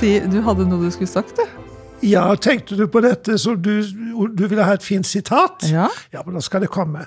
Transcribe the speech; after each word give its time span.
Si, 0.00 0.14
du 0.32 0.38
hadde 0.46 0.64
noe 0.64 0.86
du 0.86 0.92
skulle 0.94 1.10
sagt, 1.10 1.36
du? 1.36 1.66
Ja, 2.08 2.22
tenkte 2.40 2.76
du 2.78 2.86
på 2.88 3.02
dette 3.04 3.34
så 3.38 3.52
du, 3.60 3.82
du 3.84 4.44
ville 4.48 4.64
ha 4.64 4.72
et 4.78 4.84
fint 4.86 5.04
sitat? 5.04 5.66
Ja. 5.68 5.90
Ja, 6.14 6.22
men 6.24 6.38
da 6.38 6.40
skal 6.44 6.64
det 6.64 6.70
komme. 6.72 7.02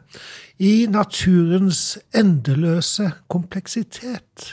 I 0.61 0.85
naturens 0.93 1.95
endeløse 2.13 3.09
kompleksitet 3.33 4.51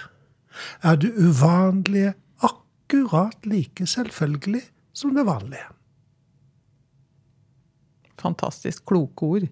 er 0.80 0.96
det 1.02 1.12
uvanlige 1.20 2.14
akkurat 2.40 3.44
like 3.44 3.84
selvfølgelig 3.84 4.64
som 4.96 5.12
det 5.16 5.26
vanlige. 5.28 5.68
Fantastisk 8.20 8.88
kloke 8.88 9.28
ord. 9.36 9.48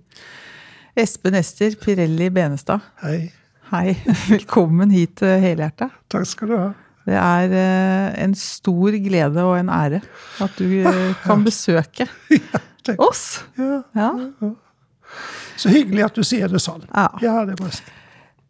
Espen 0.96 1.36
Ester 1.36 1.76
Pirelli 1.80 2.32
Benestad, 2.32 2.80
Hei. 3.04 3.28
hei. 3.68 3.98
Velkommen 4.32 4.90
hit 4.96 5.18
til 5.20 5.36
Helhjerta. 5.44 5.92
Takk 6.08 6.32
skal 6.32 6.48
du 6.56 6.56
ha. 6.64 6.68
Det 7.08 7.16
er 7.16 7.52
eh, 7.56 8.16
en 8.24 8.34
stor 8.36 8.96
glede 9.00 9.44
og 9.48 9.54
en 9.56 9.70
ære 9.72 10.02
at 10.44 10.58
du 10.60 10.66
eh, 10.84 11.14
kan 11.24 11.44
besøke 11.46 12.04
oss. 13.08 13.22
Ja, 13.56 14.10
så 15.58 15.72
hyggelig 15.72 16.04
at 16.04 16.18
du 16.18 16.26
sier 16.26 16.52
det 16.52 16.60
sånn. 16.62 16.84
Ja. 16.92 17.08
Det 17.48 17.56
må 17.58 17.70
jeg 17.70 17.78
si. 17.78 17.86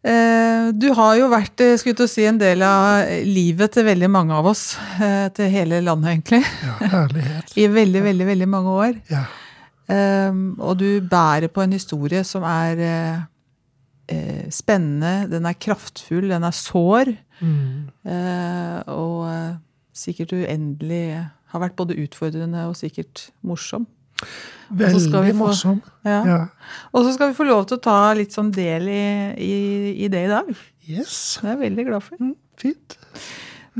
Eh, 0.09 0.67
Du 0.75 0.89
har 0.95 1.15
jo 1.19 1.29
vært 1.31 1.63
si, 1.79 2.25
en 2.27 2.37
del 2.39 2.61
av 2.67 3.07
livet 3.25 3.73
til 3.73 3.87
veldig 3.87 4.11
mange 4.11 4.35
av 4.35 4.51
oss. 4.51 4.75
Til 4.99 5.49
hele 5.55 5.79
landet, 5.83 6.11
egentlig. 6.17 6.43
Ja, 6.67 6.75
herlighet. 6.97 7.55
I 7.63 7.67
veldig, 7.71 8.03
veldig, 8.11 8.27
veldig 8.33 8.49
mange 8.51 8.75
år. 8.85 8.99
Ja. 9.09 9.23
Og 9.89 10.75
du 10.77 10.99
bærer 11.01 11.49
på 11.49 11.63
en 11.63 11.73
historie 11.73 12.21
som 12.27 12.43
er 12.45 12.83
eh, 14.09 14.17
eh, 14.17 14.49
spennende, 14.53 15.29
den 15.31 15.45
er 15.45 15.57
kraftfull, 15.57 16.29
den 16.31 16.45
er 16.47 16.55
sår. 16.55 17.13
Mm. 17.39 17.87
eh, 18.03 18.79
og 18.91 19.29
eh, 19.29 19.53
sikkert 19.95 20.33
uendelig 20.35 21.03
har 21.53 21.63
vært 21.63 21.77
både 21.79 21.97
utfordrende 22.03 22.65
og 22.69 22.75
sikkert 22.77 23.29
morsom. 23.41 23.87
Veldig 24.75 25.33
morsom. 25.37 25.79
Ja. 26.05 26.19
Ja. 26.27 26.39
Og 26.91 27.05
så 27.05 27.13
skal 27.15 27.31
vi 27.31 27.37
få 27.37 27.47
lov 27.47 27.63
til 27.69 27.79
å 27.79 27.83
ta 27.85 27.99
litt 28.17 28.35
sånn 28.35 28.51
del 28.53 28.89
i, 28.91 29.05
i, 29.39 29.55
i 30.05 30.09
det 30.11 30.25
i 30.27 30.31
dag. 30.31 30.51
Yes. 30.89 31.39
Det 31.39 31.47
er 31.47 31.55
jeg 31.55 31.61
veldig 31.63 31.87
glad 31.87 32.05
for. 32.05 32.21
Mm, 32.21 32.35
fint. 32.59 32.97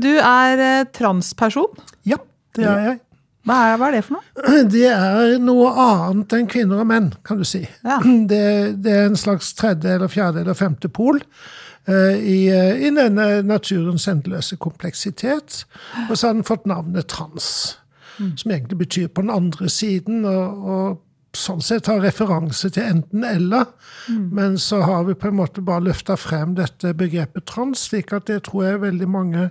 Du 0.00 0.10
er 0.16 0.64
eh, 0.64 0.88
transperson. 0.96 1.70
Ja, 2.08 2.18
det 2.56 2.66
er 2.66 2.84
jeg. 2.88 3.00
Hva 3.48 3.56
er, 3.70 3.78
hva 3.80 3.88
er 3.88 3.96
det 3.96 4.02
for 4.06 4.18
noe? 4.18 4.64
Det 4.74 4.86
er 4.90 5.38
noe 5.42 5.70
annet 5.80 6.36
enn 6.36 6.48
kvinner 6.50 6.82
og 6.82 6.90
menn, 6.90 7.10
kan 7.26 7.40
du 7.40 7.46
si. 7.48 7.62
Ja. 7.86 8.00
Det, 8.30 8.44
det 8.84 8.94
er 8.96 9.08
en 9.08 9.18
slags 9.18 9.54
tredje 9.58 9.96
eller 9.96 10.12
fjerde 10.12 10.44
eller 10.44 10.58
femte 10.58 10.90
pol 10.92 11.20
eh, 11.20 12.16
i, 12.20 12.40
eh, 12.52 12.84
i 12.86 12.92
denne 12.94 13.28
naturens 13.48 14.08
endeløse 14.10 14.60
kompleksitet. 14.60 15.62
Og 16.08 16.16
så 16.16 16.28
har 16.28 16.36
den 16.36 16.48
fått 16.48 16.68
navnet 16.70 17.08
trans, 17.12 17.78
som 18.20 18.52
egentlig 18.52 18.82
betyr 18.82 19.08
på 19.08 19.24
den 19.24 19.32
andre 19.32 19.70
siden. 19.72 20.26
og, 20.28 20.66
og 20.74 20.98
sånn 21.36 21.60
sett 21.62 21.86
har 21.86 22.00
referanse 22.02 22.70
til 22.74 22.82
enten-eller, 22.82 23.68
men 24.08 24.56
så 24.58 24.80
har 24.82 25.04
vi 25.06 25.14
på 25.14 25.28
en 25.28 25.36
måte 25.38 25.62
bare 25.62 25.84
løfta 25.86 26.16
frem 26.18 26.56
dette 26.58 26.90
begrepet 26.98 27.46
trans, 27.46 27.86
slik 27.90 28.12
at 28.16 28.26
det 28.26 28.40
tror 28.48 28.64
jeg 28.66 28.82
veldig 28.82 29.08
mange 29.08 29.50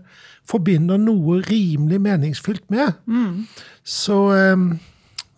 forbinder 0.50 1.00
noe 1.00 1.40
rimelig 1.48 2.02
meningsfylt 2.04 2.66
med. 2.74 2.98
Så, 3.86 4.18
eh, 4.36 4.66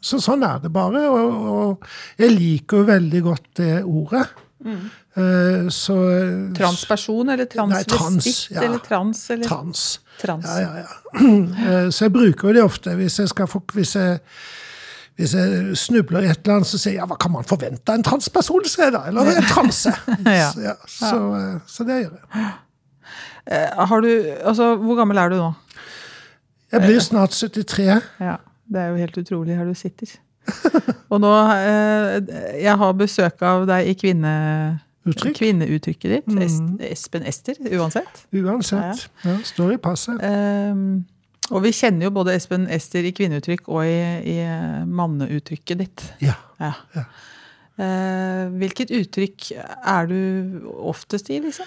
så 0.02 0.22
sånn 0.24 0.44
er 0.48 0.64
det 0.64 0.72
bare. 0.74 1.04
Og, 1.12 1.52
og 1.52 1.86
jeg 2.18 2.34
liker 2.34 2.82
jo 2.82 2.90
veldig 2.90 3.22
godt 3.28 3.52
det 3.62 3.76
ordet. 3.84 4.26
Mm. 4.66 4.90
Så 5.70 5.96
Transperson 6.56 7.30
eller 7.30 7.46
transvestitt 7.46 7.98
trans, 7.98 8.50
ja. 8.52 8.62
eller 8.64 8.78
trans? 8.78 9.30
Eller 9.34 9.48
Trans. 9.50 10.00
trans. 10.22 10.46
Ja, 10.46 10.60
ja, 10.62 10.86
ja. 10.86 10.88
Eh, 11.68 11.90
Så 11.90 12.06
jeg 12.06 12.14
bruker 12.14 12.48
jo 12.48 12.54
det 12.54 12.64
ofte 12.64 12.96
hvis 12.96 13.20
jeg 13.20 13.32
skal 13.34 13.50
få 13.52 13.60
hvis 13.74 13.96
jeg, 13.98 14.22
hvis 15.20 15.34
jeg 15.38 15.78
snubler 15.78 16.24
i 16.26 16.30
et 16.32 16.40
eller 16.44 16.56
annet, 16.62 16.68
så 16.70 16.80
sier 16.80 16.94
jeg 16.96 17.02
ja, 17.02 17.08
hva 17.10 17.18
kan 17.22 17.34
man 17.34 17.44
forvente 17.48 17.92
av 17.92 18.00
en 18.00 18.06
transperson, 18.08 18.64
sier 18.66 18.92
jeg? 18.96 19.02
Eller 19.12 19.32
en 19.38 19.50
transe. 19.50 19.92
Ja. 20.26 20.48
Så, 20.54 20.62
ja, 20.64 20.76
så, 20.88 21.20
eh, 21.38 21.58
så 21.70 21.86
det 21.88 21.98
gjør 22.04 22.16
jeg. 22.16 22.48
Eh, 23.52 23.86
Har 23.92 24.02
du, 24.06 24.10
altså, 24.48 24.76
hvor 24.82 24.96
gammel 25.02 25.18
er 25.22 25.30
du 25.34 25.38
nå? 25.42 25.52
Jeg 26.72 26.86
blir 26.86 27.00
snart 27.04 27.36
73. 27.36 27.88
Ja, 28.24 28.36
Det 28.72 28.80
er 28.80 28.88
jo 28.94 29.00
helt 29.02 29.18
utrolig 29.20 29.58
her 29.58 29.66
du 29.68 29.74
sitter. 29.76 30.14
Og 31.12 31.20
nå 31.22 31.30
eh, 31.54 32.16
Jeg 32.64 32.78
har 32.80 32.94
besøk 32.98 33.42
av 33.46 33.66
deg 33.70 33.92
i 33.92 33.96
kvinne, 34.00 34.32
Uttrykk. 35.06 35.36
kvinneuttrykket 35.42 36.12
ditt. 36.16 36.28
Mm. 36.32 36.78
Espen 36.88 37.26
Ester, 37.28 37.58
uansett. 37.78 38.24
Uansett. 38.38 39.08
Ja, 39.26 39.36
står 39.46 39.76
i 39.76 39.78
passet. 39.82 40.22
Um, 40.24 41.04
og 41.52 41.64
vi 41.66 41.72
kjenner 41.76 42.08
jo 42.08 42.14
både 42.16 42.36
Espen 42.38 42.66
Ester 42.72 43.04
i 43.06 43.12
kvinneuttrykk 43.16 43.68
og 43.70 43.84
i, 43.86 44.00
i 44.34 44.38
eh, 44.46 44.82
manneuttrykket 44.88 45.84
ditt. 45.84 46.08
Ja. 46.24 46.38
Ja. 46.62 46.74
Ja. 46.96 47.06
Eh, 47.82 48.50
hvilket 48.62 48.92
uttrykk 48.94 49.46
er 49.58 50.06
du 50.10 50.68
oftest 50.92 51.32
i, 51.34 51.40
liksom? 51.42 51.66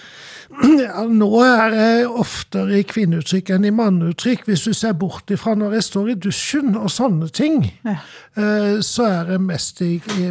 Ja, 0.78 1.02
nå 1.10 1.30
er 1.42 1.74
jeg 1.74 2.04
oftere 2.12 2.76
i 2.78 2.84
kvinneuttrykk 2.86 3.50
enn 3.56 3.64
i 3.66 3.72
manneuttrykk. 3.74 4.44
Hvis 4.46 4.66
du 4.68 4.74
ser 4.76 4.92
bort 5.00 5.32
ifra 5.34 5.56
når 5.58 5.78
jeg 5.78 5.86
står 5.88 6.12
i 6.12 6.16
dusjen 6.28 6.76
og 6.78 6.90
sånne 6.92 7.30
ting, 7.34 7.64
Ja. 7.88 7.96
eh, 8.36 8.78
så 8.84 9.08
er 9.08 9.32
jeg 9.34 9.46
mest 9.48 9.80
i, 9.82 9.94
i, 10.20 10.28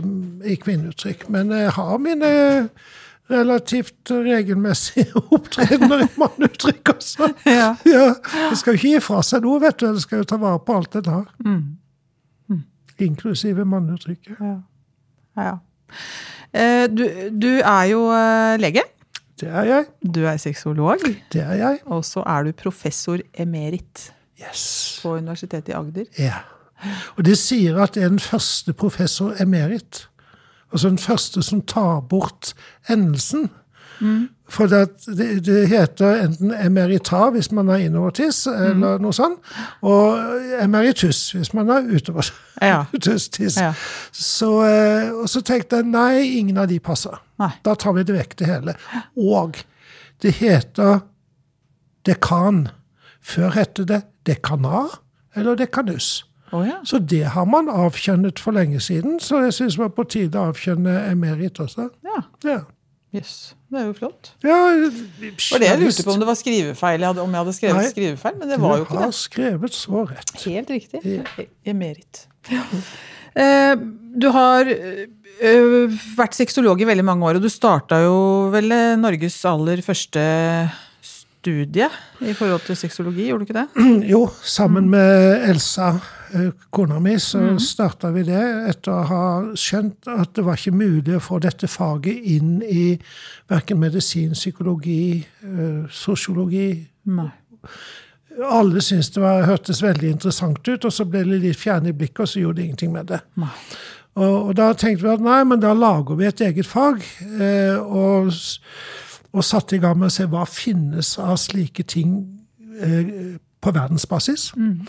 i 0.54 0.56
kvinneuttrykk. 0.62 1.28
Men 1.34 1.52
jeg 1.58 1.74
har 1.76 1.98
mine 2.00 2.32
relativt 3.34 4.12
regelmessig 4.14 5.06
opptredener 5.36 6.06
om 6.06 6.14
man 6.24 6.46
uttrykker 6.48 6.96
også. 7.00 7.30
Ja. 7.50 7.74
Ja, 7.90 8.06
Det 8.50 8.58
skal 8.62 8.74
jo 8.76 8.80
ikke 8.80 8.94
gi 8.96 9.02
fra 9.04 9.22
seg 9.26 9.44
noe, 9.46 9.60
vet 9.64 9.80
du. 9.82 9.88
Det 9.98 10.04
skal 10.06 10.22
jo 10.24 10.30
ta 10.30 10.40
vare 10.42 10.62
på 10.64 10.78
alt 10.80 10.96
jeg 11.00 11.10
har. 11.10 11.28
Inklusive 13.04 13.66
manneuttrykket. 13.66 14.38
Ja. 14.40 14.56
ja. 15.42 15.54
Eh, 16.54 16.86
du, 16.94 17.04
du 17.42 17.50
er 17.60 17.84
jo 17.90 18.04
eh, 18.14 18.56
lege. 18.62 18.84
Det 19.42 19.50
er 19.50 19.66
jeg. 19.68 19.86
Du 20.14 20.22
er 20.30 20.38
sexolog. 20.38 21.02
Det 21.34 21.42
er 21.42 21.58
jeg. 21.60 21.80
Og 21.90 22.06
så 22.06 22.22
er 22.30 22.46
du 22.48 22.52
professor 22.58 23.20
emerit 23.34 24.12
Yes. 24.44 25.00
på 25.04 25.16
Universitetet 25.18 25.70
i 25.72 25.76
Agder. 25.78 26.06
Ja. 26.20 26.42
Og 27.18 27.24
det 27.26 27.38
sier 27.40 27.78
at 27.84 27.94
det 27.96 28.04
er 28.04 28.10
den 28.12 28.20
første 28.22 28.74
professor 28.76 29.34
emerit. 29.42 30.04
Altså 30.74 30.90
den 30.90 30.98
første 30.98 31.44
som 31.46 31.62
tar 31.70 32.02
bort 32.10 32.54
endelsen. 32.90 33.52
For 34.50 34.68
det, 34.68 34.88
det, 35.06 35.46
det 35.46 35.68
heter 35.72 36.26
enten 36.26 36.52
emerita 36.54 37.30
hvis 37.34 37.52
man 37.56 37.70
er 37.72 37.86
innovertiss, 37.86 38.44
eller 38.52 39.00
noe 39.02 39.16
sånt, 39.16 39.40
og 39.86 40.20
emeritus 40.62 41.22
hvis 41.34 41.54
man 41.56 41.72
er 41.74 41.88
utover. 41.88 42.28
Ja. 42.62 42.84
Utovertiss. 42.96 43.58
Ja. 43.62 43.72
Så, 44.12 44.52
eh, 44.68 45.10
og 45.16 45.30
så 45.32 45.42
tenkte 45.46 45.80
jeg 45.80 45.90
nei, 45.94 46.26
ingen 46.42 46.60
av 46.60 46.68
de 46.72 46.80
passer. 46.84 47.16
Nei. 47.42 47.54
Da 47.66 47.78
tar 47.80 47.96
vi 47.98 48.06
det 48.08 48.18
vekk, 48.18 48.38
det 48.42 48.50
hele. 48.52 48.76
Og 49.16 49.64
det 50.24 50.36
heter 50.42 51.02
dekan. 52.06 52.68
Før 53.24 53.56
het 53.56 53.80
det 53.80 54.04
dekana 54.28 54.86
eller 55.36 55.56
dekanus. 55.56 56.26
Å 56.54 56.62
ja. 56.68 56.78
Så 56.86 57.00
det 57.02 57.24
har 57.34 57.48
man 57.50 57.70
avkjønnet 57.72 58.42
for 58.42 58.56
lenge 58.56 58.80
siden, 58.84 59.18
så 59.24 59.42
jeg 59.48 59.56
syns 59.58 59.78
det 59.78 59.82
var 59.82 59.92
på 59.98 60.06
tide 60.06 60.40
å 60.40 60.52
avkjønne 60.52 60.96
emerit 61.10 61.60
også. 61.64 61.90
Ja. 62.06 62.22
Ja. 62.46 62.60
Yes. 63.14 63.54
Det 63.70 63.78
er 63.78 63.88
jo 63.90 63.94
flott. 63.98 64.32
ja 64.42 64.56
var 64.58 65.62
det 65.62 65.68
jeg 65.68 65.80
lurte 65.82 66.06
på 66.06 66.14
om 66.14 66.22
det 66.22 66.28
var 66.30 66.38
skrivefeil. 66.38 67.02
Jeg 67.02 67.10
hadde, 67.12 67.26
om 67.26 67.34
jeg 67.34 67.44
hadde 67.44 67.56
skrevet 67.58 67.80
Nei. 67.82 67.90
skrivefeil, 67.92 68.38
men 68.40 68.54
det 68.54 68.58
var 68.62 68.78
jo 68.78 68.86
ikke 68.86 68.96
det. 68.96 69.02
Du 69.02 69.06
har 69.06 69.18
skrevet 69.18 69.78
så 69.78 70.06
rett. 70.10 70.34
Helt 70.46 70.74
riktig. 70.74 71.02
Ja. 71.06 71.46
Emerit. 71.74 72.24
Eh, 73.34 73.74
du 74.14 74.28
har 74.34 74.70
eh, 74.70 76.00
vært 76.18 76.38
sexolog 76.38 76.82
i 76.82 76.90
veldig 76.90 77.06
mange 77.06 77.30
år, 77.30 77.40
og 77.40 77.46
du 77.46 77.50
starta 77.50 78.02
jo 78.04 78.18
vel 78.54 78.70
eh, 78.74 78.94
Norges 79.02 79.40
aller 79.50 79.82
første 79.86 80.26
studie 81.44 81.90
i 82.24 82.34
forhold 82.38 82.64
til 82.68 82.78
sexologi, 82.80 83.28
gjorde 83.30 83.44
du 83.44 83.50
ikke 83.50 83.62
det? 83.62 83.88
Jo, 84.14 84.26
sammen 84.46 84.90
med 84.94 85.50
Elsa, 85.50 85.96
eh, 85.98 86.23
kona 86.74 87.00
mi, 87.00 87.18
så 87.20 87.54
starta 87.62 88.12
vi 88.14 88.24
det 88.28 88.42
etter 88.70 88.92
å 88.94 89.04
ha 89.10 89.26
skjønt 89.60 90.08
at 90.12 90.34
det 90.38 90.46
var 90.46 90.60
ikke 90.60 90.76
mulig 90.76 91.18
å 91.18 91.24
få 91.24 91.40
dette 91.44 91.70
faget 91.70 92.26
inn 92.36 92.58
i 92.66 92.94
verken 93.52 93.82
medisin, 93.82 94.34
psykologi, 94.38 95.24
eh, 95.44 95.84
sosiologi, 95.92 96.70
Nei. 97.04 97.30
alle 98.50 98.82
syntes 98.82 99.12
det 99.14 99.24
var, 99.24 99.46
hørtes 99.48 99.84
veldig 99.84 100.14
interessant 100.16 100.68
ut, 100.68 100.86
og 100.86 100.94
så 100.94 101.06
ble 101.06 101.24
det 101.28 101.42
litt 101.44 101.60
fjerne 101.60 101.92
i 101.92 101.98
blikket, 101.98 102.26
og 102.26 102.32
så 102.32 102.44
gjorde 102.44 102.62
de 102.62 102.68
ingenting 102.70 102.94
med 102.96 103.12
det. 103.14 103.22
Og, 104.14 104.36
og, 104.48 104.52
da 104.58 104.72
tenkte 104.78 105.08
vi 105.08 105.14
at 105.14 105.24
nei, 105.26 105.40
men 105.50 105.62
da 105.62 105.74
lager 105.74 106.18
vi 106.20 106.28
et 106.30 106.42
eget 106.46 106.70
fag. 106.70 107.02
Eh, 107.42 107.78
og, 107.82 108.30
og 109.34 109.46
satte 109.46 109.78
i 109.78 109.82
gang 109.82 109.98
med 109.98 110.12
å 110.12 110.14
se 110.14 110.28
hva 110.30 110.46
finnes 110.50 111.16
av 111.22 111.40
slike 111.42 111.86
ting 111.90 112.20
eh, 112.78 113.36
på 113.64 113.74
verdensbasis. 113.74 114.52
Mm. 114.60 114.86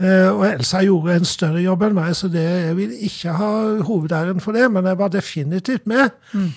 Eh, 0.00 0.28
og 0.32 0.46
Elsa 0.48 0.80
gjorde 0.82 1.16
en 1.16 1.28
større 1.28 1.60
jobb 1.62 1.84
enn 1.86 1.96
meg, 1.96 2.14
så 2.16 2.30
det, 2.32 2.42
jeg 2.42 2.76
vil 2.78 2.94
ikke 3.06 3.34
ha 3.38 3.50
hovedæren 3.86 4.40
for 4.40 4.56
det, 4.56 4.70
men 4.72 4.86
jeg 4.88 4.98
var 4.98 5.12
definitivt 5.12 5.86
med. 5.86 6.10
Mm. 6.32 6.48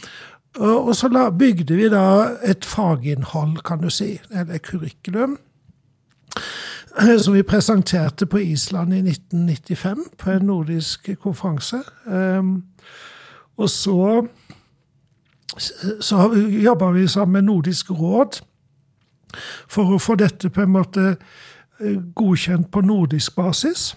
Og, 0.56 0.88
og, 0.88 0.96
så 0.96 1.10
la, 1.12 1.30
bygde 1.30 1.76
vi 1.76 1.90
da 1.92 2.06
et 2.44 2.66
faginnhold, 2.66 3.58
kan 3.68 3.82
du 3.84 3.90
si, 3.90 4.16
eller 4.32 4.58
kurikulum, 4.64 5.38
som 7.20 7.36
vi 7.36 7.44
presenterte 7.44 8.26
på 8.26 8.40
Island 8.40 8.94
i 8.94 9.02
1995 9.04 10.06
på 10.18 10.32
en 10.32 10.48
nordisk 10.48 11.10
konferanse. 11.20 11.82
Ehm, 12.08 12.64
og 13.58 13.70
så, 13.70 14.26
så 16.00 16.30
jobba 16.64 16.92
vi 16.92 17.08
sammen 17.08 17.34
med 17.34 17.52
Nordisk 17.52 17.92
råd 17.92 18.40
for 19.68 19.96
å 19.96 20.00
få 20.00 20.16
dette 20.20 20.50
på 20.50 20.64
en 20.64 20.72
måte 20.72 21.04
eh, 21.12 21.20
godkjent 22.16 22.72
på 22.72 22.82
nordisk 22.82 23.36
basis. 23.36 23.94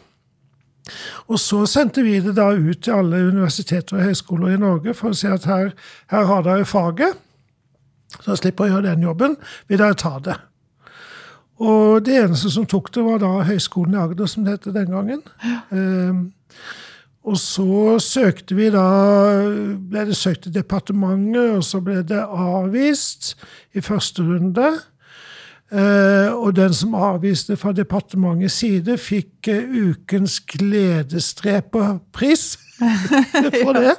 Og 1.28 1.38
så 1.40 1.64
sendte 1.68 2.02
vi 2.02 2.18
det 2.24 2.34
da 2.38 2.50
ut 2.56 2.80
til 2.82 2.96
alle 2.96 3.26
universiteter 3.28 3.98
og 3.98 4.06
høyskoler 4.08 4.54
i 4.54 4.60
Norge 4.60 4.94
for 4.96 5.12
å 5.12 5.18
si 5.18 5.28
at 5.30 5.44
her, 5.48 5.72
her 6.12 6.28
har 6.30 6.44
dere 6.46 6.68
faget. 6.68 7.18
Så 8.24 8.38
slipper 8.40 8.66
å 8.66 8.72
gjøre 8.72 8.88
den 8.88 9.04
jobben. 9.04 9.36
Vil 9.68 9.80
dere 9.80 9.98
ta 9.98 10.16
det? 10.24 10.38
Og 11.58 12.04
det 12.06 12.16
eneste 12.22 12.50
som 12.54 12.66
tok 12.70 12.92
det, 12.94 13.02
var 13.02 13.18
da 13.20 13.32
Høgskolen 13.46 13.96
i 13.96 14.00
Agder, 14.00 14.30
som 14.30 14.46
det 14.46 14.56
het 14.56 14.68
den 14.74 14.92
gangen. 14.94 15.24
Ja. 15.42 15.60
Um, 15.74 16.28
og 17.28 17.36
så 17.36 17.98
søkte 18.00 18.56
vi 18.56 18.70
da 18.72 18.84
ble 19.90 20.06
det 20.08 20.16
søkt 20.16 20.46
til 20.46 20.54
departementet, 20.54 21.58
og 21.58 21.64
så 21.66 21.82
ble 21.84 21.98
det 22.06 22.22
avvist 22.22 23.34
i 23.76 23.82
første 23.84 24.24
runde. 24.24 24.70
Uh, 25.72 26.32
og 26.32 26.56
den 26.56 26.72
som 26.72 26.94
avviste 26.96 27.56
fra 27.60 27.74
departementets 27.76 28.54
side, 28.62 28.94
fikk 28.96 29.50
uh, 29.52 29.90
ukens 29.90 30.38
gledesdreperpris 30.40 32.56
for 33.64 33.72
det. 33.76 33.92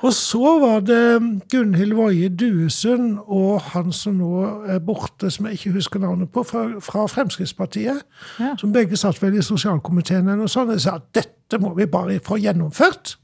Og 0.00 0.14
så 0.16 0.54
var 0.62 0.80
det 0.80 1.20
Gunhild 1.52 1.92
Woie 1.92 2.30
Duesund 2.32 3.18
og 3.26 3.60
han 3.74 3.92
som 3.92 4.16
nå 4.16 4.46
er 4.72 4.80
borte, 4.80 5.28
som 5.28 5.46
jeg 5.46 5.58
ikke 5.58 5.76
husker 5.76 6.00
navnet 6.00 6.32
på, 6.32 6.40
fra, 6.48 6.64
fra 6.80 7.04
Fremskrittspartiet, 7.10 8.00
ja. 8.40 8.54
som 8.56 8.72
begge 8.72 8.96
satt 8.96 9.20
vel 9.20 9.36
i 9.36 9.44
sosialkomiteen 9.44 10.24
eller 10.24 10.40
noe 10.40 10.52
sånt, 10.52 10.72
og 10.72 10.80
sa 10.80 10.96
at 10.96 11.10
dette 11.16 11.60
må 11.60 11.74
vi 11.76 11.84
bare 11.90 12.16
få 12.24 12.40
gjennomført. 12.40 13.18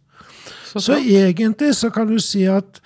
Så, 0.67 0.82
så 0.85 1.00
egentlig 1.00 1.73
så 1.79 1.88
kan 1.94 2.11
du 2.11 2.19
si 2.20 2.44
at, 2.50 2.82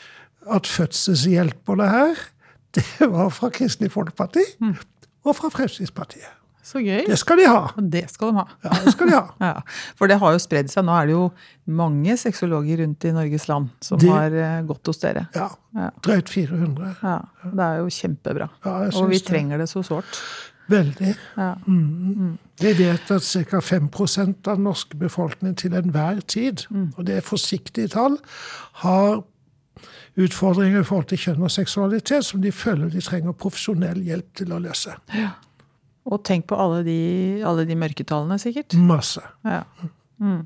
at 0.46 0.70
fødselshjelp 0.70 1.74
og 1.74 1.82
det 1.82 1.90
her, 1.90 2.22
det 2.98 3.08
var 3.10 3.32
fra 3.34 3.50
Kristelig 3.54 3.92
Folkeparti 3.94 4.44
mm. 4.60 4.76
og 5.24 5.36
fra 5.36 5.50
Fremskrittspartiet. 5.54 6.36
Så 6.70 6.82
gøy. 6.84 7.06
Det 7.08 7.16
skal 7.18 7.40
de 7.40 7.46
ha. 7.48 7.62
Det 7.80 8.04
skal 8.12 8.30
de 8.30 8.42
ha. 8.42 8.44
Ja, 8.62 8.74
det 8.84 8.92
skal 8.94 9.08
de 9.08 9.14
ha. 9.16 9.22
ja, 9.48 9.94
for 9.98 10.10
det 10.10 10.18
har 10.20 10.34
jo 10.36 10.42
spredd 10.42 10.68
seg. 10.70 10.84
Nå 10.86 10.92
er 10.94 11.08
det 11.08 11.16
jo 11.16 11.24
mange 11.80 12.14
sexologer 12.20 12.82
rundt 12.84 13.06
i 13.08 13.14
Norges 13.16 13.48
land 13.50 13.72
som 13.82 13.98
de, 14.00 14.10
har 14.12 14.36
uh, 14.36 14.60
gått 14.68 14.92
hos 14.92 15.00
dere. 15.02 15.24
Ja. 15.34 15.48
Drøyt 16.04 16.30
400. 16.30 16.92
Ja, 17.00 17.16
Det 17.42 17.66
er 17.66 17.80
jo 17.80 17.90
kjempebra. 17.96 18.50
Ja, 18.66 18.76
og 18.92 19.10
vi 19.10 19.18
det. 19.18 19.26
trenger 19.26 19.64
det 19.64 19.70
så 19.72 19.82
sårt. 19.86 20.20
Veldig. 20.70 21.14
Ja. 21.40 21.54
Mm. 21.66 22.14
Mm. 22.14 22.38
Vi 22.60 22.72
vet 22.78 23.10
at 23.10 23.26
ca. 23.26 23.60
5% 23.64 24.46
av 24.46 24.60
den 24.60 24.68
norske 24.68 25.00
befolkningen 25.00 25.56
til 25.58 25.74
enhver 25.74 26.20
tid, 26.28 26.66
mm. 26.70 26.92
og 26.96 27.06
det 27.08 27.18
er 27.18 27.26
forsiktige 27.26 27.90
tall, 27.90 28.20
har 28.84 29.24
utfordringer 30.24 30.82
i 30.82 30.86
forhold 30.86 31.08
til 31.10 31.22
kjønn 31.24 31.46
og 31.46 31.52
seksualitet 31.54 32.26
som 32.26 32.42
de 32.42 32.52
føler 32.52 32.90
de 32.92 33.02
trenger 33.04 33.36
profesjonell 33.36 34.02
hjelp 34.06 34.34
til 34.40 34.52
å 34.54 34.60
løse. 34.62 34.96
Ja. 35.16 35.32
Og 36.10 36.22
tenk 36.26 36.48
på 36.50 36.58
alle 36.58 36.82
de, 36.86 37.00
alle 37.46 37.66
de 37.68 37.76
mørketallene, 37.78 38.38
sikkert. 38.40 38.74
Masse. 38.74 39.22
Ja. 39.44 39.62
Mm. 40.20 40.44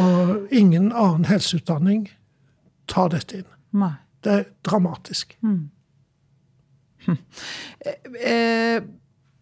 Og 0.00 0.54
ingen 0.54 0.90
annen 0.92 1.26
helseutdanning 1.28 2.08
tar 2.90 3.12
dette 3.14 3.42
inn. 3.42 3.48
Nei. 3.76 3.94
Det 4.24 4.32
er 4.32 4.44
dramatisk. 4.66 5.38
Mm. 5.44 5.70
Hm. 7.06 7.16
Eh, 8.24 8.78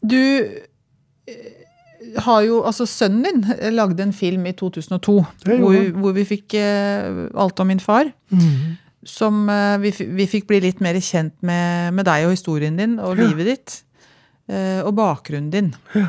du 0.03 0.19
eh, 0.19 2.17
har 2.25 2.41
jo 2.43 2.63
Altså, 2.67 2.87
sønnen 2.91 3.23
din 3.23 3.75
lagde 3.77 4.03
en 4.03 4.13
film 4.13 4.47
i 4.49 4.53
2002 4.59 5.13
hvor, 5.45 5.77
hvor, 6.01 6.15
vi 6.17 6.25
fikk 6.27 6.57
eh, 6.59 7.29
Alt 7.39 7.61
om 7.61 7.71
min 7.71 7.81
far. 7.81 8.11
Mm. 8.33 8.81
Som 9.03 9.49
eh, 9.51 9.79
vi, 9.83 9.93
vi, 10.15 10.27
fikk 10.31 10.47
bli 10.51 10.61
litt 10.63 10.83
mer 10.85 10.99
kjent 11.03 11.35
med, 11.43 11.95
med 11.97 12.07
deg 12.07 12.29
og 12.29 12.37
historien 12.37 12.79
din 12.79 12.99
og 13.03 13.19
ja. 13.19 13.27
livet 13.27 13.51
ditt. 13.51 13.77
Eh, 14.51 14.81
og 14.85 14.95
bakgrunnen 14.99 15.51
din. 15.53 15.73
Ja. 15.97 16.09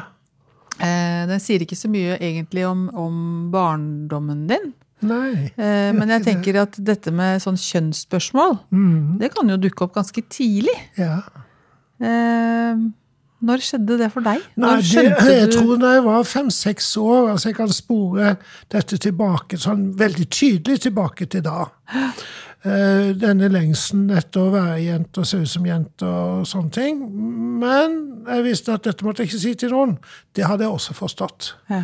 Eh, 0.78 1.24
den 1.30 1.42
sier 1.42 1.66
ikke 1.66 1.78
så 1.78 1.90
mye 1.92 2.20
egentlig 2.20 2.66
om, 2.70 2.88
om 2.94 3.20
barndommen 3.54 4.48
din. 4.52 4.74
Nei, 5.04 5.50
men 5.60 6.14
jeg 6.14 6.24
tenker 6.24 6.62
at 6.62 6.78
dette 6.80 7.12
med 7.12 7.42
sånn 7.44 7.58
kjønnsspørsmål, 7.60 8.54
mm. 8.72 9.18
det 9.20 9.34
kan 9.34 9.50
jo 9.52 9.58
dukke 9.60 9.84
opp 9.84 9.98
ganske 9.98 10.22
tidlig. 10.32 10.78
Ja. 10.96 11.18
Når 13.44 13.64
skjedde 13.68 13.98
det 14.00 14.08
for 14.14 14.24
deg? 14.24 14.44
Nei, 14.64 14.78
det, 14.80 15.04
jeg 15.28 15.50
du... 15.52 15.58
tror 15.58 15.82
da 15.82 15.92
jeg 15.98 16.06
var 16.06 16.24
fem-seks 16.28 16.94
år. 17.02 17.34
altså 17.34 17.50
Jeg 17.50 17.58
kan 17.58 17.74
spore 17.76 18.36
dette 18.72 19.00
tilbake, 19.04 19.60
sånn 19.60 19.90
veldig 20.00 20.28
tydelig 20.32 20.86
tilbake 20.88 21.28
til 21.28 21.44
da. 21.44 21.68
Eh, 22.64 23.10
denne 23.20 23.50
lengselen 23.52 24.08
etter 24.16 24.40
å 24.40 24.52
være 24.54 24.78
jente 24.86 25.20
og 25.20 25.28
se 25.28 25.42
ut 25.42 25.52
som 25.52 25.66
jente 25.68 26.08
og 26.08 26.46
sånne 26.48 26.72
ting. 26.72 27.02
Men 27.60 27.98
jeg 28.24 28.46
visste 28.46 28.78
at 28.78 28.86
dette 28.88 29.04
måtte 29.04 29.24
jeg 29.24 29.34
ikke 29.34 29.42
si 29.42 29.52
til 29.60 29.74
noen. 29.76 29.98
Det 30.32 30.46
hadde 30.48 30.64
jeg 30.64 30.72
også 30.72 30.96
forstått. 30.96 31.50
Ja. 31.72 31.84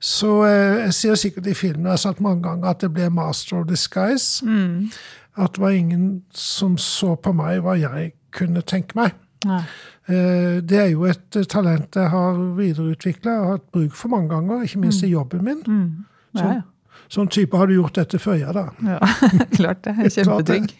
Så 0.00 0.38
eh, 0.48 0.86
jeg 0.86 0.96
sier 0.96 1.20
sikkert 1.20 1.50
i 1.52 1.56
filmen 1.56 1.90
jeg 1.90 1.98
har 1.98 2.00
sagt 2.00 2.24
mange 2.24 2.44
ganger 2.46 2.72
at 2.72 2.80
det 2.80 2.92
ble 2.96 3.10
'master 3.12 3.60
of 3.60 3.68
disguise'. 3.68 4.40
Mm. 4.44 4.90
At 5.36 5.56
det 5.56 5.60
var 5.60 5.76
ingen 5.76 6.22
som 6.32 6.78
så 6.78 7.14
på 7.20 7.32
meg 7.36 7.60
hva 7.60 7.76
jeg 7.76 8.14
kunne 8.32 8.62
tenke 8.62 8.96
meg. 8.96 9.12
Ja. 9.44 9.60
Eh, 10.08 10.60
det 10.64 10.78
er 10.78 10.90
jo 10.92 11.04
et 11.04 11.36
talent 11.48 11.96
jeg 11.96 12.08
har 12.08 12.40
videreutvikla 12.56 13.40
og 13.40 13.50
hatt 13.50 13.72
bruk 13.72 13.92
for 13.92 14.08
mange 14.08 14.32
ganger, 14.32 14.62
ikke 14.62 14.80
minst 14.80 15.02
i 15.02 15.06
mm. 15.06 15.12
jobben 15.12 15.44
min. 15.44 15.62
Mm. 15.66 16.04
Ja, 16.34 16.52
ja. 16.52 16.60
Sånn 17.12 17.28
type 17.32 17.58
har 17.58 17.68
du 17.68 17.76
gjort 17.76 17.98
dette 17.98 18.18
før, 18.22 18.36
ja 18.40 18.52
da. 18.54 18.68
Ja, 18.84 18.98
klart 19.58 19.84
det. 19.84 19.96
Kjempetrygg. 20.14 20.72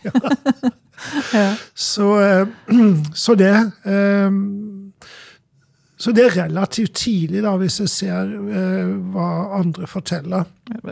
ja. 1.32 1.48
så, 1.74 2.08
eh, 2.20 2.46
så, 3.24 3.34
det 3.34 3.52
eh, 3.84 4.30
Så 5.96 6.12
det 6.12 6.24
er 6.24 6.36
relativt 6.44 6.94
tidlig, 6.94 7.42
da, 7.44 7.54
hvis 7.60 7.78
jeg 7.80 7.88
ser 7.92 8.32
eh, 8.34 8.94
hva 9.14 9.28
andre 9.60 9.86
forteller. 9.88 10.44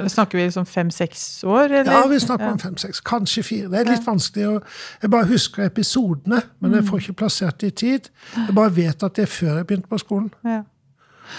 Snakker 0.09 0.39
vi 0.39 0.45
liksom 0.47 0.67
fem-seks 0.69 1.45
år? 1.45 1.65
Eller? 1.65 1.93
Ja, 1.93 2.07
vi 2.09 2.19
snakker 2.23 2.53
om 2.53 2.59
fem-seks. 2.61 3.01
Kanskje 3.05 3.43
fire. 3.43 3.71
Det 3.73 3.81
er 3.81 3.91
litt 3.91 4.07
vanskelig 4.07 4.49
å 4.49 4.59
Jeg 5.03 5.11
bare 5.11 5.29
husker 5.33 5.67
episodene, 5.67 6.43
men 6.61 6.77
jeg 6.79 6.87
får 6.89 7.07
ikke 7.07 7.21
plassert 7.25 7.61
det 7.61 7.73
i 7.73 7.79
tid. 7.85 8.13
Jeg 8.37 8.55
bare 8.57 8.77
vet 8.77 9.03
at 9.03 9.17
det 9.17 9.27
er 9.27 9.33
før 9.33 9.57
jeg 9.57 9.67
begynte 9.67 9.91
på 9.91 10.01
skolen. 10.01 10.31
Ja. 10.45 10.63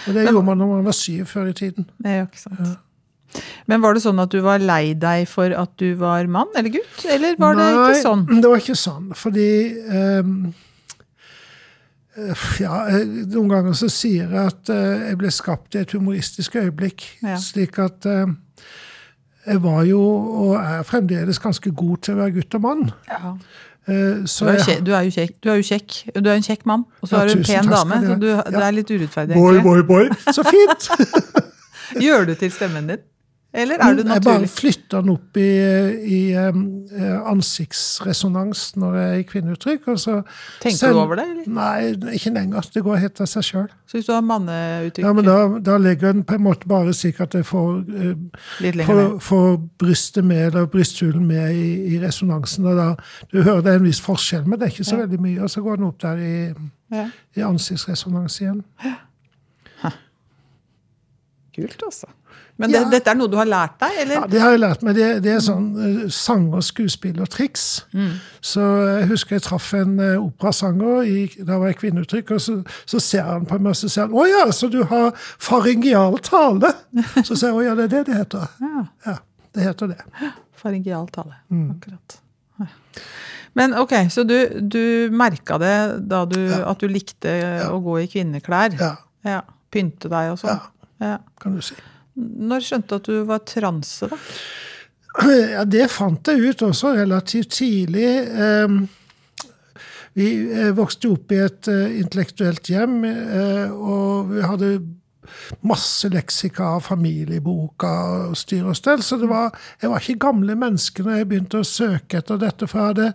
Og 0.07 0.15
det 0.15 0.25
gjorde 0.27 0.45
man 0.45 0.57
når 0.57 0.67
man 0.67 0.85
var 0.85 0.97
syv 0.97 1.25
før 1.29 1.51
i 1.51 1.53
tiden. 1.53 1.89
Det 1.97 2.11
er 2.11 2.17
jo 2.23 2.27
ikke 2.31 2.41
sant. 2.41 2.77
Men 3.71 3.83
var 3.83 3.95
det 3.95 4.03
sånn 4.03 4.21
at 4.23 4.33
du 4.33 4.41
var 4.43 4.63
lei 4.63 4.93
deg 4.99 5.25
for 5.31 5.53
at 5.55 5.73
du 5.81 5.93
var 5.99 6.27
mann 6.31 6.51
eller 6.59 6.73
gutt, 6.73 7.05
eller 7.09 7.37
var 7.39 7.57
Nei, 7.57 7.69
det 7.71 7.79
ikke 7.79 8.03
sånn? 8.03 8.27
Nei, 8.29 8.43
det 8.43 8.51
var 8.51 8.63
ikke 8.63 8.77
sånn, 8.79 9.09
fordi 9.17 9.49
um, 9.89 10.37
ja, 12.61 12.79
Noen 13.33 13.49
ganger 13.49 13.75
så 13.77 13.89
sier 13.91 14.29
jeg 14.29 14.53
at 14.53 14.71
uh, 14.73 15.09
jeg 15.09 15.19
ble 15.21 15.33
skapt 15.33 15.77
i 15.77 15.81
et 15.81 15.93
humoristisk 15.97 16.57
øyeblikk. 16.61 17.05
Ja. 17.25 17.37
Slik 17.41 17.79
at 17.81 18.05
uh, 18.09 18.27
jeg 19.47 19.61
var 19.63 19.83
jo, 19.87 20.01
og 20.45 20.57
er 20.61 20.83
fremdeles, 20.87 21.41
ganske 21.41 21.73
god 21.75 22.03
til 22.05 22.17
å 22.17 22.23
være 22.23 22.35
gutt 22.37 22.59
og 22.59 22.67
mann. 22.67 22.83
Ja. 23.09 23.37
Uh, 23.83 24.21
du, 24.23 24.45
er 24.47 24.61
kjekk, 24.63 24.83
du, 24.85 24.93
er 24.95 25.09
kjekk, 25.11 25.33
du 25.43 25.49
er 25.51 25.57
jo 25.59 25.65
kjekk. 25.67 25.97
Du 26.15 26.27
er 26.29 26.37
en 26.37 26.45
kjekk 26.45 26.67
mann, 26.69 26.85
og 27.01 27.09
så 27.09 27.17
ja, 27.17 27.23
er 27.23 27.33
du 27.33 27.39
en 27.39 27.47
pen 27.49 27.71
dame. 27.73 28.03
Så 28.05 28.19
du, 28.21 28.29
det 28.29 28.61
er 28.67 28.77
litt 28.77 28.93
urettferdig. 28.93 29.39
Boy, 29.39 29.59
boy, 29.65 29.81
boy. 29.87 30.13
Så 30.29 30.45
fint! 30.47 30.87
Gjør 32.05 32.29
du 32.29 32.37
til 32.39 32.53
stemmen 32.53 32.87
din? 32.93 33.01
Eller 33.53 33.75
er 33.75 33.93
du 33.93 34.01
naturlig? 34.01 34.13
Jeg 34.13 34.23
bare 34.25 34.47
flytter 34.49 35.01
den 35.03 35.09
opp 35.13 35.37
i, 35.37 35.49
i 36.09 36.21
um, 36.41 36.61
ansiktsresonans 37.29 38.63
når 38.81 38.95
jeg 38.97 39.09
er 39.11 39.19
i 39.19 39.25
kvinneuttrykk. 39.29 39.83
Tenker 39.85 40.77
selv, 40.79 40.97
du 40.97 41.01
over 41.03 41.19
det? 41.21 41.25
eller? 41.29 41.51
Nei, 41.53 42.15
ikke 42.17 42.33
lenger. 42.33 42.65
Det 42.73 42.81
går 42.87 42.97
helt 43.03 43.21
av 43.21 43.29
seg 43.29 43.45
sjøl. 43.45 43.67
Så 43.85 43.99
hvis 43.99 44.09
du 44.09 44.13
har 44.15 44.25
manneuttrykk 44.25 45.05
Ja, 45.05 45.13
men 45.13 45.29
da, 45.29 45.37
da 45.69 45.77
legger 45.77 46.15
den 46.17 46.25
på 46.25 46.39
en 46.39 46.45
måte 46.47 46.69
bare 46.71 46.95
slik 46.97 47.21
at 47.21 47.37
jeg 47.37 47.45
får, 47.45 47.83
uh, 47.93 48.73
får, 48.89 49.03
får, 49.21 49.47
brystet 49.83 50.25
med, 50.25 50.47
eller 50.47 50.65
brysthulen 50.73 51.29
med 51.29 51.53
i, 51.53 51.69
i 51.93 52.01
resonansen. 52.01 52.65
og 52.73 52.81
da, 52.81 52.89
Du 53.29 53.43
hører 53.43 53.61
det 53.61 53.75
er 53.75 53.83
en 53.83 53.85
viss 53.85 54.01
forskjell, 54.01 54.47
men 54.47 54.57
det 54.57 54.71
er 54.71 54.73
ikke 54.73 54.89
så 54.89 54.97
ja. 54.97 55.05
veldig 55.05 55.21
mye. 55.27 55.37
Og 55.45 55.53
så 55.53 55.61
går 55.61 55.77
den 55.77 55.91
opp 55.91 56.01
der 56.01 56.25
i, 56.25 56.35
ja. 56.97 57.05
i 57.37 57.45
ansiktsresonans 57.45 58.41
igjen. 58.41 58.63
Kult, 61.53 61.85
altså. 61.85 62.09
Men 62.57 62.69
det, 62.71 62.79
Ja. 62.83 62.89
dette 62.89 63.09
er 63.09 63.15
noe 63.17 63.27
du 63.27 63.35
har 63.39 63.47
lært 63.49 63.79
deg, 63.81 63.95
eller? 64.03 64.13
Ja, 64.15 64.27
Det 64.29 64.39
har 64.41 64.51
jeg 64.51 64.59
lært 64.61 64.83
meg. 64.85 64.95
Det, 64.95 65.07
det 65.25 65.31
er 65.33 65.39
sånn 65.41 65.63
uh, 65.73 66.09
sang- 66.13 66.53
og 66.53 66.61
skuespillertriks. 66.63 67.63
Så 68.45 68.61
jeg 68.99 69.07
husker 69.09 69.35
jeg 69.35 69.41
traff 69.47 69.71
en 69.73 69.95
uh, 69.99 70.19
operasanger 70.21 71.01
i, 71.09 71.23
da 71.43 71.57
var 71.57 71.71
jeg 71.71 71.79
kvinneuttrykk, 71.81 72.31
og 72.37 72.41
så, 72.45 72.59
så 72.85 72.99
ser 73.01 73.23
han 73.23 73.45
på 73.49 73.57
meg 73.59 73.71
og 73.73 73.75
så 73.81 73.89
sier 73.89 74.05
han, 74.05 74.13
'Å 74.13 74.27
ja, 74.29 74.51
så 74.51 74.69
du 74.69 74.83
har 74.83 75.11
faringial 75.41 76.19
tale?' 76.21 76.73
Så 77.27 77.33
sier 77.35 77.49
jeg 77.49 77.57
'Å 77.57 77.63
ja, 77.65 77.75
det 77.75 77.83
er 77.85 77.93
det 77.95 78.05
det 78.11 78.15
heter'. 78.21 78.49
Ja. 78.61 78.85
Ja, 79.07 79.15
det 79.55 79.63
heter 79.63 79.87
det. 79.95 79.97
Faringial 80.63 81.07
tale. 81.09 81.35
Mm. 81.49 81.71
Akkurat. 81.73 82.19
Men 83.55 83.73
ok, 83.77 83.91
så 84.09 84.23
du, 84.25 84.37
du 84.61 85.09
merka 85.13 85.57
det 85.61 85.73
da 86.09 86.23
du, 86.25 86.39
at 86.53 86.79
du 86.81 86.87
likte 86.89 87.33
å 87.69 87.77
gå 87.83 87.99
i 88.03 88.07
kvinneklær? 88.09 88.77
Ja, 88.79 88.95
Ja. 89.25 89.41
Pynte 89.73 90.05
deg 90.09 90.31
og 90.33 90.37
sånn? 90.37 90.59
Ja. 91.01 91.17
kan 91.41 91.55
du 91.55 91.61
si. 91.65 91.73
Når 92.19 92.65
skjønte 92.65 92.89
du 92.89 92.99
at 92.99 93.07
du 93.09 93.23
var 93.29 93.45
transe, 93.47 94.09
da? 94.11 94.19
Ja, 95.29 95.63
det 95.69 95.91
fant 95.93 96.25
jeg 96.27 96.41
ut 96.41 96.61
også 96.65 96.95
relativt 96.97 97.51
tidlig. 97.59 98.09
Ehm, 98.33 98.83
Vi 100.13 100.27
eh, 100.53 100.69
vokste 100.77 101.09
opp 101.09 101.31
i 101.33 101.39
et 101.41 101.67
eh, 101.71 101.95
intellektuelt 101.97 102.69
hjem, 102.69 102.99
eh, 103.09 103.71
og 103.73 104.29
vi 104.29 104.43
hadde 104.45 104.67
masse 105.65 106.09
leksika 106.13 106.75
av 106.75 106.83
familieboka 106.85 107.89
og 108.29 108.37
styr 108.37 108.67
og 108.69 108.77
stell, 108.77 109.01
så 109.01 109.17
det 109.17 109.29
var, 109.31 109.55
jeg 109.81 109.89
var 109.89 110.03
ikke 110.03 110.21
gamle 110.27 110.57
mennesker 110.59 111.07
når 111.07 111.17
jeg 111.17 111.29
begynte 111.31 111.63
å 111.63 111.65
søke 111.65 112.21
etter 112.21 112.37
dette, 112.41 112.69
for 112.69 112.77
jeg 112.77 112.91
hadde, 112.91 113.07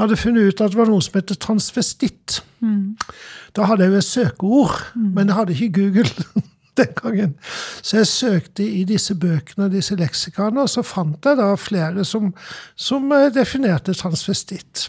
hadde 0.00 0.18
funnet 0.18 0.50
ut 0.50 0.64
at 0.64 0.74
det 0.74 0.80
var 0.80 0.90
noe 0.90 1.06
som 1.06 1.20
heter 1.20 1.38
transvestitt. 1.38 2.40
Da 3.54 3.70
hadde 3.70 3.86
jeg 3.86 3.94
jo 3.94 4.02
et 4.02 4.08
søkeord, 4.08 4.76
men 4.98 5.30
jeg 5.30 5.38
hadde 5.38 5.54
ikke 5.54 5.76
Google 5.78 6.42
den 6.78 6.94
gangen. 6.98 7.34
Så 7.82 8.00
jeg 8.00 8.08
søkte 8.10 8.66
i 8.66 8.84
disse 8.88 9.14
bøkene 9.18 9.66
og 9.68 9.74
disse 9.74 9.96
leksikaene, 9.98 10.64
og 10.64 10.70
så 10.72 10.84
fant 10.86 11.26
jeg 11.26 11.38
da 11.40 11.50
flere 11.58 12.04
som, 12.08 12.30
som 12.78 13.12
eh, 13.14 13.28
definerte 13.34 13.94
transvestitt. 13.98 14.88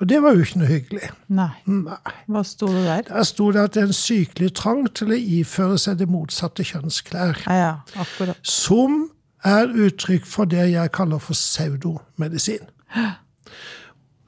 Og 0.00 0.08
det 0.08 0.20
var 0.22 0.36
jo 0.36 0.46
ikke 0.46 0.62
noe 0.62 0.70
hyggelig. 0.70 1.10
Nei. 1.32 1.50
Nei. 1.66 1.98
Hva 2.32 2.44
sto 2.46 2.68
det 2.72 2.84
der? 2.88 3.06
Der 3.08 3.26
sto 3.28 3.50
det 3.54 3.64
at 3.64 3.74
det 3.76 3.84
er 3.84 3.90
en 3.90 3.96
sykelig 3.96 4.52
trang 4.58 4.84
til 4.94 5.14
å 5.14 5.18
iføre 5.40 5.80
seg 5.80 5.98
det 6.02 6.10
motsatte 6.10 6.66
kjønnsklær. 6.66 7.44
Ja, 7.46 7.58
ja, 7.58 7.72
akkurat. 8.02 8.38
Som 8.46 9.06
er 9.44 9.70
uttrykk 9.70 10.26
for 10.28 10.50
det 10.50 10.68
jeg 10.72 10.94
kaller 10.94 11.22
for 11.22 11.38
pseudomedisin. 11.38 12.68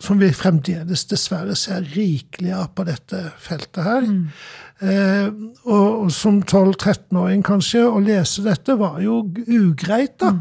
Som 0.05 0.21
vi 0.21 0.29
fremdeles 0.37 1.07
dessverre 1.09 1.57
ser 1.57 1.87
rikelig 1.95 2.53
av 2.53 2.67
på 2.77 2.85
dette 2.85 3.23
feltet 3.41 3.81
her. 3.87 4.09
Eh, 4.85 5.31
og, 5.65 6.05
og 6.05 6.11
som 6.13 6.43
12-13-åring 6.43 7.45
kanskje, 7.47 7.87
å 7.89 8.03
lese 8.05 8.45
dette 8.45 8.77
var 8.81 9.01
jo 9.05 9.23
ugreit, 9.49 10.19
da. 10.21 10.35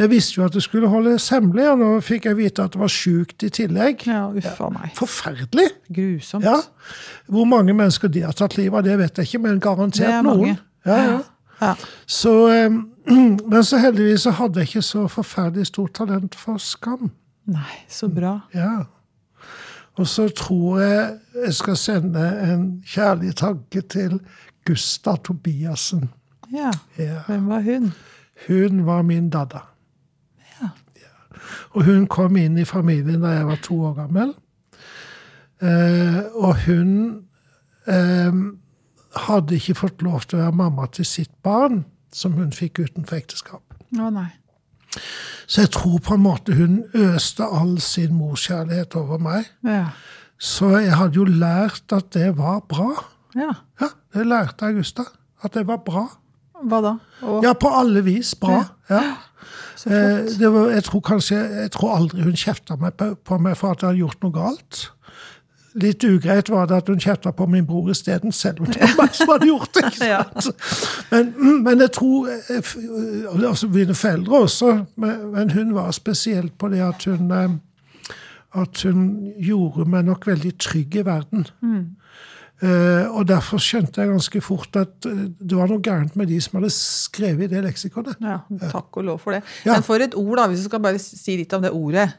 Jeg 0.00 0.08
visste 0.12 0.38
jo 0.38 0.46
at 0.46 0.54
det 0.54 0.62
skulle 0.64 0.88
holdes 0.88 1.26
hemmelig, 1.34 1.66
og 1.72 1.80
nå 1.82 1.88
fikk 2.04 2.30
jeg 2.30 2.38
vite 2.38 2.64
at 2.64 2.72
det 2.72 2.80
var 2.80 2.92
sjukt 2.94 3.44
i 3.44 3.50
tillegg. 3.52 4.06
Ja, 4.08 4.22
uffa 4.32 4.70
meg. 4.72 4.94
Forferdelig! 4.96 5.66
Grusomt. 5.92 6.46
Ja. 6.46 6.56
Hvor 7.28 7.48
mange 7.50 7.74
mennesker 7.76 8.08
de 8.08 8.22
har 8.24 8.36
tatt 8.38 8.56
livet 8.56 8.78
av, 8.80 8.86
det 8.86 8.96
vet 9.02 9.20
jeg 9.20 9.28
ikke, 9.28 9.42
men 9.44 9.60
garantert 9.60 10.08
er 10.08 10.24
noen. 10.24 10.56
Ja, 10.88 11.02
ja. 11.10 11.18
Ja. 11.60 11.74
Så, 12.08 12.32
eh, 12.48 12.70
men 13.52 13.64
så 13.66 13.82
heldigvis 13.82 14.24
så 14.24 14.32
hadde 14.38 14.62
jeg 14.62 14.70
ikke 14.70 14.86
så 14.86 15.04
forferdelig 15.12 15.68
stort 15.68 15.98
talent 15.98 16.38
for 16.38 16.62
skam. 16.62 17.10
Nei, 17.50 17.76
så 17.90 18.08
bra. 18.12 18.36
Ja. 18.54 18.84
Og 19.98 20.06
så 20.08 20.28
tror 20.36 20.80
jeg 20.80 21.18
jeg 21.34 21.54
skal 21.54 21.76
sende 21.76 22.22
en 22.46 22.62
kjærlig 22.86 23.34
tanke 23.36 23.82
til 23.82 24.20
Gusta 24.66 25.16
Tobiassen. 25.24 26.08
Ja. 26.52 26.70
Ja. 26.98 27.22
Hvem 27.26 27.48
var 27.48 27.60
hun? 27.66 27.92
Hun 28.46 28.86
var 28.86 29.02
min 29.02 29.30
dadda. 29.30 29.64
Ja. 30.60 30.70
Og 31.72 31.84
hun 31.84 32.06
kom 32.06 32.36
inn 32.36 32.58
i 32.58 32.64
familien 32.64 33.22
da 33.22 33.34
jeg 33.34 33.46
var 33.50 33.60
to 33.64 33.80
år 33.90 33.98
gammel. 33.98 34.34
Eh, 35.60 36.20
og 36.34 36.56
hun 36.64 36.92
eh, 37.86 38.42
hadde 39.26 39.58
ikke 39.58 39.78
fått 39.82 40.02
lov 40.06 40.24
til 40.26 40.38
å 40.38 40.46
være 40.46 40.60
mamma 40.62 40.86
til 40.94 41.08
sitt 41.08 41.32
barn, 41.44 41.84
som 42.12 42.38
hun 42.38 42.54
fikk 42.54 42.80
utenfor 42.86 43.20
ekteskap. 43.20 43.76
Å 43.98 44.10
nei. 44.14 44.30
Så 45.50 45.64
jeg 45.64 45.70
tror 45.74 45.98
på 46.02 46.14
en 46.14 46.22
måte 46.24 46.54
hun 46.54 46.80
øste 46.94 47.44
all 47.46 47.76
sin 47.82 48.14
morskjærlighet 48.14 48.94
over 49.00 49.18
meg. 49.22 49.48
Ja. 49.66 49.84
Så 50.40 50.70
jeg 50.80 50.94
hadde 50.96 51.18
jo 51.20 51.24
lært 51.24 51.92
at 51.92 52.10
det 52.16 52.30
var 52.38 52.60
bra. 52.68 52.92
ja. 53.36 53.52
Ja, 53.80 53.88
det 54.14 54.26
lærte 54.26 54.66
Augusta. 54.66 55.04
At 55.42 55.54
det 55.54 55.66
var 55.66 55.76
bra. 55.86 56.06
Hva 56.60 56.80
da? 56.84 56.94
Og, 57.22 57.42
Ja, 57.44 57.52
på 57.56 57.68
alle 57.72 58.02
vis 58.04 58.34
bra. 58.34 58.64
Ja. 58.90 59.02
Eh, 59.86 60.26
det 60.38 60.50
var, 60.52 60.70
jeg 60.74 60.84
tror 60.84 61.00
kanskje, 61.00 61.36
jeg 61.62 61.70
tror 61.72 61.94
aldri 61.96 62.22
hun 62.26 62.36
kjefta 62.36 62.76
på, 62.76 63.14
på 63.24 63.38
meg 63.40 63.56
for 63.56 63.72
at 63.72 63.80
jeg 63.80 63.88
hadde 63.88 64.02
gjort 64.02 64.26
noe 64.26 64.34
galt. 64.34 64.80
Litt 65.78 66.04
ugreit 66.04 66.48
var 66.50 66.66
det 66.66 66.80
at 66.80 66.88
hun 66.90 66.98
kjefta 66.98 67.30
på 67.30 67.46
min 67.46 67.66
bror 67.66 67.92
isteden, 67.92 68.32
selv 68.34 68.64
om 68.64 68.70
det 68.72 68.80
var 68.82 68.96
meg 69.04 69.14
som 69.14 69.30
hadde 69.30 69.46
gjort 69.46 69.74
det. 69.76 69.90
Ja. 70.10 70.24
Men, 71.10 71.32
men 71.62 71.80
jeg 71.84 71.92
tror 71.94 72.26
og 72.26 72.64
så 72.66 73.48
altså 73.48 73.68
Mine 73.70 73.94
foreldre 73.94 74.40
også, 74.48 74.70
men, 74.96 75.26
men 75.34 75.50
hun 75.54 75.74
var 75.74 75.90
spesielt 75.94 76.56
på 76.58 76.70
det 76.72 76.80
at 76.82 77.04
hun 77.06 77.30
eh, 77.30 77.50
at 78.58 78.82
hun 78.82 79.02
gjorde 79.38 79.86
meg 79.86 80.08
nok 80.08 80.26
veldig 80.26 80.52
trygg 80.58 80.96
i 80.98 81.06
verden. 81.06 81.46
Uh, 82.60 83.06
og 83.16 83.24
derfor 83.30 83.62
skjønte 83.62 84.02
jeg 84.02 84.10
ganske 84.10 84.40
fort 84.44 84.74
at 84.76 85.06
eh, 85.08 85.20
det 85.32 85.56
var 85.56 85.70
noe 85.70 85.80
gærent 85.80 86.16
med 86.20 86.28
de 86.28 86.36
som 86.44 86.58
hadde 86.58 86.68
skrevet 86.74 87.46
i 87.46 87.54
det 87.54 87.62
leksikonet. 87.64 88.18
Ja, 88.20 88.42
takk 88.68 88.98
og 89.00 89.06
lov 89.06 89.22
for 89.22 89.32
det. 89.32 89.40
Ja. 89.64 89.78
Men 89.78 89.86
for 89.86 90.02
et 90.02 90.16
ord, 90.18 90.34
da, 90.36 90.44
hvis 90.50 90.66
du 90.66 90.68
skal 90.68 90.82
bare 90.84 91.00
si 91.00 91.38
litt 91.40 91.54
om 91.56 91.64
det 91.64 91.70
ordet. 91.72 92.10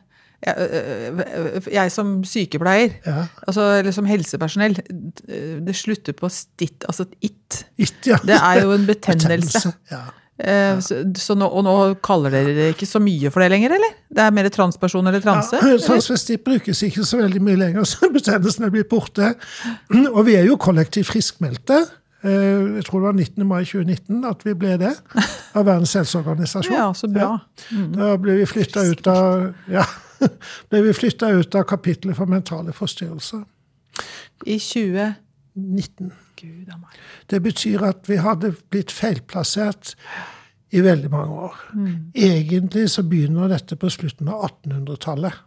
Jeg, 0.42 1.62
jeg 1.74 1.92
som 1.94 2.16
sykepleier, 2.26 2.96
Ja. 3.06 3.28
altså, 3.48 3.68
eller 3.80 3.94
som 3.94 4.08
helsepersonell, 4.10 4.80
det 5.68 5.76
slutter 5.78 6.16
på 6.18 6.30
stitt, 6.34 6.86
altså 6.90 7.06
it. 7.22 7.60
It, 7.78 7.94
ja. 8.10 8.18
Det 8.26 8.40
er 8.40 8.64
jo 8.64 8.72
en 8.74 8.88
betennelse. 8.94 9.74
Ja. 9.92 10.02
Ja. 10.42 10.80
Så, 10.82 11.36
nå, 11.38 11.46
og 11.46 11.62
nå 11.68 11.74
kaller 12.02 12.34
dere 12.34 12.54
det 12.58 12.68
ikke 12.74 12.88
så 12.90 12.98
mye 13.04 13.30
for 13.30 13.44
det 13.44 13.52
lenger, 13.54 13.76
eller? 13.78 13.92
Det 14.10 14.24
er 14.24 14.32
mer 14.34 14.48
transperson 14.50 15.06
eller 15.12 15.22
transe? 15.22 15.60
Ja, 15.62 15.76
transvestitt 15.78 16.42
brukes 16.48 16.82
ikke 16.88 17.04
så 17.06 17.20
veldig 17.22 17.42
mye 17.46 17.60
lenger, 17.62 17.86
så 17.92 18.10
betennelsen 18.10 18.66
er 18.66 18.74
blitt 18.74 18.90
borte. 18.90 19.36
Og 20.16 20.24
vi 20.26 20.40
er 20.40 20.48
jo 20.50 20.58
kollektivt 20.58 21.12
friskmeldte. 21.12 21.84
Eh, 22.26 22.80
Jeg 22.80 22.88
tror 22.88 23.04
det 23.04 23.12
var 23.12 23.20
19. 23.20 23.46
mai 23.46 23.62
2019 23.70 24.26
at 24.32 24.42
vi 24.48 24.56
ble 24.58 24.80
det, 24.82 24.96
av 25.58 25.68
Verdens 25.70 25.94
helseorganisasjon. 26.00 26.74
Ja, 26.74 26.90
så 26.98 27.12
bra. 27.14 27.36
Da 27.94 28.16
ble 28.18 28.40
vi 28.42 28.50
flytta 28.50 28.88
ut 28.90 29.12
av 29.14 29.52
ja, 29.70 29.86
ble 30.70 30.84
vi 30.88 30.94
flyttet 30.94 31.40
ut 31.40 31.56
av 31.56 31.68
kapittelet 31.70 32.18
for 32.18 32.30
mentale 32.30 32.74
forstyrrelser. 32.74 33.44
I 34.46 34.58
2019. 34.58 36.12
Gud. 36.42 36.70
Det 37.30 37.42
betyr 37.44 37.84
at 37.86 38.10
vi 38.10 38.16
hadde 38.18 38.56
blitt 38.74 38.92
feilplassert 38.92 39.96
i 40.72 40.82
veldig 40.82 41.10
mange 41.12 41.42
år. 41.48 41.58
Egentlig 42.16 42.90
så 42.90 43.04
begynner 43.04 43.52
dette 43.52 43.76
på 43.76 43.90
slutten 43.92 44.32
av 44.32 44.48
1800-tallet. 44.48 45.38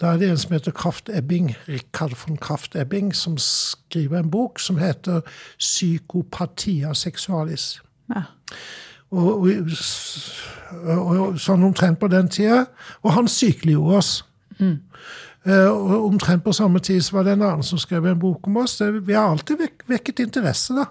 Da 0.00 0.12
er 0.12 0.18
det 0.18 0.30
en 0.30 0.38
som 0.38 0.54
heter 0.56 0.74
Kraft 0.74 1.10
Ebbing, 1.12 1.52
Richard 1.68 2.14
von 2.18 2.38
Kraft 2.40 2.76
Ebbing, 2.76 3.12
som 3.14 3.36
skriver 3.38 4.18
en 4.18 4.30
bok 4.30 4.60
som 4.60 4.78
heter 4.78 5.20
'Psykopatia 5.58 6.92
sexualis'. 6.92 7.80
Ja. 8.14 8.22
Og, 9.12 9.44
og, 9.44 9.72
og, 10.96 11.40
sånn 11.40 11.66
omtrent 11.68 12.00
på 12.00 12.08
den 12.12 12.30
tida. 12.32 12.64
Og 13.04 13.12
han 13.16 13.28
sykeliggjorde 13.28 13.98
oss. 13.98 14.12
Eh, 15.42 15.66
og 15.66 16.06
omtrent 16.06 16.44
på 16.44 16.54
samme 16.54 16.80
tid 16.84 17.02
så 17.02 17.16
var 17.16 17.26
det 17.26 17.34
en 17.36 17.44
annen 17.48 17.66
som 17.66 17.80
skrev 17.80 18.06
en 18.06 18.18
bok 18.18 18.46
om 18.48 18.60
oss. 18.62 18.78
Det, 18.78 18.92
vi 19.06 19.16
har 19.18 19.28
alltid 19.32 19.58
vek, 19.58 19.84
vekket 19.90 20.24
interesse, 20.26 20.76
da. 20.78 20.88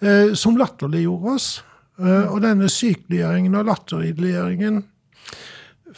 Eh, 0.00 0.34
som 0.38 0.58
latterliggjorde 0.58 1.34
oss. 1.38 1.50
Eh, 1.98 2.26
og 2.30 2.42
denne 2.44 2.70
sykeliggjøringen 2.70 3.58
og 3.58 3.68
latterliggjøringen 3.70 4.82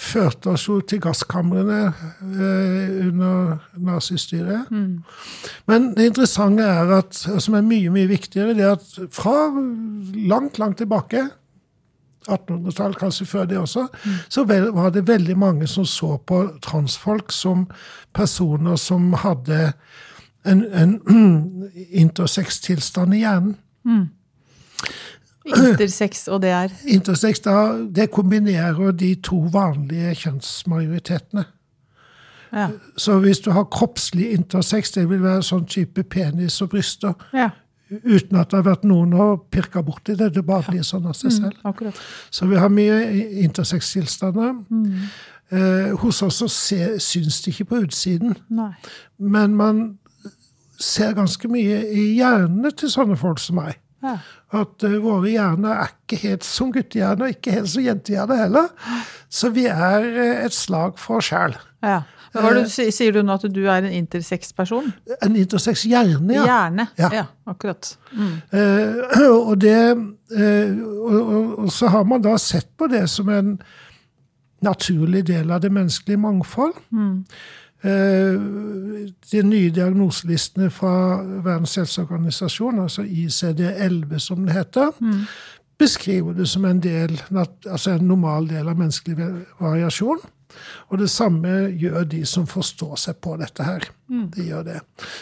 førte 0.00 0.52
oss 0.54 0.64
jo 0.69 0.78
til 0.87 1.00
gasskamrene 1.02 1.80
eh, 1.90 3.09
under 3.09 3.59
nazistyret. 3.76 4.71
Men 5.69 5.90
det 5.97 6.07
interessante 6.12 6.64
er 6.64 6.95
at, 7.00 7.16
som 7.16 7.57
er 7.59 7.66
mye 7.66 7.90
mye 7.92 8.09
viktigere, 8.09 8.54
det 8.57 8.64
er 8.64 8.78
at 8.78 9.12
fra 9.12 9.50
langt, 10.14 10.61
langt 10.62 10.80
tilbake 10.80 11.26
1800-tall, 12.28 12.94
kanskje 12.94 13.26
før 13.26 13.44
det 13.48 13.58
også, 13.58 13.86
så 14.28 14.44
var 14.44 14.90
det 14.94 15.08
veldig 15.08 15.36
mange 15.38 15.66
som 15.66 15.84
så 15.88 16.16
på 16.26 16.42
transfolk 16.62 17.32
som 17.32 17.66
personer 18.14 18.76
som 18.76 19.12
hadde 19.12 19.72
en, 20.46 20.64
en 20.72 20.96
intersex-tilstand 22.02 23.14
i 23.14 23.22
hjernen. 23.24 23.56
Intersex, 25.50 26.28
og 26.28 26.42
det 26.42 26.50
er 26.52 26.74
Intersex 26.84 27.40
da, 27.40 27.54
det 27.96 28.10
kombinerer 28.12 28.92
de 28.92 29.14
to 29.24 29.40
vanlige 29.52 30.14
kjønnsmajoritetene. 30.24 31.44
Ja. 32.52 32.68
Så 32.96 33.18
hvis 33.18 33.40
du 33.40 33.50
har 33.50 33.64
kroppslig 33.64 34.32
intersex, 34.32 34.90
det 34.90 35.06
vil 35.10 35.22
være 35.22 35.42
sånn 35.46 35.66
type 35.70 36.02
penis 36.02 36.58
og 36.64 36.72
bryster, 36.72 37.14
ja. 37.32 37.50
Uten 37.90 38.38
at 38.38 38.50
det 38.52 38.61
har 38.61 38.66
vært 38.68 38.87
noen 38.88 39.12
å 39.18 39.26
pirke 39.50 39.82
borti 39.85 40.14
det. 40.18 40.32
Det 40.35 40.44
bare 40.47 40.70
blir 40.70 40.87
sånn 40.87 41.09
av 41.11 41.16
seg 41.18 41.35
selv. 41.35 41.59
Mm, 41.64 41.92
Så 42.30 42.47
vi 42.47 42.56
har 42.61 42.70
mye 42.73 43.00
intersex-tilstander. 43.44 44.61
Eh, 45.50 45.90
hos 45.99 46.23
oss 46.23 46.37
så 46.38 46.49
se, 46.49 46.99
syns 47.02 47.40
det 47.42 47.50
ikke 47.54 47.64
på 47.73 47.80
utsiden, 47.82 48.37
Nei. 48.54 48.70
men 49.18 49.56
man 49.59 49.80
ser 50.78 51.16
ganske 51.18 51.49
mye 51.50 51.80
i 51.90 52.04
hjernene 52.20 52.70
til 52.78 52.92
sånne 52.92 53.18
folk 53.18 53.42
som 53.42 53.59
meg. 53.59 53.80
Ja. 54.00 54.14
At 54.56 54.80
uh, 54.87 54.94
våre 55.02 55.28
hjerner 55.28 55.75
er 55.82 55.90
ikke 55.90 56.16
helt 56.23 56.47
som 56.47 56.70
guttehjerner, 56.73 57.35
ikke 57.35 57.52
helt 57.52 57.68
som 57.68 57.85
jentehjerner 57.85 58.38
heller. 58.47 58.70
Så 59.28 59.50
vi 59.52 59.66
er 59.68 60.06
uh, 60.06 60.44
et 60.47 60.56
slag 60.56 60.97
for 60.99 61.18
oss 61.20 61.28
sjæl. 61.32 61.59
ja. 61.85 62.00
Hva 62.32 62.50
er 62.50 62.60
du 62.62 62.68
sier- 62.70 63.12
du 63.12 63.22
nå 63.26 63.34
at 63.34 63.46
du 63.52 63.60
er 63.66 63.82
en 63.82 63.92
intersex-person? 63.92 64.92
En 65.22 65.37
intersex-hjerne, 65.37 66.34
ja. 66.34 66.44
Gjerne. 66.46 66.88
Ja. 66.99 67.10
Ja, 67.12 67.25
akkurat. 67.46 67.96
Mm. 68.12 68.32
Eh, 68.52 69.28
og, 69.49 69.60
det, 69.60 69.76
eh, 70.37 70.76
og, 70.78 71.20
og, 71.20 71.58
og 71.64 71.72
så 71.72 71.88
har 71.90 72.04
man 72.04 72.22
da 72.22 72.37
sett 72.38 72.68
på 72.78 72.87
det 72.87 73.08
som 73.10 73.28
en 73.28 73.56
naturlig 74.62 75.25
del 75.26 75.50
av 75.50 75.60
det 75.64 75.72
menneskelige 75.72 76.20
mangfold. 76.20 76.76
Eh, 77.82 78.40
de 79.32 79.42
nye 79.42 79.70
diagnoselistene 79.72 80.70
fra 80.70 80.94
Verdens 81.44 81.75
helseorganisasjon, 81.80 82.78
altså 82.84 83.02
ICD-11 83.02 84.18
som 84.18 84.44
det 84.46 84.52
heter, 84.58 84.90
beskriver 85.80 86.32
det 86.37 86.49
som 86.49 86.64
en, 86.68 86.80
del, 86.84 87.16
altså 87.66 87.90
en 87.96 88.04
normal 88.04 88.46
del 88.50 88.68
av 88.68 88.76
menneskelig 88.78 89.16
variasjon. 89.60 90.20
Og 90.90 90.99
det 90.99 91.11
samme 91.11 91.49
gjør 91.78 92.04
de 92.11 92.23
som 92.26 92.47
forstår 92.50 92.97
seg 92.99 93.21
på 93.23 93.37
dette 93.40 93.62
her. 93.66 93.88
De 94.09 94.47
gjør 94.49 94.64
det. 94.66 94.78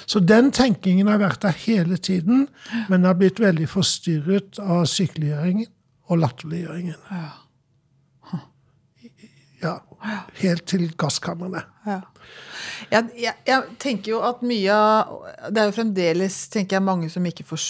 Så 0.08 0.20
den 0.24 0.50
tenkingen 0.56 1.06
har 1.12 1.18
vært 1.20 1.42
der 1.44 1.56
hele 1.66 1.96
tiden, 1.96 2.46
men 2.88 3.04
har 3.04 3.14
blitt 3.20 3.40
veldig 3.42 3.68
forstyrret 3.68 4.58
av 4.64 4.86
sykeliggjøringen 4.88 5.68
og 6.08 6.18
latterliggjøringen. 6.24 6.96
Ja, 7.10 7.28
Ja, 9.58 9.72
helt 10.38 10.62
til 10.70 10.84
gasskamrene. 10.94 11.64
Ja. 11.86 11.96
Jeg, 12.92 13.08
jeg, 13.18 13.32
jeg 13.48 13.62
tenker 13.82 14.12
jo 14.12 14.18
at 14.22 14.42
mye 14.46 14.70
av 14.70 15.24
Det 15.50 15.58
er 15.58 15.66
jo 15.66 15.74
fremdeles 15.74 16.36
tenker 16.52 16.76
jeg, 16.76 16.84
mange 16.86 17.08
som 17.10 17.24
ikke 17.26 17.42
får 17.48 17.64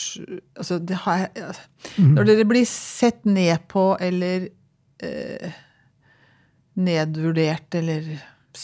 altså 0.58 0.76
det 0.84 0.98
har, 1.06 1.22
jeg- 1.34 2.02
Når 2.10 2.28
dere 2.28 2.44
blir 2.50 2.66
sett 2.68 3.24
ned 3.24 3.64
på 3.72 3.86
eller 4.04 4.48
eh, 5.00 5.56
nedvurdert 6.78 7.74
eller 7.78 8.06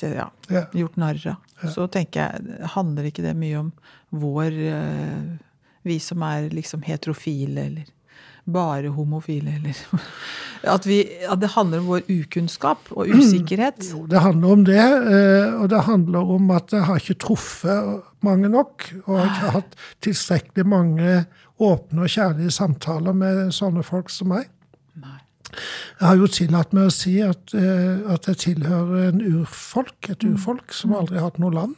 ja, 0.03 0.29
Ja. 0.51 0.65
gjort 0.75 0.97
narr 0.99 1.21
av, 1.31 1.69
så 1.71 1.87
tenker 1.93 2.25
jeg 2.25 2.69
handler 2.75 3.07
ikke 3.11 3.23
det 3.23 3.35
mye 3.39 3.59
om 3.61 3.73
vår 4.11 4.57
eh, 4.71 5.27
Vi 5.85 5.99
som 6.01 6.23
er 6.25 6.49
liksom 6.51 6.83
heterofile 6.87 7.67
eller 7.69 7.91
bare 8.49 8.89
homofile, 8.93 9.55
eller 9.59 9.77
At, 10.75 10.87
vi, 10.89 11.03
at 11.29 11.41
det 11.43 11.51
handler 11.53 11.83
om 11.83 11.87
vår 11.93 12.07
ukunnskap 12.09 12.89
og 12.97 13.09
usikkerhet. 13.13 13.83
Jo, 13.93 14.07
det 14.09 14.21
handler 14.25 14.53
om 14.55 14.63
det, 14.65 14.81
eh, 14.81 15.55
og 15.61 15.69
det 15.69 15.83
handler 15.85 16.31
om 16.39 16.51
at 16.57 16.73
jeg 16.73 16.87
har 16.89 17.01
ikke 17.03 17.19
truffet 17.21 18.03
mange 18.25 18.49
nok, 18.49 18.87
og 19.05 19.19
jeg 19.19 19.27
har 19.29 19.35
ikke 19.35 19.53
hatt 19.59 19.77
tilstrekkelig 20.07 20.65
mange 20.73 21.19
åpne 21.61 22.07
og 22.07 22.13
kjærlige 22.17 22.51
samtaler 22.57 23.13
med 23.17 23.53
sånne 23.53 23.85
folk 23.85 24.09
som 24.13 24.33
meg. 24.33 24.49
Nei. 24.97 25.21
Jeg 26.01 26.09
har 26.09 26.21
jo 26.21 26.29
tillatt 26.31 26.73
meg 26.77 26.91
å 26.91 26.95
si 26.95 27.19
at, 27.25 27.55
eh, 27.55 28.05
at 28.13 28.29
jeg 28.31 28.41
tilhører 28.45 29.09
en 29.09 29.25
urfolk, 29.25 30.11
et 30.11 30.25
urfolk 30.25 30.73
som 30.73 30.95
aldri 30.97 31.19
har 31.19 31.31
hatt 31.31 31.43
noe 31.43 31.55
land. 31.55 31.75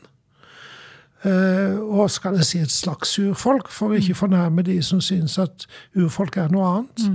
Eh, 1.27 1.75
og 1.81 2.11
skal 2.13 2.37
jeg 2.39 2.47
si 2.47 2.59
et 2.63 2.71
slags 2.71 3.17
urfolk, 3.19 3.69
for 3.73 3.91
å 3.91 3.99
ikke 3.99 4.19
fornærme 4.19 4.63
de 4.67 4.77
som 4.85 5.01
syns 5.03 5.39
at 5.43 5.67
urfolk 5.97 6.37
er 6.37 6.53
noe 6.53 6.69
annet. 6.75 7.07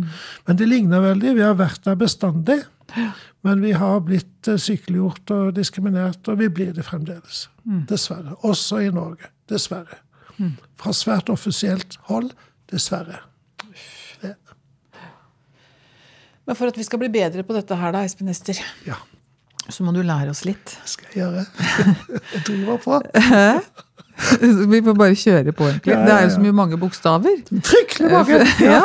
Men 0.48 0.58
det 0.60 0.68
ligner 0.68 1.04
veldig. 1.06 1.36
Vi 1.38 1.46
har 1.46 1.56
vært 1.60 1.86
der 1.86 1.96
bestandig. 1.96 2.62
Men 3.44 3.62
vi 3.62 3.72
har 3.72 4.02
blitt 4.04 4.48
eh, 4.52 4.60
sykeliggjort 4.60 5.32
og 5.32 5.56
diskriminert, 5.56 6.28
og 6.28 6.42
vi 6.42 6.50
blir 6.50 6.74
det 6.76 6.86
fremdeles. 6.86 7.48
Dessverre. 7.88 8.36
Også 8.44 8.82
i 8.84 8.92
Norge. 8.92 9.32
Dessverre. 9.50 10.02
Fra 10.82 10.92
svært 10.94 11.30
offisielt 11.30 11.98
hold. 12.10 12.32
Dessverre. 12.72 13.22
Men 16.48 16.56
for 16.58 16.66
at 16.72 16.78
vi 16.78 16.84
skal 16.88 17.00
bli 17.04 17.10
bedre 17.14 17.44
på 17.46 17.54
dette 17.56 17.76
her, 17.78 17.92
da, 17.96 18.00
Espen 18.08 18.30
Ester, 18.34 18.58
Ja, 18.88 18.96
så 19.70 19.80
må 19.86 19.92
du 19.94 20.02
lære 20.04 20.30
oss 20.34 20.42
litt. 20.46 20.68
skal 20.90 21.06
jeg 21.14 21.18
gjøre. 21.22 21.44
Jeg 22.34 22.42
driver 22.48 22.78
på. 22.82 22.94
Vi 24.72 24.80
får 24.86 24.96
bare 25.00 25.16
kjøre 25.18 25.52
på, 25.56 25.64
egentlig. 25.70 25.94
Ja, 25.94 26.00
ja, 26.02 26.06
Det 26.06 26.14
er 26.14 26.22
jo 26.26 26.30
så 26.36 26.42
mye 26.44 26.56
mange 26.58 26.78
bokstaver. 26.82 27.36
Trykkelig 27.50 28.10
mange! 28.12 28.38
Ja, 28.72 28.82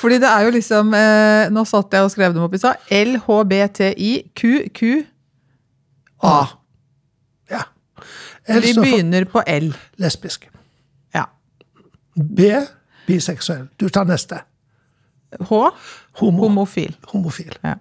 fordi 0.00 0.16
det 0.22 0.28
er 0.30 0.40
jo 0.46 0.50
liksom 0.54 0.94
eh, 0.96 1.44
Nå 1.52 1.60
satt 1.68 1.92
jeg 1.92 2.02
og 2.06 2.12
skrev 2.14 2.30
dem 2.36 2.44
opp 2.46 2.54
i 2.56 2.60
stad. 2.62 2.74
LHBTIQQA. 2.94 4.94
Ja. 7.50 7.62
Vi 8.48 8.72
L 8.72 8.80
begynner 8.80 9.24
på 9.28 9.38
L. 9.46 9.68
lesbisk. 10.00 10.48
Ja. 11.14 11.24
B 12.16 12.40
biseksuell. 13.10 13.66
Du 13.80 13.88
tar 13.92 14.04
neste. 14.08 14.36
H 15.38 15.62
Homo. 16.20 16.42
homofil. 16.48 16.96
Homofil. 17.12 17.54
Ja. 17.64 17.74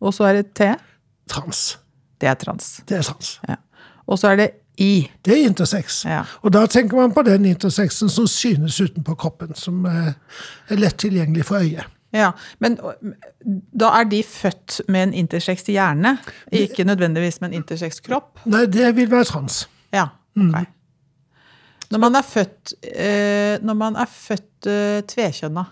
Og 0.00 0.14
så 0.14 0.24
er 0.28 0.40
det 0.40 0.52
T. 0.56 0.74
Trans. 1.28 1.78
Det 2.20 2.28
er 2.28 2.34
trans. 2.40 2.80
Det 2.88 2.96
er 2.96 3.02
trans. 3.02 3.38
Ja. 3.48 3.56
Og 4.06 4.18
så 4.18 4.32
er 4.32 4.36
det 4.36 4.50
I. 4.80 5.08
Det 5.24 5.32
er 5.32 5.48
intersex. 5.48 6.04
Ja. 6.04 6.22
Og 6.42 6.52
da 6.52 6.64
tenker 6.66 6.96
man 6.98 7.12
på 7.14 7.22
den 7.26 7.44
intersexen 7.46 8.10
som 8.10 8.26
synes 8.30 8.80
utenpå 8.80 9.14
kroppen, 9.14 9.54
som 9.54 9.84
eh, 9.86 10.14
er 10.68 10.80
lett 10.80 10.98
tilgjengelig 10.98 11.46
for 11.50 11.62
øyet. 11.62 11.90
Ja, 12.14 12.30
Men 12.62 12.78
da 13.74 13.88
er 13.98 14.04
de 14.06 14.20
født 14.22 14.80
med 14.88 15.08
en 15.08 15.14
intersex 15.24 15.64
hjerne, 15.66 16.18
ikke 16.52 16.84
nødvendigvis 16.86 17.40
med 17.40 17.50
en 17.50 17.54
intersex 17.58 17.98
kropp? 18.04 18.38
Nei, 18.46 18.66
det 18.70 18.92
vil 18.96 19.10
være 19.10 19.26
trans. 19.32 19.64
Ja, 19.92 20.06
ok. 20.36 20.60
Når 21.90 21.98
man 21.98 22.14
er 22.14 22.22
født, 22.22 22.74
eh, 22.82 23.58
når 23.62 23.74
man 23.74 23.96
er 23.96 24.06
født 24.10 24.66
eh, 24.70 25.02
tvekjønna 25.10 25.64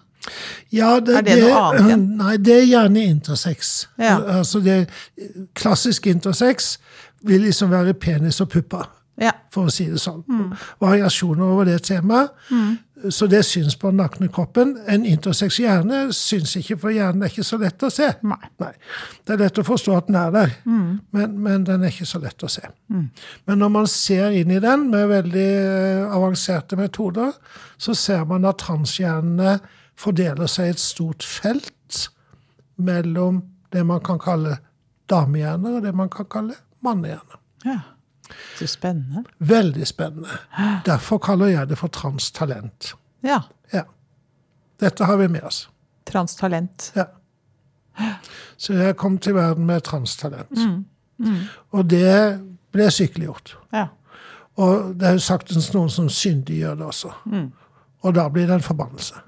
Ja, 0.73 1.01
det, 1.01 1.17
Er 1.19 1.27
det 1.27 1.37
noe 1.43 1.61
annet 1.61 1.87
igjen? 1.89 2.07
Nei, 2.23 2.37
det 2.39 2.57
er 2.61 2.67
gjerne 2.71 3.05
intersex. 3.17 3.73
Ja. 3.99 4.17
Altså 4.39 4.61
det, 4.65 4.79
klassisk 5.59 6.07
intersex 6.07 6.77
vil 7.27 7.45
liksom 7.47 7.71
være 7.71 7.95
penis 7.95 8.41
og 8.43 8.49
pupper, 8.55 8.89
Ja. 9.21 9.31
for 9.53 9.69
å 9.69 9.71
si 9.71 9.85
det 9.91 10.01
sånn. 10.03 10.23
Mm. 10.27 10.55
Variasjoner 10.83 11.45
over 11.45 11.69
det 11.69 11.83
temaet. 11.87 12.31
Så 13.11 13.27
det 13.27 13.41
syns 13.45 13.75
på 13.77 13.91
den 13.91 13.97
nakne 13.99 14.29
kroppen. 14.31 14.77
En 14.87 15.03
intersex 15.07 15.57
hjerne 15.59 16.05
syns 16.15 16.53
ikke, 16.61 16.77
for 16.79 16.95
hjernen 16.95 17.25
er 17.27 17.33
ikke 17.33 17.43
så 17.45 17.59
lett 17.59 17.83
å 17.83 17.91
se. 17.91 18.07
Nei. 18.23 18.39
Det 19.27 19.35
er 19.35 19.41
lett 19.43 19.59
å 19.59 19.65
forstå 19.67 19.97
at 19.99 20.07
den 20.07 20.19
er 20.21 20.31
der, 20.31 20.53
men, 20.65 21.33
men 21.43 21.65
den 21.67 21.83
er 21.83 21.91
ikke 21.91 22.07
så 22.07 22.21
lett 22.23 22.43
å 22.47 22.51
se. 22.51 22.63
Men 22.89 23.59
når 23.59 23.73
man 23.75 23.91
ser 23.91 24.31
inn 24.39 24.55
i 24.55 24.61
den 24.63 24.87
med 24.93 25.09
veldig 25.11 25.49
eh, 25.65 26.15
avanserte 26.15 26.79
metoder, 26.79 27.35
så 27.77 27.95
ser 27.99 28.23
man 28.31 28.47
at 28.47 28.63
transhjernene 28.63 29.57
fordeler 30.03 30.51
seg 30.51 30.73
et 30.75 30.83
stort 30.83 31.23
felt 31.27 32.09
mellom 32.83 33.43
det 33.73 33.85
man 33.87 34.03
kan 34.05 34.19
kalle 34.21 34.59
damehjerner, 35.11 35.79
og 35.79 35.83
det 35.87 35.95
man 35.95 36.11
kan 36.13 36.27
kalle 36.31 36.59
mannehjerner. 36.85 37.39
ja. 37.65 37.81
Så 38.57 38.65
spennende. 38.67 39.25
Veldig 39.45 39.87
spennende. 39.87 40.29
Derfor 40.87 41.19
kaller 41.21 41.51
jeg 41.53 41.69
det 41.69 41.77
for 41.77 41.89
transtalent. 41.93 42.95
Ja. 43.23 43.43
Ja. 43.75 43.83
Dette 44.81 45.05
har 45.05 45.19
vi 45.21 45.27
med 45.29 45.43
oss. 45.45 45.67
Transtalent. 46.09 46.93
Ja. 46.97 47.05
Så 48.57 48.73
jeg 48.79 48.97
kom 48.97 49.19
til 49.19 49.35
verden 49.37 49.67
med 49.69 49.83
transtalent. 49.85 50.49
Og 51.71 51.85
det 51.91 52.41
ble 52.73 52.89
sykeliggjort. 52.91 53.53
Ja. 53.73 53.87
Og 54.57 54.95
det 54.97 55.11
er 55.11 55.19
jo 55.19 55.25
saktens 55.27 55.69
noen 55.75 55.93
som 55.93 56.09
syndiggjør 56.09 56.79
det 56.81 56.89
også. 56.89 57.13
Og 58.03 58.15
da 58.17 58.29
blir 58.33 58.49
det 58.49 58.55
en 58.63 58.65
forbannelse. 58.65 59.21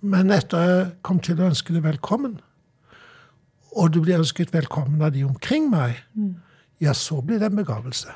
Men 0.00 0.30
etter 0.30 0.62
jeg 0.62 0.86
kom 1.02 1.18
til 1.24 1.40
å 1.40 1.48
ønske 1.50 1.74
det 1.74 1.82
velkommen, 1.82 2.38
og 3.78 3.92
du 3.94 4.00
blir 4.02 4.18
ønsket 4.18 4.52
velkommen 4.54 5.02
av 5.02 5.12
de 5.14 5.24
omkring 5.26 5.68
meg, 5.70 5.98
ja, 6.80 6.94
så 6.94 7.20
blir 7.20 7.38
det 7.38 7.50
en 7.50 7.56
begavelse. 7.58 8.08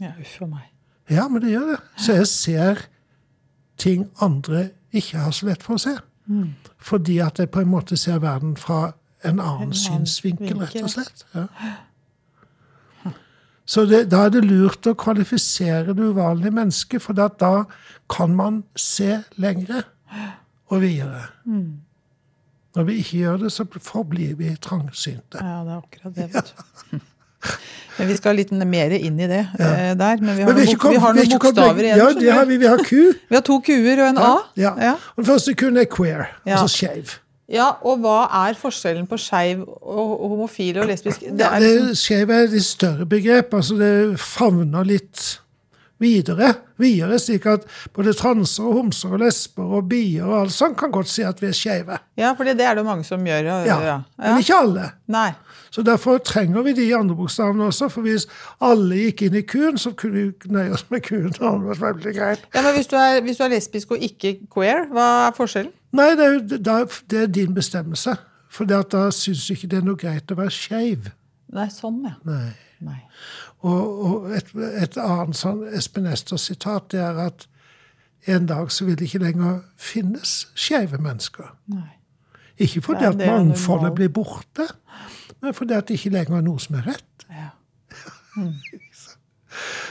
ja, 0.00 0.12
uff 0.20 0.42
a 0.42 0.46
meg. 0.46 0.66
Ja, 1.10 1.28
men 1.28 1.42
det 1.42 1.50
gjør 1.50 1.66
det. 1.72 1.78
Så 1.96 2.12
jeg 2.12 2.26
ser 2.26 2.86
ting 3.78 4.10
andre 4.20 4.70
ikke 4.92 5.18
har 5.18 5.30
så 5.30 5.46
lett 5.46 5.62
for 5.62 5.76
å 5.76 5.82
se. 5.82 5.96
Fordi 6.78 7.18
at 7.24 7.38
jeg 7.38 7.50
på 7.50 7.60
en 7.60 7.70
måte 7.72 7.96
ser 7.96 8.18
verden 8.18 8.56
fra 8.56 8.92
en 9.24 9.40
annen 9.40 9.40
annen 9.40 9.74
synsvinkel, 9.74 10.60
rett 10.60 10.82
og 10.82 10.90
slett. 10.90 11.24
Ja. 11.34 11.46
Så 13.68 13.84
det, 13.84 14.06
da 14.10 14.24
er 14.24 14.30
det 14.32 14.44
lurt 14.44 14.86
å 14.88 14.94
kvalifisere 14.96 15.92
det 15.92 16.04
uvanlige 16.04 16.54
mennesket, 16.56 17.02
for 17.04 17.12
da 17.12 17.64
kan 18.08 18.36
man 18.36 18.62
se 18.76 19.18
lengre 19.36 19.82
og 20.68 20.80
videre. 20.82 21.22
Når 22.76 22.84
vi 22.86 22.98
ikke 23.02 23.18
gjør 23.22 23.36
det, 23.44 23.52
så 23.52 23.64
forblir 23.82 24.34
vi 24.38 24.50
trangsynte. 24.62 25.40
Ja, 25.40 25.62
det 25.64 25.72
er 25.72 25.78
akkurat 25.80 26.14
det, 26.18 26.26
vet 26.34 26.52
du. 26.54 27.00
Men 27.98 28.08
vi 28.10 28.16
skal 28.18 28.36
litt 28.38 28.50
mer 28.66 28.90
inn 28.94 29.18
i 29.18 29.26
det 29.30 29.40
ja. 29.58 29.94
der. 29.98 30.20
Men 30.22 30.36
vi 30.36 30.42
har, 30.42 30.50
Men 30.52 30.56
vi 30.58 30.66
noen, 30.68 30.78
kom- 30.82 30.92
vi 30.94 30.98
har 31.02 31.14
vi 31.14 31.24
noen 31.26 31.38
bokstaver 31.42 31.86
igjen. 31.86 31.98
Ja, 31.98 32.08
det 32.18 32.32
har 32.34 32.44
vi. 32.46 32.58
Vi 32.62 32.66
har 32.70 32.82
Q. 32.84 32.90
Vi 33.30 33.34
har 33.38 33.42
to 33.46 33.56
Q-er 33.66 34.02
og 34.04 34.08
en 34.12 34.18
A. 34.22 34.34
Ja. 34.58 34.72
Ja. 34.78 34.92
Og 35.16 35.22
den 35.24 35.28
første 35.32 35.54
Q-en 35.58 35.80
er 35.82 35.88
queer, 35.90 36.26
Ja. 36.46 36.58
altså 36.60 36.68
skeiv. 36.76 37.16
ja, 37.48 37.70
og 37.82 37.98
hva 38.04 38.18
er 38.46 38.58
forskjellen 38.60 39.06
på 39.08 39.16
skeiv 39.18 39.62
og, 39.64 40.10
og 40.20 40.28
homofil 40.34 40.78
og 40.82 40.86
lesbisk? 40.90 41.20
Det 41.30 41.46
er 41.46 41.58
liksom, 41.64 41.94
skeiv 41.96 42.30
er 42.30 42.42
et 42.44 42.52
litt 42.58 42.66
større 42.68 43.06
begrep. 43.08 43.54
altså 43.54 43.78
Det 43.78 44.18
favner 44.20 44.84
litt 44.84 45.38
videre, 45.98 46.52
videre, 46.78 47.18
slik 47.18 47.46
at 47.50 47.66
både 47.96 48.14
transer 48.16 48.66
og 48.68 48.78
homser 48.78 49.16
og 49.16 49.22
lesber 49.22 49.76
og 49.78 49.88
bier 49.90 50.26
og 50.28 50.44
alt 50.44 50.54
sånt 50.54 50.78
kan 50.78 50.92
godt 50.94 51.10
si 51.10 51.24
at 51.26 51.42
vi 51.42 51.50
er 51.50 51.56
skeive. 51.56 51.98
ja, 52.18 52.32
for 52.38 52.46
det 52.46 52.60
er 52.60 52.78
det 52.78 52.84
mange 52.86 53.04
som 53.04 53.24
gjør. 53.26 53.44
Ja. 53.50 53.58
Ja. 53.66 53.78
Ja. 53.82 53.98
Men 54.18 54.42
ikke 54.44 54.60
alle. 54.62 54.90
Nei. 55.06 55.30
Så 55.70 55.82
Derfor 55.82 56.18
trenger 56.18 56.62
vi 56.62 56.72
de 56.72 56.96
andre 56.96 57.16
bokstavene 57.16 57.64
også. 57.68 57.88
For 57.92 58.06
hvis 58.06 58.26
alle 58.64 59.02
gikk 59.02 59.26
inn 59.26 59.36
i 59.36 59.42
Q-en, 59.42 59.78
så 59.78 59.92
kunne 59.92 60.14
vi 60.14 60.52
nøye 60.54 60.72
oss 60.72 60.86
med 60.90 61.04
Q-en. 61.04 61.32
Det 61.34 61.50
vært 61.66 61.82
veldig 61.82 62.14
greit. 62.16 62.46
Ja, 62.54 62.62
men 62.62 62.74
hvis 62.76 62.88
du, 62.88 62.96
er, 62.96 63.20
hvis 63.22 63.36
du 63.36 63.44
er 63.44 63.52
lesbisk 63.52 63.92
og 63.96 64.06
ikke 64.08 64.38
queer, 64.52 64.86
hva 64.92 65.08
er 65.26 65.36
forskjellen? 65.36 65.74
Nei, 65.98 66.08
det 66.16 66.24
er, 66.24 66.40
da, 66.60 66.78
det 67.10 67.22
er 67.22 67.30
din 67.32 67.54
bestemmelse. 67.56 68.16
For 68.52 68.68
da 68.68 68.82
syns 69.12 69.44
du 69.46 69.54
ikke 69.54 69.68
det 69.68 69.82
er 69.82 69.84
noe 69.86 70.00
greit 70.00 70.32
å 70.32 70.38
være 70.38 70.54
skeiv. 70.54 71.10
Nei, 71.52 71.68
sånn, 71.72 72.00
ja. 72.08 72.16
Nei. 72.28 72.48
Nei. 72.84 73.00
Og, 73.60 74.04
og 74.04 74.36
et, 74.36 74.50
et 74.54 74.98
annet 75.02 75.36
sånn 75.36 75.64
Espen 75.74 76.06
Ester-sitat 76.06 76.92
det 76.94 77.00
er 77.02 77.16
at 77.26 77.48
en 78.28 78.46
dag 78.46 78.70
så 78.72 78.86
vil 78.86 78.98
det 78.98 79.08
ikke 79.08 79.22
lenger 79.22 79.60
finnes 79.80 80.48
skeive 80.58 81.00
mennesker. 81.02 81.48
Nei. 81.72 81.88
Ikke 82.58 82.82
fordi 82.82 83.06
at 83.06 83.18
mangfoldet 83.18 83.94
blir 83.94 84.10
borte, 84.10 84.66
men 85.40 85.54
fordi 85.54 85.74
at 85.74 85.88
det 85.88 85.98
ikke 85.98 86.14
lenger 86.16 86.40
er 86.40 86.46
noe 86.46 86.62
som 86.62 86.78
er 86.80 86.90
rett. 86.92 87.26
Ja. 87.30 87.50
Mm. 88.36 88.54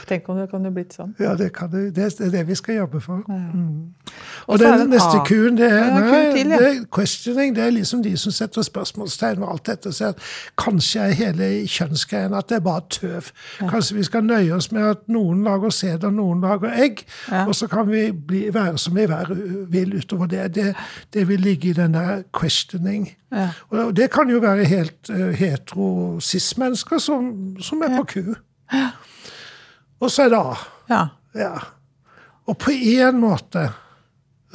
Tenk 0.08 0.28
om 0.28 0.36
det 0.38 0.48
kan 0.50 0.64
jo 0.64 0.70
blitt 0.70 0.94
sånn. 0.96 1.14
Ja, 1.20 1.34
det, 1.36 1.52
kan 1.56 1.70
det, 1.72 1.94
det 1.96 2.06
er 2.20 2.30
det 2.30 2.46
vi 2.48 2.54
skal 2.54 2.74
jobbe 2.74 3.00
for. 3.00 3.22
Mm. 3.28 3.94
Og 4.46 4.54
Og 4.54 4.58
så 4.58 4.70
den 4.78 4.88
neste 4.90 5.18
kuren, 5.26 5.56
det 5.56 5.66
er, 5.66 5.76
Ja, 5.76 5.84
ja, 5.84 6.00
nei, 6.00 6.32
til, 6.36 6.50
ja. 6.50 6.58
det 6.58 6.68
er 6.68 6.84
questioning. 6.94 7.56
Det 7.56 7.64
er 7.64 7.70
liksom 7.70 8.02
de 8.02 8.16
som 8.16 8.32
setter 8.32 8.62
spørsmålstegn 8.62 9.40
ved 9.40 9.48
alt 9.50 9.66
dette. 9.66 9.92
sier 9.92 10.08
at 10.08 10.18
kanskje 10.58 11.00
er 11.00 11.12
hele 11.18 11.48
kjønnsgreien 11.68 12.34
at 12.34 12.48
det 12.48 12.56
er 12.56 12.64
bare 12.64 12.82
tøv. 12.90 13.30
Kanskje 13.68 13.96
vi 13.96 14.02
skal 14.08 14.24
nøye 14.24 14.54
oss 14.54 14.72
med 14.72 14.82
at 14.82 15.04
noen 15.08 15.44
lager 15.44 15.70
sæd 15.70 16.04
og 16.04 16.12
noen 16.14 16.40
lager 16.40 16.72
egg, 16.72 17.04
Ja. 17.30 17.44
og 17.46 17.54
så 17.54 17.66
kan 17.66 17.90
vi 17.90 18.12
bli, 18.12 18.54
være 18.54 18.78
som 18.78 18.96
vi 18.96 19.08
være, 19.08 19.36
vil 19.70 19.96
utover 19.98 20.26
det. 20.26 20.54
det. 20.54 20.74
Det 21.14 21.28
vil 21.28 21.40
ligge 21.40 21.68
i 21.68 21.72
den 21.72 21.94
der 21.94 22.22
questioning. 22.40 23.10
Ja. 23.32 23.48
Og 23.70 23.96
det 23.96 24.10
kan 24.10 24.30
jo 24.30 24.38
være 24.38 24.64
helt 24.64 25.10
uh, 25.10 25.28
hetero-cis-mennesker 25.36 26.98
som, 26.98 27.56
som 27.60 27.82
er 27.82 27.96
på 27.96 28.04
Q. 28.04 28.34
Og 30.00 30.10
så 30.14 30.22
er 30.26 30.32
det 30.34 30.38
A. 30.38 30.54
Ja. 30.90 31.02
Ja. 31.34 31.52
Og 32.48 32.56
på 32.58 32.70
én 32.72 33.18
måte 33.20 33.68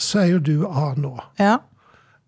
så 0.02 0.20
er 0.24 0.32
jo 0.34 0.40
du 0.40 0.56
A 0.68 0.94
nå. 0.98 1.18
ja. 1.40 1.58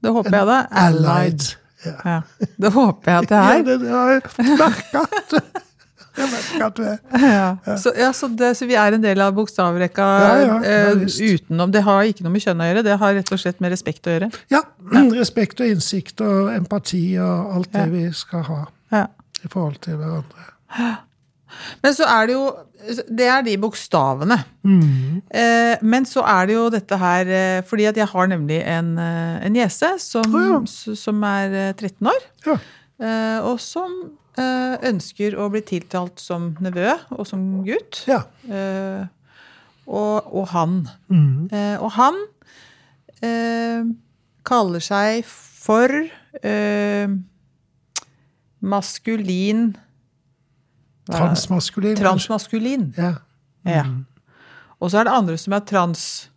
Det 0.05 0.11
håper 0.13 0.35
jeg, 0.37 0.45
da. 0.45 0.57
Allied. 0.77 1.43
Ja. 1.85 1.91
Ja. 2.05 2.47
Det 2.61 2.69
håper 2.75 3.11
jeg 3.11 3.23
at 3.23 3.29
det 3.29 3.37
Ja, 3.41 3.53
er. 3.55 3.63
det, 3.65 3.79
det 3.81 3.89
har 3.89 4.11
jeg 4.11 4.21
merket 4.59 4.99
at 6.65 6.77
det 6.77 6.85
er. 6.91 6.99
Ja. 7.25 7.77
Så, 7.81 7.91
ja, 7.97 8.11
så, 8.13 8.27
det, 8.27 8.51
så 8.59 8.67
vi 8.69 8.75
er 8.79 8.93
en 8.95 9.01
del 9.03 9.19
av 9.23 9.33
bokstavrekka 9.35 10.05
Ja, 10.05 10.29
ja, 10.39 10.59
ja, 10.63 10.91
eh, 10.91 11.01
utenom 11.33 11.73
Det 11.73 11.81
har 11.83 12.05
ikke 12.07 12.23
noe 12.23 12.31
med 12.35 12.43
kjønn 12.45 12.61
å 12.63 12.67
gjøre, 12.69 12.83
det 12.85 12.95
har 13.01 13.17
rett 13.17 13.33
og 13.35 13.41
slett 13.41 13.59
med 13.63 13.73
respekt 13.73 14.07
å 14.07 14.13
gjøre. 14.13 14.29
Ja. 14.53 14.61
Respekt 15.19 15.59
og 15.65 15.73
innsikt 15.73 16.21
og 16.23 16.53
empati 16.53 17.03
og 17.19 17.57
alt 17.57 17.73
det 17.75 17.87
vi 17.91 18.05
skal 18.15 18.45
ha 18.51 18.61
Ja. 18.93 19.07
i 19.43 19.49
forhold 19.51 19.81
til 19.87 19.97
hverandre. 19.99 20.47
Men 21.83 21.95
så 21.97 22.07
er 22.09 22.27
det 22.29 22.35
jo 22.37 22.45
Det 23.17 23.25
er 23.25 23.41
de 23.41 23.55
bokstavene. 23.57 24.37
Mm. 24.63 25.21
Eh, 25.33 25.77
men 25.81 26.05
så 26.05 26.21
er 26.27 26.49
det 26.49 26.57
jo 26.57 26.65
dette 26.69 26.97
her 27.01 27.31
eh, 27.31 27.61
Fordi 27.65 27.87
at 27.89 27.97
jeg 27.97 28.07
har 28.11 28.27
nemlig 28.29 28.59
en, 28.61 28.91
eh, 29.01 29.45
en 29.47 29.55
niese 29.55 29.95
som, 30.03 30.27
oh, 30.35 30.45
ja. 30.51 30.59
som 30.99 31.23
er 31.23 31.57
eh, 31.69 31.73
13 31.73 32.11
år. 32.11 32.29
Ja. 32.45 32.57
eh, 33.01 33.39
og 33.47 33.59
som 33.63 33.95
eh, 34.37 34.75
ønsker 34.91 35.37
å 35.39 35.49
bli 35.53 35.63
tiltalt 35.65 36.21
som 36.21 36.51
nevø 36.61 36.93
og 37.15 37.25
som 37.27 37.63
gutt. 37.65 38.03
ja. 38.11 38.21
Eh, 38.45 39.05
og, 39.85 40.33
og 40.33 40.47
han. 40.49 40.79
Mm. 41.13 41.49
Eh, 41.53 41.77
og 41.77 41.91
han 41.97 42.17
eh, 43.21 43.85
kaller 44.45 44.83
seg 44.83 45.25
for 45.29 45.91
eh, 46.41 47.15
maskulin? 48.65 49.75
Transmaskulin. 51.11 51.97
Transmaskulin. 51.99 52.93
Ja. 52.97 53.13
Ja. 53.65 53.83
Og 54.79 54.91
så 54.91 54.99
er 54.99 55.03
det 55.09 55.13
andre 55.13 55.37
som 55.37 55.53
er 55.53 55.59
trans... 55.59 56.29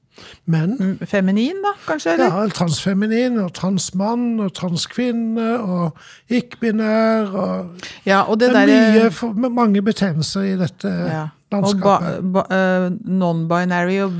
Men 0.50 0.72
da, 0.98 1.72
kanskje? 1.86 2.12
Eller? 2.12 2.24
ja, 2.24 2.46
transfeminin 2.50 3.36
og 3.38 3.52
transmann 3.54 4.40
og 4.42 4.50
transkvinne 4.56 5.52
og 5.62 5.98
ikke-binær 6.26 7.28
og 7.38 7.84
Ja, 8.06 8.22
og 8.22 8.40
det 8.40 8.48
Det 8.50 8.56
er 8.56 8.66
derre 8.66 9.10
mye, 9.10 9.34
med 9.34 9.50
mange 9.50 9.82
betegnelser 9.82 10.40
i 10.40 10.56
dette 10.58 10.88
ja. 10.88 11.28
Og 11.50 11.62
landskapet. 11.62 12.32
ba, 12.32 12.42
eh, 12.50 12.90
non-binary 12.90 14.02
og 14.04 14.12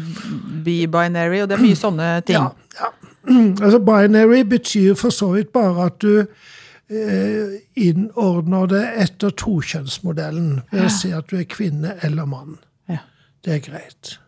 be-binary, 0.64 1.42
og 1.42 1.48
det 1.48 1.58
er 1.58 1.62
mye 1.62 1.76
sånne 1.76 2.20
ting. 2.24 2.38
Ja, 2.38 2.48
ja. 2.78 2.92
Altså, 3.64 3.78
binary 3.78 4.40
betyr 4.48 4.94
for 4.94 5.10
så 5.10 5.32
vidt 5.34 5.52
bare 5.52 5.90
at 5.90 5.98
du 6.02 6.24
innordner 6.88 8.66
det 8.70 8.82
etter 9.04 9.30
tokjønnsmodellen. 9.36 10.60
Ved 10.72 10.86
å 10.86 10.92
si 10.92 11.12
at 11.12 11.28
du 11.28 11.36
er 11.36 11.48
kvinne 11.50 11.96
eller 12.02 12.28
mann. 12.28 12.56
Ja. 12.88 13.02
Det 13.44 13.54
er 13.58 13.64
greit. 13.66 14.18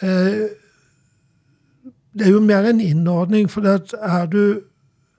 Eh, 0.00 0.50
det 2.12 2.26
er 2.26 2.30
jo 2.34 2.40
mer 2.42 2.66
en 2.70 2.80
innordning, 2.80 3.50
for 3.50 3.66
at 3.66 3.94
er 3.98 4.26
du 4.30 4.60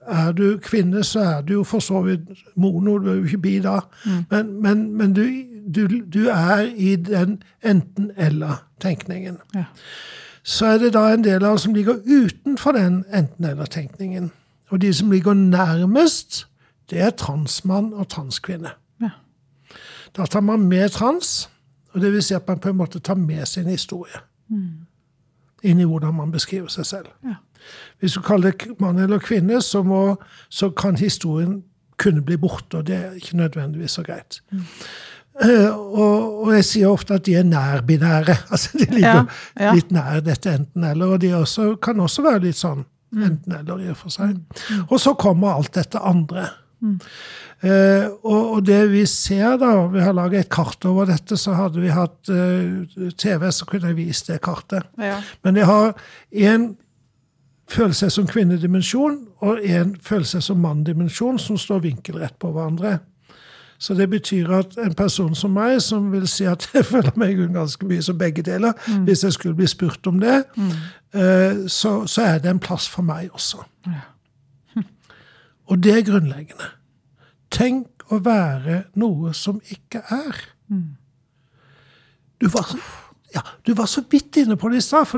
er 0.06 0.32
du 0.32 0.58
kvinne, 0.58 1.04
så 1.04 1.20
er 1.20 1.42
du 1.46 1.52
jo 1.52 1.64
for 1.64 1.78
så 1.78 2.00
vidt 2.02 2.20
mono, 2.56 2.98
du 2.98 3.10
er 3.10 3.14
jo 3.20 3.24
ikke 3.24 3.38
bi 3.38 3.58
da. 3.62 3.80
Men, 4.30 4.62
men, 4.62 4.96
men 4.96 5.12
du, 5.14 5.22
du, 5.74 5.86
du 6.14 6.26
er 6.28 6.66
i 6.74 6.96
den 6.96 7.42
enten-eller-tenkningen. 7.62 9.36
Ja. 9.54 9.64
Så 10.42 10.66
er 10.66 10.78
det 10.78 10.92
da 10.94 11.06
en 11.12 11.24
del 11.24 11.44
av 11.44 11.54
oss 11.54 11.62
som 11.68 11.74
ligger 11.74 12.00
utenfor 12.02 12.72
den 12.74 13.04
enten-eller-tenkningen. 13.14 14.32
Og 14.72 14.80
de 14.80 14.88
som 14.96 15.10
ligger 15.12 15.34
nærmest, 15.36 16.46
det 16.90 17.00
er 17.04 17.10
transmann 17.10 17.92
og 17.92 18.08
transkvinne. 18.12 18.72
Ja. 19.02 19.10
Da 20.16 20.26
tar 20.26 20.40
man 20.44 20.64
med 20.68 20.88
trans, 20.96 21.50
og 21.92 22.00
det 22.00 22.12
vil 22.12 22.22
si 22.24 22.34
at 22.34 22.48
man 22.48 22.58
på 22.60 22.72
en 22.72 22.78
måte 22.80 23.00
tar 23.04 23.14
med 23.20 23.46
sin 23.48 23.68
historie. 23.68 24.22
Inn 25.62 25.80
i 25.80 25.84
hvordan 25.86 26.14
man 26.16 26.32
beskriver 26.32 26.68
seg 26.72 26.86
selv. 26.88 27.12
Ja. 27.24 27.36
Hvis 28.00 28.16
du 28.16 28.20
kaller 28.24 28.50
det 28.50 28.80
mann 28.80 28.98
eller 28.98 29.20
kvinne, 29.22 29.60
så, 29.62 29.82
må, 29.86 30.16
så 30.48 30.70
kan 30.70 30.96
historien 30.98 31.62
kunne 32.02 32.24
bli 32.26 32.36
borte, 32.36 32.80
og 32.80 32.86
det 32.88 32.96
er 32.96 33.12
ikke 33.20 33.36
nødvendigvis 33.36 33.90
så 34.00 34.02
greit. 34.02 34.40
Eh, 35.42 35.68
og, 35.76 36.42
og 36.42 36.54
jeg 36.56 36.64
sier 36.64 36.90
ofte 36.90 37.14
at 37.14 37.26
de 37.26 37.36
er 37.38 37.46
nærbinære. 37.46 38.34
altså 38.52 38.78
De 38.78 38.88
ligger 38.94 39.22
Ja, 39.60 39.66
ja. 39.68 39.74
litt 39.76 39.92
nær 39.94 40.20
dette 40.20 40.56
enten-eller, 40.58 41.14
og 41.14 41.20
de 41.22 41.30
også, 41.36 41.76
kan 41.76 42.00
også 42.00 42.24
være 42.26 42.42
litt 42.48 42.58
sånn 42.58 42.84
enten-eller 43.12 43.84
i 43.84 43.90
og 43.92 43.98
for 44.00 44.14
seg. 44.14 44.38
Og 44.88 44.98
så 45.00 45.14
kommer 45.20 45.56
alt 45.56 45.74
dette 45.76 46.00
andre. 46.00 46.48
Eh, 47.62 48.06
og, 48.26 48.56
og 48.56 48.62
det 48.66 48.80
vi 48.90 49.04
ser 49.06 49.58
da, 49.60 49.70
vi 49.92 50.02
har 50.02 50.16
laget 50.16 50.46
et 50.46 50.52
kart 50.52 50.82
over 50.88 51.06
dette, 51.12 51.38
så 51.38 51.54
hadde 51.54 51.82
vi 51.82 51.92
hatt 51.94 52.30
eh, 52.32 53.12
TV, 53.14 53.46
så 53.54 53.68
kunne 53.68 53.92
jeg 53.92 54.00
vist 54.00 54.32
det 54.32 54.40
kartet. 54.42 54.88
Ja. 54.98 55.20
Men 55.46 55.60
jeg 55.60 55.68
har 55.70 55.92
én 56.32 56.72
følelse 57.72 58.10
som 58.12 58.26
kvinnedimensjon 58.28 59.20
og 59.46 59.62
én 59.62 59.94
følelse 60.02 60.42
som 60.44 60.60
manndimensjon, 60.62 61.38
som 61.38 61.58
står 61.58 61.84
vinkelrett 61.86 62.34
på 62.42 62.50
hverandre. 62.52 62.98
Så 63.82 63.94
det 63.98 64.10
betyr 64.10 64.50
at 64.54 64.76
en 64.78 64.94
person 64.94 65.34
som 65.34 65.50
meg, 65.50 65.80
som 65.82 66.12
vil 66.12 66.28
si 66.30 66.44
at 66.46 66.68
jeg 66.74 66.86
føler 66.92 67.16
meg 67.18 67.40
ganske 67.50 67.86
mye 67.90 68.02
som 68.04 68.18
begge 68.18 68.44
deler, 68.46 68.78
hvis 69.06 69.24
jeg 69.26 69.34
skulle 69.34 69.58
bli 69.58 69.66
spurt 69.66 70.06
om 70.06 70.20
det, 70.22 70.44
eh, 71.18 71.64
så, 71.66 71.96
så 72.06 72.22
er 72.22 72.38
det 72.38 72.52
en 72.52 72.62
plass 72.62 72.86
for 72.88 73.02
meg 73.02 73.32
også. 73.34 73.64
Og 75.70 75.82
det 75.82 75.96
er 75.96 76.06
grunnleggende. 76.06 76.70
Tenk 77.50 78.06
å 78.12 78.20
være 78.22 78.84
noe 79.02 79.34
som 79.34 79.58
ikke 79.72 80.04
er. 80.14 80.38
Du 82.38 82.48
var, 82.54 82.70
så, 82.70 82.78
ja, 83.34 83.42
du 83.66 83.74
var 83.74 83.90
så 83.90 84.04
vidt 84.10 84.44
inne 84.44 84.56
på 84.56 84.70
det 84.70 84.78
i 84.78 84.86
stad, 84.86 85.10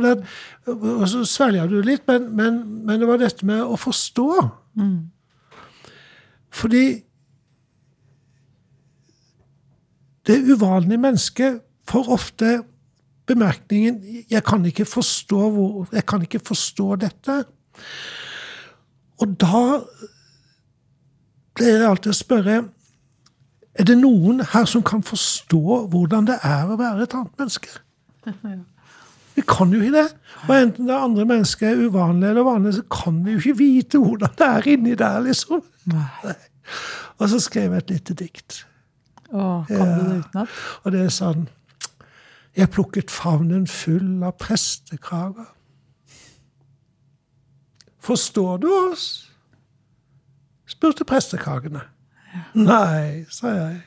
og 0.66 1.08
så 1.08 1.24
svelga 1.28 1.66
du 1.68 1.82
litt, 1.84 2.06
men, 2.08 2.30
men, 2.36 2.60
men 2.84 3.00
det 3.00 3.08
var 3.08 3.20
dette 3.20 3.46
med 3.46 3.60
å 3.60 3.76
forstå. 3.80 4.28
Fordi 6.54 6.84
det 10.26 10.38
uvanlige 10.48 11.00
mennesket 11.00 11.60
får 11.88 12.08
ofte 12.08 12.62
bemerkningen 13.26 14.24
'jeg 14.30 14.44
kan 14.44 14.64
ikke 14.64 14.84
forstå, 14.84 15.50
hvor, 15.50 15.88
jeg 15.92 16.06
kan 16.06 16.22
ikke 16.22 16.40
forstå 16.44 16.96
dette'. 16.96 17.44
Og 19.20 19.40
da 19.40 19.80
pleier 21.54 21.78
jeg 21.78 21.90
alltid 21.90 22.10
å 22.10 22.18
spørre 22.18 22.64
Er 23.74 23.84
det 23.84 23.96
noen 23.98 24.38
her 24.52 24.64
som 24.64 24.82
kan 24.82 25.02
forstå 25.02 25.88
hvordan 25.90 26.26
det 26.26 26.36
er 26.46 26.68
å 26.70 26.76
være 26.78 27.02
et 27.02 27.14
annet 27.14 27.38
menneske? 27.38 27.68
Vi 29.34 29.42
kan 29.42 29.72
jo 29.72 29.80
ikke 29.80 29.96
det. 29.96 30.12
Og 30.48 30.52
enten 30.54 30.86
det 30.86 30.94
andre 30.94 31.24
mennesket 31.26 31.68
er 31.72 31.88
uvanlig 31.88 32.28
eller 32.28 32.46
vanlig, 32.46 32.74
så 32.74 32.84
kan 32.86 33.16
vi 33.24 33.32
jo 33.32 33.38
ikke 33.38 33.58
vite 33.58 33.98
hvordan 33.98 34.36
det 34.38 34.46
er 34.46 34.68
inni 34.70 34.94
der, 34.94 35.18
liksom. 35.24 35.64
Nei. 35.90 36.36
Og 37.18 37.32
så 37.32 37.40
skrev 37.42 37.74
jeg 37.74 37.82
et 37.82 37.90
lite 37.90 38.14
dikt. 38.14 38.60
Kan 39.34 39.92
du 39.98 40.04
det 40.08 40.18
utenat? 40.22 40.48
Og 40.84 40.92
det 40.94 41.00
er 41.04 41.12
sånn 41.12 41.48
Jeg 42.54 42.70
plukket 42.70 43.10
favnen 43.10 43.66
full 43.66 44.22
av 44.22 44.36
prestekrager. 44.38 45.48
Forstår 48.04 48.60
du 48.62 48.68
oss? 48.70 49.30
spurte 50.70 51.04
prestekragene. 51.08 51.80
Nei, 52.54 53.24
sa 53.30 53.50
jeg. 53.54 53.80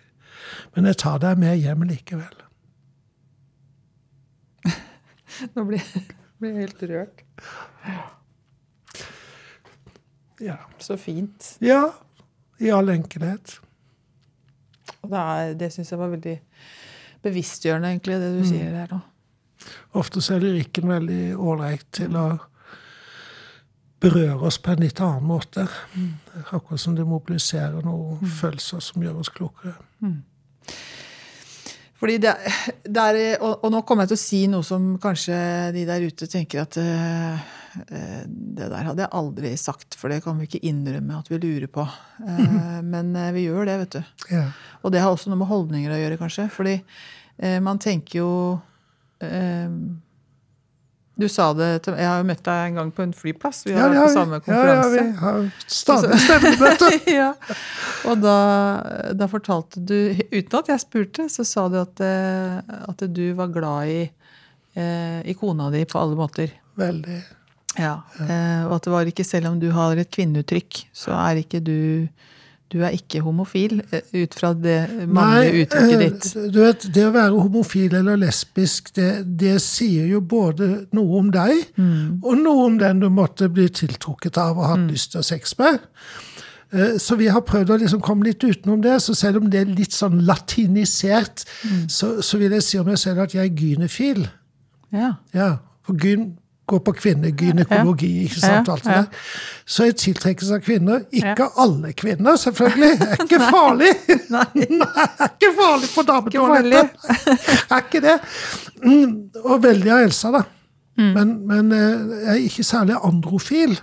Men 0.76 0.88
jeg 0.90 1.00
tar 1.04 1.20
deg 1.22 1.40
med 1.40 1.58
hjem 1.60 1.84
likevel. 1.90 2.44
Nå 5.56 5.66
blir 5.68 5.84
jeg 5.84 6.56
helt 6.58 6.84
rørt. 6.92 7.24
Ja. 10.42 10.58
Så 10.80 10.98
fint. 11.02 11.56
ja. 11.62 11.88
I 12.58 12.72
all 12.74 12.90
enkelhet. 12.90 13.60
Og 15.04 15.10
det, 15.12 15.20
er- 15.20 15.54
det 15.60 15.72
syns 15.74 15.92
jeg 15.94 16.00
var 16.00 16.10
veldig 16.14 16.36
bevisstgjørende, 17.24 17.90
egentlig, 17.94 18.20
det 18.22 18.32
du 18.38 18.44
sier 18.48 18.72
der 18.76 18.94
nå. 18.96 19.00
Ofte 20.00 20.22
så 20.22 20.36
er 20.36 20.44
lyrikken 20.46 20.88
veldig 20.88 21.22
ålreit 21.38 21.86
til 21.98 22.16
å 22.16 22.28
berøre 24.00 24.38
oss 24.46 24.60
på 24.62 24.72
en 24.76 24.84
litt 24.86 25.00
annen 25.02 25.26
måte. 25.26 25.64
Akkurat 26.54 26.80
som 26.80 26.96
det 26.96 27.06
mobiliserer 27.10 27.82
noen 27.84 28.22
følelser 28.38 28.80
som 28.86 29.02
gjør 29.04 29.24
oss 29.24 29.30
klokere. 29.34 29.74
Fordi 31.98 32.18
det, 32.22 32.36
det 32.86 33.02
er, 33.04 33.38
og, 33.42 33.64
og 33.66 33.72
nå 33.74 33.82
kommer 33.82 34.06
jeg 34.06 34.12
til 34.14 34.20
å 34.20 34.22
si 34.22 34.42
noe 34.52 34.64
som 34.66 34.84
kanskje 35.02 35.38
de 35.74 35.86
der 35.90 36.04
ute 36.06 36.28
tenker 36.30 36.62
at 36.68 36.78
eh, 36.78 37.40
det 37.88 38.70
der 38.72 38.88
hadde 38.90 39.04
jeg 39.06 39.12
aldri 39.20 39.52
sagt, 39.58 39.96
for 40.00 40.10
det 40.12 40.22
kan 40.26 40.38
vi 40.40 40.48
ikke 40.50 40.63
innrømme 40.66 41.20
at 41.20 41.30
vi 41.32 41.38
lurer 41.44 41.68
på. 41.72 41.86
Eh, 42.26 42.82
Men 42.84 43.13
eh, 43.16 43.32
vi 43.36 43.46
gjør 43.48 43.66
det, 43.70 43.78
vet 43.84 43.98
du. 44.00 44.02
Ja. 44.34 44.48
Og 44.84 44.92
det 44.94 45.02
har 45.04 45.12
også 45.13 45.30
noe 45.32 45.40
med 45.44 45.50
holdninger 45.52 45.94
å 45.94 46.02
gjøre, 46.02 46.18
kanskje. 46.22 46.50
Fordi 46.54 46.76
eh, 47.38 47.60
man 47.63 47.80
tenker 47.84 48.20
jo 48.24 48.32
eh, 49.24 49.70
Du 51.18 51.26
sa 51.34 51.48
det 51.58 51.70
til 51.86 51.96
Jeg 51.98 52.06
har 52.06 52.20
jo 52.22 52.28
møtt 52.30 52.44
deg 52.46 52.68
en 52.68 52.76
gang 52.78 52.92
på 52.94 53.02
en 53.08 53.13
flyplass. 53.18 53.63
Vi 53.66 53.74
har 53.74 53.88
Ja, 53.88 53.94
vært 53.94 54.06
på 54.06 54.13
samme 54.13 54.40
konferanse. 54.46 55.00
Ja, 55.00 55.06
ja, 55.08 55.13
vi 55.13 55.24
har 55.24 55.48
stadig 55.66 56.20
stevnemøte. 56.26 56.92
ja. 57.22 57.32
Og 58.12 58.22
da, 58.22 58.36
da 59.18 59.28
fortalte 59.32 59.82
du, 59.82 59.96
uten 60.30 60.60
at 60.60 60.70
jeg 60.74 60.84
spurte, 60.86 61.26
så 61.34 61.46
sa 61.48 61.66
du 61.74 61.80
at, 61.82 62.04
eh, 62.06 62.62
at 62.92 63.02
du 63.10 63.24
var 63.40 63.50
glad 63.56 63.90
i, 63.90 64.04
eh, 64.78 65.20
i 65.26 65.34
kona 65.40 65.72
di 65.74 65.82
på 65.90 65.98
alle 66.04 66.16
måter. 66.20 66.54
Veldig. 66.78 67.18
Ja. 67.78 67.96
Eh, 68.20 68.66
og 68.68 68.76
at 68.80 68.84
det 68.88 68.92
var 68.94 69.06
ikke, 69.12 69.24
selv 69.28 69.48
om 69.52 69.60
du 69.62 69.70
har 69.72 69.96
et 70.02 70.10
kvinneuttrykk, 70.12 70.86
så 70.94 71.12
er 71.13 71.44
ikke 71.44 71.63
du 71.63 72.08
Du 72.70 72.82
er 72.84 72.92
ikke 72.92 73.22
homofil, 73.24 73.78
eh, 73.96 74.02
ut 74.26 74.34
fra 74.36 74.50
det 74.54 75.08
mannlige 75.08 75.62
uttrykket 75.63 75.94
eh, 75.94 76.00
ditt. 76.02 76.52
Du 76.52 76.58
vet, 76.60 76.82
Det 76.94 77.06
å 77.08 77.13
være 77.16 77.40
homofil 77.40 77.94
eller 77.96 78.18
lesbisk, 78.20 78.90
det, 78.98 79.24
det 79.40 79.54
sier 79.63 80.06
jo 80.12 80.20
både 80.20 80.88
noe 80.92 81.20
om 81.22 81.30
deg, 81.32 81.62
Mm. 81.78 82.20
og 82.22 82.38
noe 82.42 82.66
om 82.66 82.76
den 82.78 83.00
du 83.00 83.08
måtte 83.10 83.48
bli 83.48 83.70
tiltrukket 83.70 84.36
av 84.38 84.58
og 84.60 84.68
hatt 84.68 84.84
lyst 84.92 85.12
til 85.13 85.22
å 85.22 85.24
sex 85.24 85.56
med. 85.58 85.80
Så 87.00 87.16
vi 87.16 87.28
har 87.32 87.40
prøvd 87.48 87.70
å 87.72 87.78
liksom 87.80 88.02
komme 88.04 88.26
litt 88.28 88.44
utenom 88.44 88.82
det. 88.84 88.98
Så 89.02 89.16
selv 89.16 89.38
om 89.40 89.50
det 89.50 89.62
er 89.62 89.72
litt 89.72 89.94
sånn 89.96 90.26
latinisert, 90.28 91.46
Mm. 91.63 91.88
så, 91.90 92.22
så 92.22 92.38
vil 92.38 92.52
jeg 92.52 92.63
si 92.63 92.78
om 92.80 92.86
meg 92.86 92.98
selv 93.00 93.20
at 93.24 93.32
jeg 93.34 93.48
er 93.48 93.56
gynefil. 93.56 94.28
Ja. 94.92 95.13
Ja, 95.34 95.58
for 95.88 95.96
gyn 95.96 96.34
går 96.68 96.82
på 96.84 96.94
kvinnegynekologi, 96.98 98.10
ikke 98.28 98.42
sant? 98.44 98.70
Alt 98.74 98.84
det 98.84 98.96
der. 98.98 99.24
Så 99.66 99.88
jeg 99.88 99.96
tiltrekkes 100.02 100.52
av 100.52 100.60
kvinner. 100.66 101.06
Ikke 101.16 101.48
alle 101.64 101.94
kvinner, 101.98 102.36
selvfølgelig. 102.42 102.92
Det 103.00 103.08
er 103.14 103.24
ikke 103.26 103.40
farlig. 103.56 103.92
Nei. 104.36 104.46
Nei, 104.84 105.08
er 105.08 105.32
ikke 105.32 105.54
farlig 105.62 105.92
på 105.96 106.06
dametoalettet. 106.12 107.10
er 107.72 107.84
ikke 107.86 108.04
det. 108.04 108.18
Mm, 108.84 109.18
og 109.44 109.64
veldig 109.64 109.94
av 109.96 110.06
Elsa, 110.10 110.32
da. 110.36 110.44
Mm. 110.98 111.12
Men, 111.14 111.36
men 111.48 111.72
eh, 111.78 112.18
jeg 112.26 112.34
er 112.36 112.44
ikke 112.50 112.64
særlig 112.66 112.96
androfil. 113.06 113.78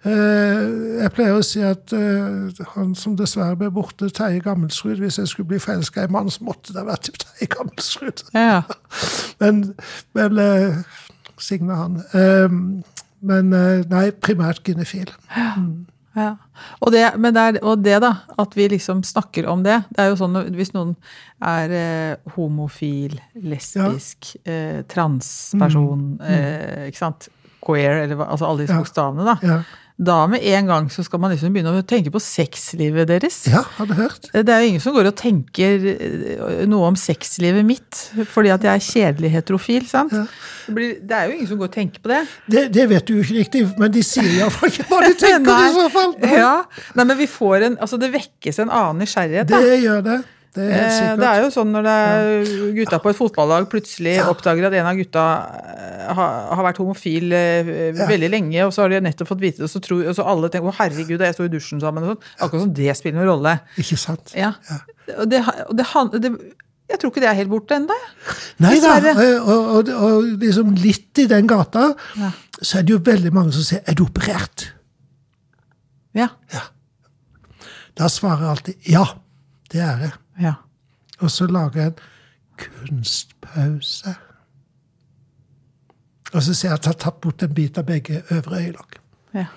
Eh, 0.00 0.60
Jeg 1.02 1.10
pleier 1.12 1.36
å 1.36 1.42
si 1.44 1.60
at 1.60 1.92
eh, 1.92 2.60
han 2.74 2.94
som 2.96 3.18
dessverre 3.18 3.58
ble 3.60 3.68
borte, 3.74 4.08
Terje 4.16 4.40
Gammelsrud 4.46 4.96
Hvis 5.02 5.18
jeg 5.20 5.28
skulle 5.28 5.50
bli 5.50 5.58
forelska 5.60 6.00
i 6.00 6.08
en 6.08 6.14
mann, 6.14 6.30
så 6.32 6.46
måtte 6.46 6.72
det 6.72 6.86
vært 6.88 7.10
Terje 7.20 7.50
Gammelsrud. 7.52 8.22
Ja. 8.32 8.62
Men, 9.44 9.60
men 10.16 10.40
Signe 11.40 11.76
han. 11.78 12.00
Eh, 12.14 12.58
men 13.20 13.52
eh, 13.56 13.82
nei, 13.90 14.10
primært 14.16 14.62
gynefil. 14.64 15.10
Ja. 16.16 16.32
Og, 16.82 16.90
det, 16.92 17.04
men 17.22 17.34
det 17.36 17.42
er, 17.42 17.58
og 17.62 17.84
det, 17.84 18.00
da, 18.02 18.10
at 18.42 18.56
vi 18.58 18.64
liksom 18.72 19.04
snakker 19.06 19.46
om 19.46 19.60
det 19.62 19.76
Det 19.94 20.02
er 20.02 20.08
jo 20.10 20.16
sånn 20.18 20.34
hvis 20.56 20.72
noen 20.74 20.96
er 21.46 21.70
eh, 21.70 22.32
homofil, 22.34 23.14
lesbisk, 23.46 24.32
eh, 24.42 24.80
transperson, 24.90 26.02
eh, 26.26 26.88
ikke 26.90 26.98
sant, 26.98 27.28
queer, 27.64 28.02
eller 28.08 28.24
altså 28.26 28.48
alle 28.48 28.64
disse 28.66 28.74
Ja. 28.74 28.82
bokstavene, 28.82 29.24
da. 29.30 29.62
Da 30.00 30.22
med 30.32 30.40
en 30.48 30.68
gang 30.70 30.86
så 30.88 31.02
skal 31.04 31.20
man 31.20 31.34
liksom 31.34 31.52
begynne 31.52 31.74
å 31.76 31.84
tenke 31.84 32.08
på 32.14 32.20
sexlivet 32.24 33.08
deres. 33.10 33.42
ja 33.52 33.60
hadde 33.76 33.98
hørt? 33.98 34.30
Det 34.32 34.48
er 34.48 34.62
jo 34.64 34.70
ingen 34.70 34.80
som 34.80 34.94
går 34.96 35.10
og 35.10 35.16
tenker 35.20 35.84
eh, 35.92 36.62
noe 36.70 36.88
om 36.88 36.96
sexlivet 36.96 37.66
mitt 37.68 38.00
fordi 38.32 38.52
at 38.54 38.64
jeg 38.64 38.72
er 38.72 38.86
kjedelig 38.86 39.32
heterofil. 39.34 39.84
sant? 39.90 40.14
Ja. 40.16 40.24
Det, 40.64 40.74
blir, 40.78 40.96
det 41.04 41.18
er 41.18 41.28
jo 41.28 41.36
ingen 41.36 41.50
som 41.50 41.60
går 41.60 41.68
og 41.68 41.76
tenker 41.76 42.00
på 42.00 42.12
det. 42.14 42.22
Det, 42.48 42.64
det 42.72 42.88
vet 42.94 43.06
du 43.06 43.14
jo 43.18 43.26
ikke 43.26 43.38
riktig, 43.42 43.64
men 43.76 43.92
de 43.92 44.02
sier 44.06 44.32
iallfall 44.38 44.72
ikke 44.72 44.88
hva 44.88 45.04
de 45.04 45.14
tenker 45.20 45.62
i 45.68 45.72
så 45.76 45.86
fall. 45.92 46.16
Ja, 46.24 46.52
Nei, 46.96 47.04
men 47.04 47.16
vi 47.20 47.28
får 47.30 47.68
en, 47.68 47.80
altså 47.84 48.00
det 48.00 48.12
vekkes 48.16 48.62
en 48.64 48.72
annen 48.72 49.04
nysgjerrighet. 49.04 49.52
da. 49.52 49.60
Det 49.68 49.80
gjør 49.84 50.04
det. 50.06 50.20
Det 50.56 50.66
er 50.66 50.88
Eh. 50.90 51.16
Det 51.20 51.28
er 51.28 51.44
jo 51.44 51.50
sånn 51.54 51.70
når 51.70 51.86
det 51.86 51.96
er 51.96 52.48
gutta 52.74 52.98
på 53.02 53.10
et 53.12 53.18
fotballag 53.18 53.68
plutselig 53.70 54.16
oppdager 54.24 54.66
at 54.66 54.76
en 54.80 54.88
av 54.90 54.96
gutta 54.98 55.26
eh, 55.76 56.08
har, 56.16 56.38
har 56.56 56.64
vært 56.66 56.80
homofil 56.82 57.30
ja. 57.30 58.08
veldig 58.10 58.30
lenge, 58.32 58.64
og 58.66 58.72
så 58.74 58.82
har 58.84 58.94
de 58.94 59.02
nettopp 59.04 59.30
fått 59.30 59.42
vite 59.42 59.60
det, 59.60 59.68
og 59.68 59.72
så, 59.72 59.82
tror, 59.84 60.02
og 60.10 60.16
så 60.16 60.26
alle 60.26 60.50
tenker 60.50 60.72
'Å, 60.72 60.78
herregud, 60.80 61.22
jeg 61.22 61.36
sto 61.36 61.46
i 61.46 61.52
dusjen 61.52 61.82
sammen', 61.82 62.02
og 62.02 62.16
sånn. 62.16 62.24
Akkurat 62.40 62.64
som 62.64 62.72
det 62.74 62.96
spiller 62.98 63.20
noen 63.20 63.30
rolle. 63.30 63.54
Ikke 63.78 63.98
sant? 64.00 64.34
Ja. 64.34 64.54
Og 65.18 65.30
det, 65.30 65.44
og 65.68 65.76
det, 65.78 65.86
det, 66.18 66.32
jeg 66.90 66.98
tror 66.98 67.12
ikke 67.12 67.22
det 67.22 67.30
er 67.30 67.38
helt 67.38 67.52
borte 67.52 67.78
ennå. 67.78 67.96
Nei 68.64 68.74
da, 68.82 68.96
og, 69.38 69.70
og, 69.76 69.92
og 69.94 70.28
liksom 70.42 70.74
litt 70.82 71.22
i 71.22 71.28
den 71.30 71.46
gata, 71.50 71.92
Ja. 72.18 72.32
så 72.58 72.80
er 72.80 72.86
det 72.86 72.96
jo 72.96 73.02
veldig 73.06 73.32
mange 73.34 73.54
som 73.54 73.66
sier 73.66 73.82
'er 73.86 73.94
du 73.94 74.04
operert'? 74.08 74.70
Ja. 76.18 76.28
Da 77.94 78.08
svarer 78.08 78.42
jeg 78.42 78.50
alltid 78.50 78.74
'ja, 78.90 79.04
det 79.70 79.80
er 79.80 79.96
jeg'. 80.08 80.18
Ja. 80.40 80.54
Og 81.20 81.30
så 81.30 81.46
lager 81.46 81.80
jeg 81.82 81.92
en 81.92 81.98
kunstpause. 82.88 84.14
Og 86.32 86.42
så 86.42 86.54
ser 86.54 86.68
jeg 86.68 86.78
at 86.78 86.84
jeg 86.86 86.92
har 86.94 86.98
tatt 87.10 87.20
bort 87.20 87.42
en 87.42 87.54
bit 87.54 87.78
av 87.78 87.84
begge 87.88 88.22
øvre 88.30 88.60
øyelokk. 88.64 89.00
ja. 89.34 89.46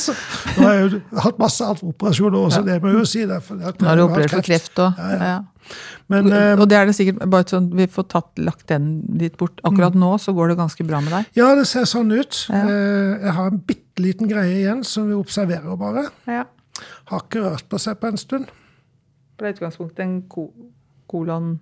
Så 0.00 0.12
Nå 0.56 0.64
har 0.64 0.72
jeg 0.78 0.86
jo 0.94 0.98
hatt 1.22 1.36
masse 1.38 1.64
alvoperasjoner 1.68 2.38
også, 2.48 2.62
det 2.66 2.78
må 2.82 2.90
jeg 2.90 2.96
jo 2.98 3.04
si. 3.08 3.20
Derfor, 3.28 3.58
Nå 3.60 3.86
har 3.86 3.98
du 4.00 4.02
operert 4.06 4.32
for 4.32 4.42
kreft 4.46 4.80
òg. 4.82 4.96
Ja, 4.98 5.10
ja. 5.12 5.28
Ja. 5.30 5.74
Men 6.12 6.30
eh, 6.32 6.54
Og 6.62 6.68
det 6.70 6.78
er 6.78 6.88
det 6.88 6.94
sikkert 6.96 7.20
bare 7.30 7.46
sånn, 7.50 7.66
vi 7.76 7.86
får 7.90 8.06
tatt, 8.14 8.30
lagt 8.40 8.66
den 8.70 8.88
litt 9.20 9.36
bort. 9.38 9.60
Akkurat 9.66 9.94
Mm. 9.94 10.00
nå 10.02 10.10
så 10.22 10.32
går 10.34 10.48
det 10.54 10.56
ganske 10.62 10.86
bra 10.88 11.00
med 11.04 11.12
deg. 11.12 11.28
ja, 11.38 11.52
det 11.58 11.66
ser 11.68 11.84
sånn 11.90 12.10
ut. 12.14 12.46
Ja. 12.48 12.62
Eh, 12.64 13.26
Jeg 13.26 13.32
har 13.38 13.46
en 13.52 13.58
bitte 13.68 14.02
liten 14.02 14.28
greie 14.30 14.56
igjen 14.62 14.82
som 14.84 15.08
vi 15.10 15.14
observerer 15.14 15.76
bare. 15.78 16.06
Ja. 16.26 16.44
Har 17.10 17.24
ikke 17.24 17.44
rørt 17.44 17.68
på 17.70 17.80
seg 17.82 17.98
på 18.00 18.10
en 18.12 18.20
stund. 18.20 18.50
Ble 19.36 19.52
utgangspunktet 19.54 20.04
en 20.04 20.18
ko 20.30 20.48
kolon... 21.10 21.56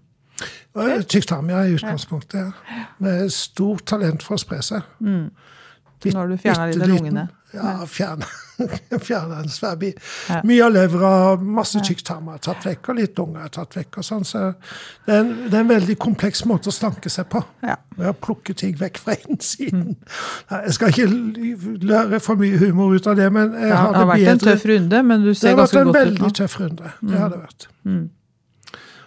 Tyktamia 0.74 1.60
i 1.68 1.76
utgangspunktet. 1.76 2.48
Ja. 2.66 2.86
Med 3.04 3.28
stort 3.30 3.84
talent 3.86 4.24
for 4.26 4.34
å 4.34 4.42
spre 4.42 4.58
seg. 4.66 4.82
Nå 5.04 6.16
har 6.18 6.30
du 6.30 6.36
fjerna 6.40 6.66
de 6.72 6.80
der 6.80 6.90
lungene. 6.90 7.28
Ja, 7.54 7.76
fjerne, 7.86 8.26
fjerne 9.08 9.40
en 9.42 9.50
svær 9.50 9.74
bit. 9.80 9.98
Ja. 10.30 10.40
Mye 10.46 10.66
av 10.66 10.74
levra, 10.74 11.12
masse 11.40 11.82
tykktarmer 11.84 12.38
er 12.38 12.44
tatt 12.44 12.66
vekk, 12.66 12.92
og 12.92 13.00
litt 13.00 13.18
lunger 13.18 13.48
er 13.48 13.54
tatt 13.54 13.74
vekk. 13.78 13.98
og 14.02 14.06
sånn, 14.06 14.26
så 14.28 14.44
det 15.06 15.14
er, 15.16 15.20
en, 15.24 15.32
det 15.48 15.58
er 15.58 15.64
en 15.64 15.72
veldig 15.72 15.98
kompleks 16.02 16.44
måte 16.48 16.70
å 16.70 16.74
slanke 16.74 17.12
seg 17.12 17.28
på. 17.32 17.42
Ja. 17.66 17.78
Ved 17.98 18.12
å 18.12 18.16
plukke 18.28 18.54
ting 18.58 18.76
vekk 18.80 19.02
fra 19.02 19.18
innsiden. 19.26 19.94
Mm. 19.94 20.54
Jeg 20.54 20.78
skal 20.78 20.94
ikke 20.94 21.10
løre 21.10 22.04
lære 22.04 22.20
for 22.20 22.40
mye 22.40 22.58
humor 22.58 22.94
ut 22.94 23.06
av 23.06 23.16
det, 23.16 23.30
men 23.32 23.54
jeg 23.54 23.72
har 23.76 23.86
det, 23.86 23.92
det 23.92 23.98
har 23.98 24.10
vært 24.10 24.32
en 24.32 24.44
tøff 24.44 24.66
runde, 24.70 25.02
men 25.02 25.24
du 25.24 25.32
ser 25.34 25.56
ganske 25.56 25.62
godt 25.62 25.66
ut 25.66 25.74
Det 25.74 25.80
har 25.80 25.86
vært 25.86 26.06
en 26.06 26.12
veldig 26.12 26.34
tøff 26.38 26.60
runde. 26.60 26.92
Det 27.00 27.18
har 27.18 27.32
det 27.32 27.40
vært. 27.40 27.68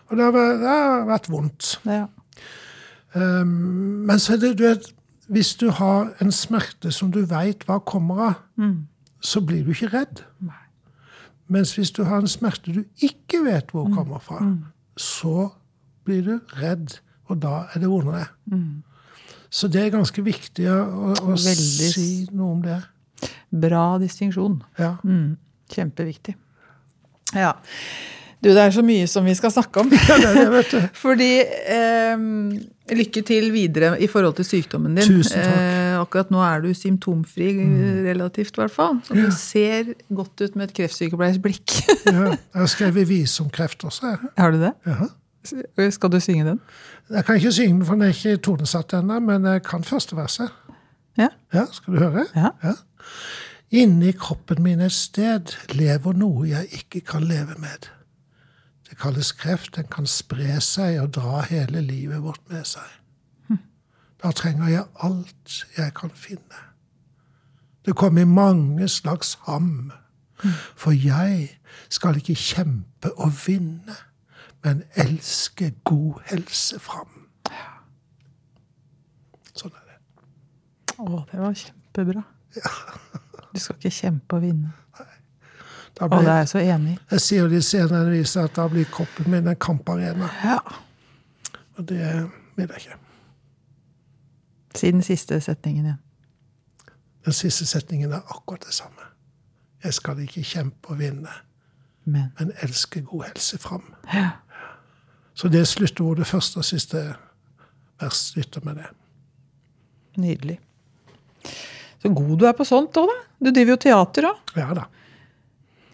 Og 0.08 0.18
det 0.18 0.24
har 0.24 0.36
vært, 0.36 0.60
det 0.62 0.76
har 0.76 1.08
vært 1.08 1.32
vondt. 1.32 1.72
Ja. 1.88 2.04
Um, 3.18 3.48
men 4.08 4.20
så 4.20 4.36
er 4.36 4.44
det, 4.44 4.54
du 4.60 4.64
vet, 4.68 4.92
hvis 5.28 5.56
du 5.60 5.70
har 5.76 6.14
en 6.24 6.32
smerte 6.32 6.92
som 6.96 7.12
du 7.12 7.24
veit 7.28 7.66
hva 7.68 7.80
kommer 7.84 8.24
av, 8.30 8.38
så 9.28 9.44
blir 9.44 9.66
du 9.66 9.74
ikke 9.76 9.92
redd. 9.92 10.24
Mens 11.52 11.74
hvis 11.78 11.92
du 11.96 12.04
har 12.08 12.24
en 12.24 12.32
smerte 12.32 12.74
du 12.76 12.84
ikke 13.04 13.44
vet 13.46 13.72
hvor 13.72 13.88
kommer 13.94 14.24
fra, 14.24 14.42
så 15.00 15.50
blir 16.08 16.24
du 16.26 16.36
redd, 16.60 17.00
og 17.28 17.42
da 17.44 17.66
er 17.74 17.84
det 17.84 17.92
vondere. 17.92 18.28
Så 19.50 19.70
det 19.72 19.86
er 19.86 19.96
ganske 19.96 20.24
viktig 20.24 20.68
å, 20.72 21.14
å, 21.16 21.38
si 21.40 22.28
noe 22.36 22.52
om 22.58 22.62
det. 22.64 22.82
Bra 23.50 23.86
distinksjon. 24.02 24.60
Ja. 24.80 24.96
Mm, 25.08 25.38
kjempeviktig. 25.72 26.36
Ja. 27.36 27.54
Du, 28.44 28.52
det 28.52 28.62
er 28.62 28.74
så 28.76 28.84
mye 28.86 29.08
som 29.10 29.26
vi 29.26 29.36
skal 29.36 29.54
snakke 29.56 29.82
om. 29.82 29.92
Ja, 30.10 30.18
det 30.22 30.34
det, 30.36 30.48
vet 30.54 30.74
du. 30.76 30.82
Fordi 31.06 31.32
eh, 31.44 32.28
Lykke 32.98 33.24
til 33.28 33.50
videre 33.52 33.96
i 34.00 34.08
forhold 34.08 34.38
til 34.38 34.48
sykdommen 34.48 34.96
din. 34.96 35.18
Tusen 35.18 35.42
takk. 35.42 35.56
Eh, 35.60 35.87
akkurat 36.02 36.30
nå 36.34 36.40
er 36.46 36.62
du 36.64 36.70
symptomfri, 36.78 37.48
relativt 38.08 38.56
i 38.58 38.62
hvert 38.62 38.74
fall. 38.74 39.00
så 39.08 39.14
du 39.18 39.28
ser 39.36 39.94
godt 40.14 40.42
ut 40.42 40.56
med 40.56 40.70
et 40.70 40.76
kreftsykepleiers 40.82 41.40
blikk. 41.44 41.78
Ja. 42.08 42.30
Jeg 42.34 42.62
har 42.62 42.70
skrevet 42.72 43.08
vis 43.10 43.34
om 43.44 43.50
kreft 43.52 43.84
også. 43.84 44.08
jeg. 44.14 44.30
Har 44.38 44.52
du 44.56 44.62
det? 44.62 44.74
Ja. 44.88 45.90
Skal 45.92 46.12
du 46.12 46.20
synge 46.20 46.46
den? 46.46 46.60
Jeg 47.12 47.26
kan 47.26 47.36
ikke 47.40 47.52
synge 47.52 47.74
den, 47.78 47.86
for 47.86 47.94
den 48.00 48.08
er 48.08 48.14
ikke 48.16 48.38
tonesatt 48.44 48.94
ennå, 48.98 49.20
men 49.24 49.46
jeg 49.46 49.64
kan 49.68 49.84
første 49.84 50.16
verset. 50.16 50.50
Ja. 51.18 51.28
Ja, 51.54 51.66
Skal 51.72 51.94
du 51.96 52.00
høre? 52.00 52.26
Ja. 52.36 52.74
Inni 53.72 54.12
kroppen 54.16 54.62
min 54.64 54.80
et 54.86 54.96
sted 54.96 55.54
lever 55.76 56.16
noe 56.16 56.48
jeg 56.48 56.68
ikke 56.82 57.02
kan 57.12 57.24
leve 57.28 57.56
med. 57.60 57.90
Det 58.88 58.96
kalles 59.02 59.32
kreft. 59.36 59.76
Den 59.76 59.88
kan 59.92 60.08
spre 60.08 60.62
seg 60.64 61.02
og 61.02 61.12
dra 61.18 61.42
hele 61.50 61.82
livet 61.84 62.22
vårt 62.24 62.44
med 62.52 62.64
seg. 62.70 62.88
Da 64.24 64.32
trenger 64.32 64.68
jeg 64.72 64.86
alt 65.04 65.66
jeg 65.78 65.94
kan 65.94 66.12
finne. 66.14 66.64
Det 67.86 67.96
kommer 67.96 68.22
i 68.22 68.26
mange 68.30 68.88
slags 68.88 69.38
ham. 69.46 69.92
For 70.76 70.92
jeg 70.92 71.60
skal 71.90 72.18
ikke 72.20 72.36
kjempe 72.36 73.14
og 73.18 73.32
vinne, 73.46 73.96
men 74.64 74.84
elske 74.96 75.72
god 75.84 76.20
helse 76.30 76.80
fram. 76.80 77.24
Sånn 79.58 79.72
er 79.72 79.86
det. 79.88 79.98
Å, 80.98 81.24
det 81.32 81.40
var 81.42 81.56
kjempebra. 81.58 82.26
Ja. 82.58 82.74
Du 83.54 83.62
skal 83.62 83.80
ikke 83.80 83.94
kjempe 83.94 84.38
og 84.38 84.46
vinne. 84.46 84.74
Da 85.98 86.06
Å, 86.06 86.10
det 86.12 86.20
blir, 86.20 86.30
er 86.30 86.44
jeg 86.44 86.50
så 86.52 86.62
enig 86.62 86.92
i. 86.94 87.00
jeg 87.16 87.24
sier 87.26 87.50
det 87.50 87.64
senere 87.66 88.12
viser 88.12 88.46
at 88.46 88.58
da 88.60 88.68
blir 88.70 88.86
kroppen 88.94 89.32
min 89.34 89.50
en 89.50 89.58
kamparena. 89.58 90.30
Ja. 90.44 90.60
Og 91.78 91.88
det 91.90 92.04
vil 92.58 92.68
jeg 92.68 92.84
ikke. 92.84 93.00
Si 94.78 94.92
den 94.92 95.04
siste 95.04 95.40
setningen 95.42 95.86
ja. 95.86 95.96
Den 97.26 97.34
siste 97.34 97.66
setningen 97.66 98.12
er 98.16 98.22
akkurat 98.32 98.64
det 98.66 98.74
samme. 98.74 99.08
Jeg 99.84 99.94
skal 99.94 100.20
ikke 100.24 100.44
kjempe 100.44 100.94
og 100.94 101.00
vinne, 101.00 101.30
Men. 102.06 102.32
men 102.40 102.52
elske 102.64 103.02
god 103.02 103.24
helse 103.24 103.58
fram. 103.58 103.84
Ja. 104.14 104.30
Så 105.34 105.48
det 105.54 105.68
sluttordet, 105.68 106.28
første 106.28 106.58
og 106.58 106.66
siste 106.66 107.02
vers, 108.02 108.22
slutter 108.32 108.62
med 108.66 108.76
det. 108.80 108.88
Nydelig. 110.18 110.60
Så 112.02 112.10
god 112.10 112.38
du 112.40 112.46
er 112.48 112.56
på 112.58 112.66
sånt 112.66 112.98
òg, 112.98 113.10
da. 113.12 113.18
Du 113.44 113.52
driver 113.52 113.76
jo 113.76 113.82
teater 113.84 114.30
òg. 114.32 114.56
Ja 114.58 114.72
da. 114.74 114.88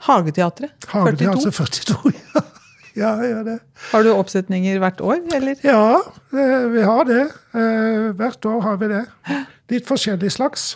Hageteatret. 0.04 0.76
42. 0.86 0.94
Hageteater 0.94 1.52
42. 1.52 2.14
Ja, 2.36 2.42
ja, 2.96 3.12
jeg 3.22 3.30
gjør 3.34 3.44
det. 3.48 3.58
Har 3.92 4.04
du 4.06 4.10
oppsetninger 4.14 4.80
hvert 4.84 5.02
år, 5.02 5.22
eller? 5.36 5.56
Ja, 5.66 6.00
eh, 6.34 6.66
vi 6.74 6.82
har 6.86 7.06
det. 7.10 7.24
Eh, 7.56 8.12
Hvert 8.20 8.46
år 8.46 8.62
har 8.62 8.78
vi 8.78 8.88
det. 8.92 9.04
Litt 9.74 9.88
forskjellig 9.90 10.30
slags. 10.32 10.76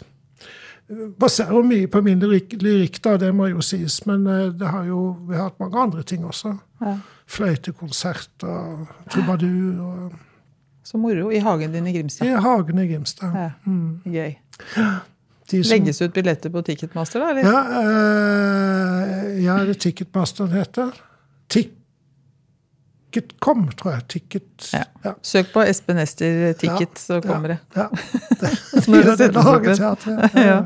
Baserer 1.19 1.65
mye 1.67 1.87
på 1.91 1.99
min 2.01 2.21
lyrikk, 2.23 3.01
da, 3.03 3.17
det 3.19 3.33
må 3.35 3.49
jo 3.51 3.61
sies. 3.65 3.99
Men 4.07 4.25
eh, 4.27 4.47
det 4.55 4.69
har 4.71 4.85
jo, 4.87 5.01
vi 5.27 5.35
har 5.35 5.49
hatt 5.49 5.59
mange 5.59 5.77
andre 5.83 6.03
ting 6.07 6.23
også. 6.25 6.55
Ja. 6.81 6.95
Fløytekonsert 7.27 8.43
og 8.47 8.87
trubadur 9.11 9.81
og 9.83 10.15
Så 10.87 10.95
moro. 10.97 11.27
I 11.35 11.41
hagen 11.43 11.73
din 11.75 11.87
i 11.87 11.91
Grimstad. 11.97 12.25
I 12.29 12.37
Hagen 12.39 12.79
i 12.79 12.85
Grimstad. 12.87 13.33
Ja. 13.35 13.49
Gøy. 14.07 14.37
De 15.51 15.63
som- 15.63 15.71
Legges 15.73 16.01
ut 16.01 16.13
billetter 16.15 16.49
på 16.49 16.61
Ticketmaster, 16.63 17.19
da? 17.19 17.29
eller? 17.29 17.43
Ja, 17.43 17.59
øh, 19.27 19.43
ja, 19.43 19.57
det 19.67 19.77
Ticketmasteren 19.83 20.51
heter. 20.55 20.91
Ticketcom, 23.17 23.67
tror 23.77 23.95
jeg. 23.95 24.03
Ticket 24.13 24.67
Ja. 24.73 24.83
ja. 25.03 25.13
Søk 25.25 25.53
på 25.53 25.63
Espen 25.65 25.97
Ester 26.01 26.53
Ticket, 26.59 26.97
så 27.01 27.21
kommer 27.21 27.55
det. 27.55 27.57
Ja. 27.75 27.87
Det, 28.41 28.51
Når 28.87 29.03
du 29.07 29.15
setter 29.17 29.91
opp. 29.91 30.05
Ja. 30.37 30.59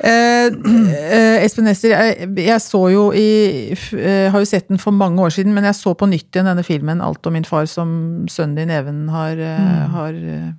Eh, 0.00 0.46
eh, 0.48 1.42
Espen 1.44 1.68
Ester, 1.68 1.92
jeg, 1.92 2.30
jeg 2.40 2.62
så 2.64 2.80
jo 2.88 3.02
i 3.12 3.26
eh, 3.74 4.30
Har 4.32 4.40
jo 4.40 4.48
sett 4.48 4.70
den 4.70 4.80
for 4.80 4.96
mange 4.96 5.20
år 5.20 5.34
siden, 5.34 5.52
men 5.52 5.66
jeg 5.68 5.76
så 5.76 5.92
på 5.92 6.08
nytt 6.08 6.32
igjen 6.32 6.48
denne 6.48 6.64
filmen 6.64 7.02
'Alt 7.04 7.26
om 7.28 7.36
min 7.36 7.44
far', 7.44 7.68
som 7.68 8.24
sønnen 8.28 8.56
din 8.56 8.72
Even 8.72 9.08
har, 9.12 9.36
eh, 9.36 9.84
har 9.92 10.16
eh, 10.16 10.52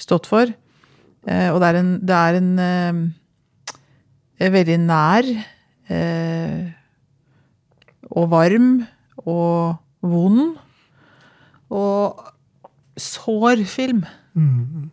stått 0.00 0.26
for. 0.26 0.48
Eh, 1.28 1.48
og 1.52 1.60
det 1.60 1.68
er 1.68 1.80
en, 1.82 1.92
det 2.00 2.16
er 2.16 2.40
en 2.40 2.50
eh, 4.40 4.50
veldig 4.56 4.78
nær 4.88 5.28
eh, 5.92 6.72
og 8.10 8.30
varm 8.32 8.86
og 9.26 9.76
vond 10.02 10.56
og 11.72 12.20
sår 13.00 13.64
film. 13.68 14.04
Mm. 14.34 14.90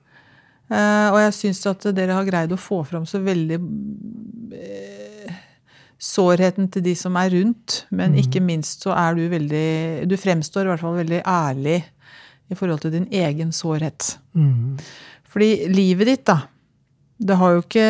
Uh, 0.69 1.09
og 1.09 1.19
jeg 1.23 1.35
syns 1.37 1.63
at 1.69 1.87
dere 1.97 2.15
har 2.15 2.27
greid 2.27 2.53
å 2.53 2.59
få 2.61 2.83
fram 2.87 3.05
så 3.09 3.21
veldig 3.23 3.57
uh, 4.53 5.37
sårheten 5.99 6.69
til 6.71 6.85
de 6.85 6.95
som 6.97 7.17
er 7.19 7.33
rundt. 7.33 7.83
Men 7.89 8.17
ikke 8.19 8.43
minst 8.43 8.85
så 8.85 8.93
er 8.95 9.17
du 9.17 9.25
veldig 9.31 10.07
Du 10.09 10.15
fremstår 10.19 10.67
i 10.67 10.73
hvert 10.73 10.83
fall 10.83 10.99
veldig 11.01 11.23
ærlig 11.25 11.81
i 12.49 12.57
forhold 12.57 12.81
til 12.85 12.93
din 12.95 13.09
egen 13.13 13.51
sårhet. 13.53 14.15
Mm. 14.33 14.77
Fordi 15.29 15.69
livet 15.69 16.07
ditt, 16.13 16.27
da 16.27 16.39
Det 17.19 17.35
har 17.37 17.57
jo 17.57 17.65
ikke 17.65 17.89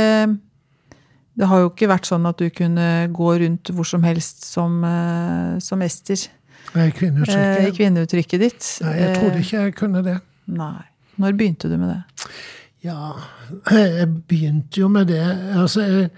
det 1.39 1.47
har 1.47 1.62
jo 1.62 1.69
ikke 1.69 1.88
vært 1.88 2.08
sånn 2.10 2.25
at 2.27 2.41
du 2.41 2.49
kunne 2.51 3.08
gå 3.15 3.29
rundt 3.39 3.69
hvor 3.71 3.88
som 3.88 4.03
helst 4.03 4.43
som, 4.43 4.82
uh, 4.84 5.55
som 5.63 5.79
Ester 5.86 6.25
kvinneuttrykket. 6.73 7.75
kvinneuttrykket 7.77 8.39
ditt. 8.43 8.67
Nei, 8.86 8.95
jeg 8.99 9.15
trodde 9.17 9.36
Eh, 9.36 9.41
ikke 9.45 9.63
jeg 9.63 9.75
kunne 9.75 10.03
det. 10.05 10.17
Nei. 10.47 10.84
Når 11.19 11.36
begynte 11.38 11.69
du 11.69 11.77
med 11.77 11.89
det? 11.89 12.29
Ja, 12.84 13.13
jeg 13.71 14.08
begynte 14.29 14.79
jo 14.79 14.88
med 14.88 15.08
det. 15.08 15.23
Altså, 15.58 15.82
jeg, 15.82 16.10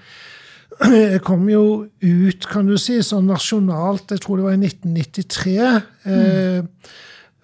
jeg 0.92 1.22
kom 1.26 1.48
jo 1.50 1.88
ut, 2.04 2.48
kan 2.52 2.68
du 2.70 2.76
si, 2.78 3.00
sånn 3.06 3.26
nasjonalt, 3.32 4.12
jeg 4.14 4.22
tror 4.22 4.38
det 4.38 4.46
var 4.46 4.58
i 4.58 4.62
1993. 4.62 5.82
Mm. 6.06 6.68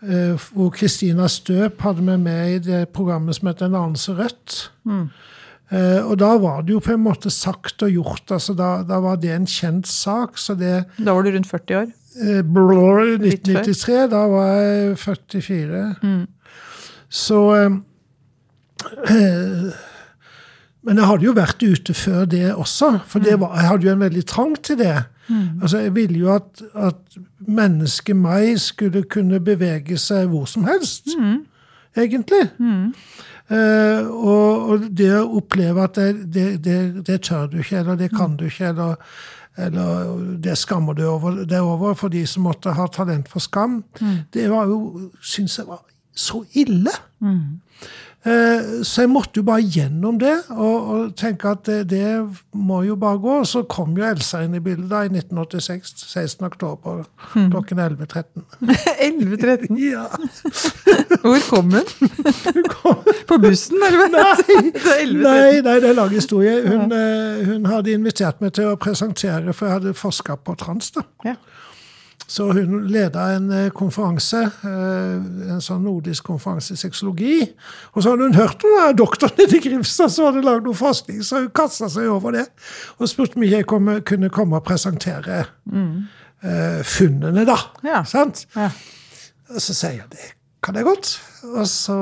eh, 0.08 0.46
hvor 0.54 0.70
Kristina 0.76 1.28
Støp 1.28 1.82
hadde 1.82 2.04
med 2.06 2.20
meg 2.28 2.56
i 2.56 2.60
det 2.70 2.84
programmet 2.94 3.36
som 3.40 3.48
heter 3.50 3.66
En 3.72 3.76
anelse 3.80 4.14
rødt. 4.14 4.70
Eh, 4.88 6.00
og 6.06 6.14
da 6.22 6.30
var 6.40 6.62
det 6.64 6.72
jo 6.78 6.80
på 6.80 6.94
en 6.94 7.02
måte 7.04 7.30
sagt 7.34 7.82
og 7.84 7.92
gjort. 7.92 8.32
altså 8.32 8.54
Da, 8.56 8.84
da 8.88 9.00
var 9.04 9.18
det 9.20 9.34
en 9.36 9.46
kjent 9.50 9.88
sak. 9.90 10.38
så 10.38 10.54
det 10.56 10.86
Da 10.98 11.14
var 11.14 11.24
du 11.24 11.32
rundt 11.34 11.48
40 11.50 11.76
år. 11.82 11.90
Eh, 12.22 12.42
Blå 12.44 13.00
i 13.04 13.18
Litt 13.22 13.48
før. 13.48 13.62
1993, 13.62 14.08
da 14.14 14.24
var 14.32 14.48
jeg 14.56 14.98
44. 14.98 15.84
Så 17.10 17.42
eh, 17.56 17.78
eh, 19.12 19.68
Men 20.88 21.02
jeg 21.02 21.08
hadde 21.10 21.26
jo 21.26 21.34
vært 21.36 21.64
ute 21.68 21.94
før 21.98 22.26
det 22.32 22.46
også, 22.54 22.94
for 23.12 23.20
det 23.20 23.34
var, 23.42 23.58
jeg 23.60 23.68
hadde 23.68 23.88
jo 23.88 23.92
en 23.92 24.04
veldig 24.06 24.22
trang 24.30 24.54
til 24.64 24.78
det. 24.80 24.94
Altså, 25.62 25.78
Jeg 25.84 25.96
ville 25.96 26.20
jo 26.22 26.30
at, 26.32 26.62
at 26.80 27.18
mennesket 27.44 28.16
meg 28.16 28.54
skulle 28.64 29.02
kunne 29.04 29.42
bevege 29.44 29.98
seg 30.00 30.30
hvor 30.32 30.46
som 30.48 30.64
helst, 30.64 31.10
egentlig. 31.98 32.46
Eh, 33.52 34.08
og, 34.08 34.70
og 34.70 34.86
det 34.96 35.12
å 35.18 35.26
oppleve 35.42 35.84
at 35.84 35.96
det, 36.00 36.34
det, 36.34 36.48
det, 36.64 36.78
det 37.08 37.20
tør 37.28 37.50
du 37.52 37.58
ikke, 37.60 37.82
eller 37.82 38.00
det 38.00 38.10
kan 38.16 38.38
du 38.40 38.46
ikke, 38.48 38.72
eller, 38.72 38.96
eller 39.58 40.38
det 40.44 40.58
skammer 40.58 40.94
over. 41.06 41.32
Det 41.46 41.58
er 41.58 41.62
over 41.66 41.94
for 41.98 42.08
de 42.14 42.26
som 42.28 42.44
måtte 42.44 42.72
ha 42.78 42.88
talent 42.88 43.30
for 43.30 43.40
skam. 43.40 43.84
Det 44.34 44.50
var 44.52 44.68
jo, 44.70 45.10
syns 45.22 45.58
jeg 45.58 45.68
var 45.68 45.82
så 46.18 46.44
ille. 46.54 46.92
Eh, 47.24 47.34
Så 48.28 49.06
jeg 49.06 49.10
måtte 49.12 49.40
jo 49.40 49.44
bare 49.48 49.64
gjennom 49.64 50.18
det 50.20 50.34
og, 50.52 50.88
og 50.92 51.12
tenke 51.16 51.48
at 51.54 51.62
det, 51.70 51.78
det 51.94 52.10
må 52.58 52.82
jo 52.84 52.98
bare 53.00 53.22
gå. 53.24 53.36
Og 53.44 53.48
så 53.48 53.62
kom 53.70 53.94
jo 53.96 54.04
Elsa 54.04 54.42
inn 54.44 54.58
i 54.58 54.62
bildet 54.64 54.90
da 54.92 55.04
i 55.06 55.12
1986, 55.14 55.94
16. 56.10 56.44
oktober 56.50 57.06
klokken 57.34 57.80
11.13. 57.80 58.44
11-13. 59.06 59.78
Ja. 59.88 60.08
Hvor 61.22 61.40
kom 61.50 61.72
hun? 61.72 61.88
På 63.28 63.38
bussen, 63.42 63.80
eller 63.88 64.02
hva? 64.02 64.10
Nei, 64.18 64.58
Det 64.76 64.98
11-13. 65.06 65.22
nei, 65.22 65.62
nei, 65.62 65.62
det 65.64 65.76
er 65.78 65.90
en 65.94 66.00
lang 66.02 66.14
historie. 66.14 66.58
Hun, 66.68 66.92
ja. 66.92 67.46
hun 67.48 67.70
hadde 67.72 67.96
invitert 67.96 68.42
meg 68.44 68.56
til 68.58 68.74
å 68.74 68.80
presentere, 68.82 69.54
for 69.56 69.70
jeg 69.70 69.80
hadde 69.80 69.96
forska 69.98 70.36
på 70.44 70.58
trans. 70.60 70.92
da. 70.98 71.06
Ja. 71.26 71.38
Så 72.28 72.50
hun 72.52 72.82
leda 72.92 73.30
en 73.38 73.48
eh, 73.56 73.70
konferanse, 73.72 74.42
eh, 74.68 75.52
en 75.54 75.62
sånn 75.64 75.86
nordisk 75.88 76.28
konferanse 76.28 76.76
i 76.76 76.80
sexologi. 76.80 77.38
Og 77.94 78.04
så 78.04 78.12
hadde 78.12 78.28
hun 78.28 78.36
hørt 78.36 78.66
om 78.68 78.98
doktoren 79.00 79.56
i 79.56 79.62
Grimstad 79.64 80.12
som 80.12 80.28
hadde 80.28 80.44
lagd 80.44 80.68
noe 80.68 80.76
forskning, 80.76 81.22
så 81.24 81.46
hun 81.46 81.54
kasta 81.56 81.88
seg 81.92 82.12
over 82.12 82.36
det 82.36 82.46
og 82.98 83.08
spurte 83.08 83.40
om 83.40 83.48
jeg 83.48 83.68
komme, 83.70 84.02
kunne 84.08 84.32
komme 84.34 84.60
og 84.60 84.68
presentere 84.68 85.46
eh, 85.72 86.82
funnene, 86.84 87.48
da. 87.48 87.58
Ja. 87.88 88.04
Sant? 88.08 88.44
Ja. 88.58 88.74
Og 89.54 89.64
så 89.64 89.78
sier 89.78 90.02
jeg 90.02 90.12
det 90.12 90.34
kan 90.68 90.76
jeg 90.76 90.88
godt. 90.88 91.14
Og 91.54 91.68
så, 91.70 91.96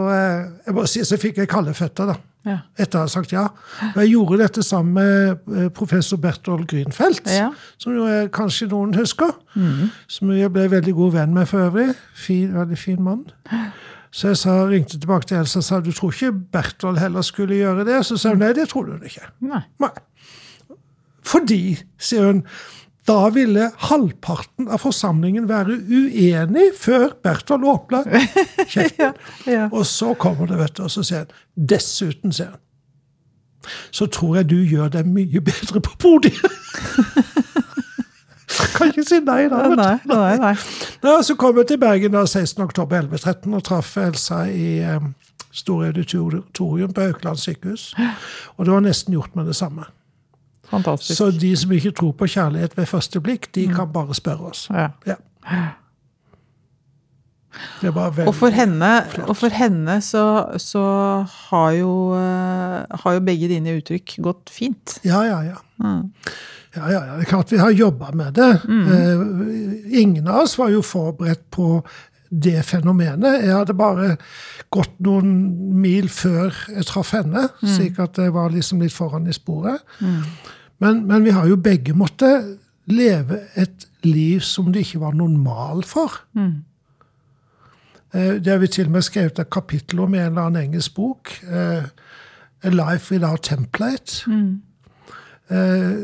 jeg 0.65 0.73
må 0.73 0.87
si, 0.89 1.03
så 1.05 1.19
fikk 1.21 1.43
jeg 1.43 1.51
kalde 1.51 1.75
føtter, 1.77 2.15
da. 2.15 2.15
Ja. 2.45 2.59
Etter 2.77 2.99
å 2.99 3.05
ha 3.07 3.09
sagt 3.09 3.31
ja. 3.33 3.47
Og 3.95 3.97
jeg 4.03 4.11
gjorde 4.13 4.37
dette 4.43 4.61
sammen 4.63 4.93
med 4.99 5.55
eh, 5.57 5.69
professor 5.73 6.19
Berthold 6.21 6.67
Grünfeldt, 6.69 7.25
Ja. 7.33 7.47
som 7.81 7.95
jo 7.97 8.05
er, 8.05 8.27
kanskje 8.29 8.67
noen 8.69 8.93
husker. 8.99 9.31
Som 10.07 10.31
jeg 10.35 10.51
ble 10.53 10.67
veldig 10.69 10.93
god 10.93 11.13
venn 11.17 11.33
med 11.33 11.47
for 11.49 11.65
øvrig. 11.71 11.95
Fin, 12.13 12.53
veldig 12.53 12.77
fin 12.77 13.01
mann. 13.01 13.25
Så 14.15 14.29
jeg 14.31 14.37
sa, 14.39 14.59
ringte 14.69 14.99
tilbake 15.01 15.27
til 15.27 15.37
Elsa 15.41 15.59
og 15.59 15.65
sa 15.67 15.79
du 15.83 15.89
tror 15.91 16.13
ikke 16.13 16.29
Berthold 16.53 17.01
heller 17.01 17.25
skulle 17.25 17.57
gjøre 17.57 17.83
det. 17.89 17.97
Så 18.05 18.15
sa 18.21 18.29
hun 18.35 18.39
nei, 18.45 18.53
det 18.55 18.69
tror 18.71 18.93
hun 18.93 19.01
ikke. 19.09 19.25
Nei. 19.43 19.63
Nei. 19.81 19.89
Fordi, 21.25 21.77
sier 21.97 22.27
hun, 22.29 22.43
da 23.05 23.29
ville 23.29 23.69
halvparten 23.89 24.69
av 24.73 24.81
forsamlingen 24.81 25.45
være 25.49 25.77
uenig 25.85 26.71
før 26.79 27.11
Berthold 27.23 27.65
åpna 27.69 28.03
kjeften. 28.65 29.13
Ja. 29.45 29.67
Og 29.71 29.85
så 29.85 30.13
kommer 30.17 30.49
det, 30.49 30.57
vet 30.57 30.77
du, 30.77 30.85
og 30.87 30.91
så 30.91 31.03
sier 31.05 31.25
han 31.25 31.67
Dessuten, 31.69 32.33
sier 32.33 32.55
han, 32.55 32.61
så 33.93 34.07
tror 34.09 34.39
jeg 34.39 34.49
du 34.49 34.57
gjør 34.57 34.89
deg 34.93 35.09
mye 35.09 35.41
bedre 35.41 35.81
på 35.85 35.93
podiet. 36.01 36.41
kan 38.75 38.89
ikke 38.89 39.05
si 39.05 39.19
nei, 39.25 39.45
da. 39.51 39.61
Nei, 39.73 39.93
nei, 40.09 40.33
nei. 40.41 40.53
Da, 41.03 41.19
så 41.25 41.37
kom 41.39 41.57
jeg 41.61 41.69
til 41.71 41.81
Bergen 41.81 42.15
da 42.15 42.25
16.10.11.13 42.25 43.57
og 43.57 43.63
traff 43.65 43.95
Elsa 44.01 44.45
i 44.49 44.79
um, 44.95 45.13
Store 45.55 45.87
auditorium 45.93 46.93
på 46.93 47.05
Haukeland 47.05 47.39
sykehus. 47.39 47.93
Og 48.57 48.65
det 48.65 48.73
var 48.73 48.83
nesten 48.83 49.15
gjort 49.15 49.37
med 49.37 49.47
det 49.47 49.55
samme. 49.55 49.85
Fantastisk. 50.69 51.17
Så 51.17 51.31
de 51.31 51.55
som 51.59 51.71
ikke 51.75 51.93
tror 51.95 52.13
på 52.17 52.27
kjærlighet 52.27 52.77
ved 52.77 52.89
første 52.89 53.21
blikk, 53.21 53.49
de 53.55 53.67
kan 53.73 53.91
bare 53.93 54.15
spørre 54.17 54.51
oss. 54.51 54.67
Ja. 54.73 54.89
Ja. 55.07 55.15
Det 57.81 57.91
var 57.95 58.11
veldig 58.11 58.27
Og 58.27 58.35
for 58.35 58.51
henne, 58.51 58.89
og 59.27 59.37
for 59.37 59.53
henne 59.53 59.99
så, 60.03 60.25
så 60.59 60.83
har, 61.49 61.69
jo, 61.77 61.93
eh, 62.17 62.97
har 63.03 63.15
jo 63.15 63.23
begge 63.23 63.47
dine 63.51 63.77
uttrykk 63.79 64.17
gått 64.25 64.51
fint. 64.51 64.97
Ja, 65.07 65.21
ja, 65.27 65.39
ja. 65.53 65.61
Mm. 65.79 66.09
Ja, 66.75 66.89
ja, 66.91 66.99
ja. 66.99 67.13
Det 67.15 67.23
er 67.23 67.29
klart 67.29 67.53
vi 67.53 67.61
har 67.61 67.71
jobba 67.71 68.11
med 68.11 68.35
det. 68.35 68.49
Eh, 68.67 70.01
ingen 70.01 70.27
av 70.27 70.43
oss 70.43 70.57
var 70.59 70.73
jo 70.73 70.83
forberedt 70.83 71.45
på 71.55 71.79
det 72.29 72.65
fenomenet. 72.65 73.43
Jeg 73.43 73.53
hadde 73.55 73.75
bare 73.77 74.17
gått 74.73 74.95
noen 75.05 75.31
mil 75.81 76.09
før 76.09 76.53
jeg 76.73 76.85
traff 76.89 77.13
henne, 77.15 77.47
slik 77.61 77.99
at 78.03 78.17
jeg 78.17 78.33
var 78.35 78.53
liksom 78.53 78.81
litt 78.81 78.95
foran 78.95 79.27
i 79.27 79.35
sporet. 79.35 79.81
Men, 80.81 81.05
men 81.07 81.23
vi 81.23 81.31
har 81.35 81.47
jo 81.47 81.55
begge 81.55 81.93
måttet 81.95 82.57
leve 82.91 83.41
et 83.55 83.87
liv 84.05 84.39
som 84.45 84.71
det 84.73 84.85
ikke 84.85 85.01
var 85.05 85.15
normal 85.17 85.83
for. 85.87 86.11
Mm. 86.33 86.63
Det 88.15 88.47
har 88.47 88.59
vi 88.61 88.67
til 88.71 88.85
og 88.87 88.91
med 88.91 89.03
skrevet 89.03 89.39
et 89.39 89.49
kapittel 89.51 89.99
om 89.99 90.13
i 90.15 90.19
en 90.21 90.29
eller 90.31 90.45
annen 90.49 90.69
engelsk 90.69 90.93
bok. 90.95 91.33
eh, 91.43 91.83
A 92.65 92.69
Life 92.69 93.11
Without 93.13 93.43
Template. 93.43 94.23
Mm. 94.31 94.61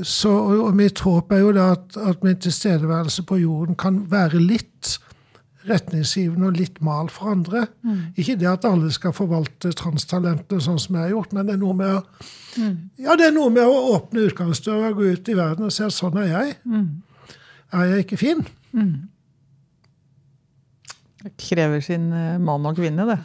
Så, 0.04 0.30
og 0.30 0.60
og 0.68 0.76
mitt 0.78 1.00
håp 1.02 1.32
er 1.34 1.40
jo 1.42 1.52
da 1.56 1.72
at, 1.74 1.96
at 1.98 2.24
min 2.24 2.38
tilstedeværelse 2.38 3.24
på 3.26 3.40
jorden 3.42 3.76
kan 3.76 4.04
være 4.12 4.38
litt 4.38 5.00
retningsgivende 5.70 6.48
og 6.50 6.58
litt 6.58 6.80
mal 6.82 7.10
for 7.14 7.32
andre. 7.36 7.68
Ikke 8.18 8.36
det 8.40 8.48
at 8.50 8.66
alle 8.66 8.90
skal 8.96 9.14
forvalte 9.14 9.72
transtalentene 9.78 10.62
sånn 10.64 10.80
som 10.82 10.96
jeg 10.98 11.04
har 11.10 11.14
gjort, 11.16 11.34
men 11.38 11.46
det 11.50 11.54
er 11.58 11.62
noe 11.62 11.78
med 11.78 11.94
å, 12.00 12.02
ja, 13.02 13.16
det 13.20 13.28
er 13.30 13.36
noe 13.36 13.52
med 13.54 13.64
å 13.70 13.78
åpne 13.96 14.26
utgangsdøra 14.32 14.90
og 14.92 15.00
gå 15.04 15.12
ut 15.14 15.30
i 15.32 15.38
verden 15.38 15.70
og 15.70 15.76
se 15.76 15.86
at 15.88 15.94
sånn 15.96 16.18
er 16.24 16.30
jeg. 16.34 16.58
Er 17.72 17.90
jeg 17.94 18.06
ikke 18.08 18.18
fin? 18.20 18.46
Det 21.22 21.36
krever 21.38 21.84
sin 21.86 22.08
eh, 22.18 22.38
mann 22.42 22.64
og 22.66 22.80
kvinne, 22.80 23.04
det. 23.06 23.20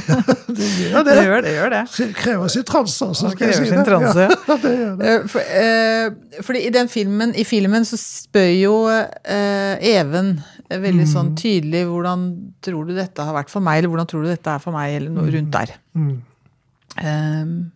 Det 0.54 0.68
gjør 0.84 1.02
Det 1.02 1.14
det. 1.16 1.24
gjør 1.26 1.40
det. 1.42 1.54
Gjør 1.56 1.72
det. 1.74 1.80
Det 1.96 2.06
krever 2.14 2.52
sin 2.54 2.62
transe 2.68 3.06
også, 3.08 3.32
skal 3.32 3.48
jeg 3.50 3.56
si 3.58 3.64
sin 3.72 3.80
det. 3.80 3.86
transe. 3.88 4.26
Ja, 4.50 4.56
det 4.62 4.72
gjør 4.76 4.92
det. 5.00 5.08
Eh, 5.10 5.24
For, 5.32 5.40
eh, 5.58 6.42
fordi 6.46 6.62
i 6.68 6.70
den 6.76 6.88
filmen, 6.92 7.34
i 7.34 7.44
filmen 7.48 7.84
så 7.88 7.98
spør 7.98 8.52
jo 8.54 8.74
eh, 8.86 9.82
Even 9.96 10.36
veldig 10.70 11.06
Mm. 11.06 11.12
sånn 11.12 11.34
tydelig 11.36 11.84
hvordan 11.88 12.52
tror 12.62 12.86
du 12.86 12.94
dette 12.94 13.18
har 13.24 13.34
vært 13.34 13.50
for 13.50 13.60
meg, 13.60 13.78
eller 13.78 13.88
hvordan 13.90 14.06
tror 14.06 14.22
du 14.22 14.28
dette 14.30 14.46
er 14.54 14.58
for 14.62 14.72
meg, 14.72 14.94
eller 14.96 15.10
noe 15.10 15.30
rundt 15.30 15.50
der. 15.50 15.72
Mm. 15.96 16.22
Um, 17.04 17.72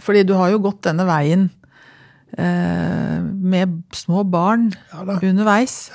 fordi 0.00 0.22
du 0.26 0.34
har 0.34 0.50
jo 0.50 0.58
gått 0.58 0.82
denne 0.82 1.04
veien 1.08 1.50
uh, 2.38 3.20
med 3.20 3.82
små 3.92 4.22
barn 4.30 4.70
Ja 4.92 5.02
underveis. 5.22 5.90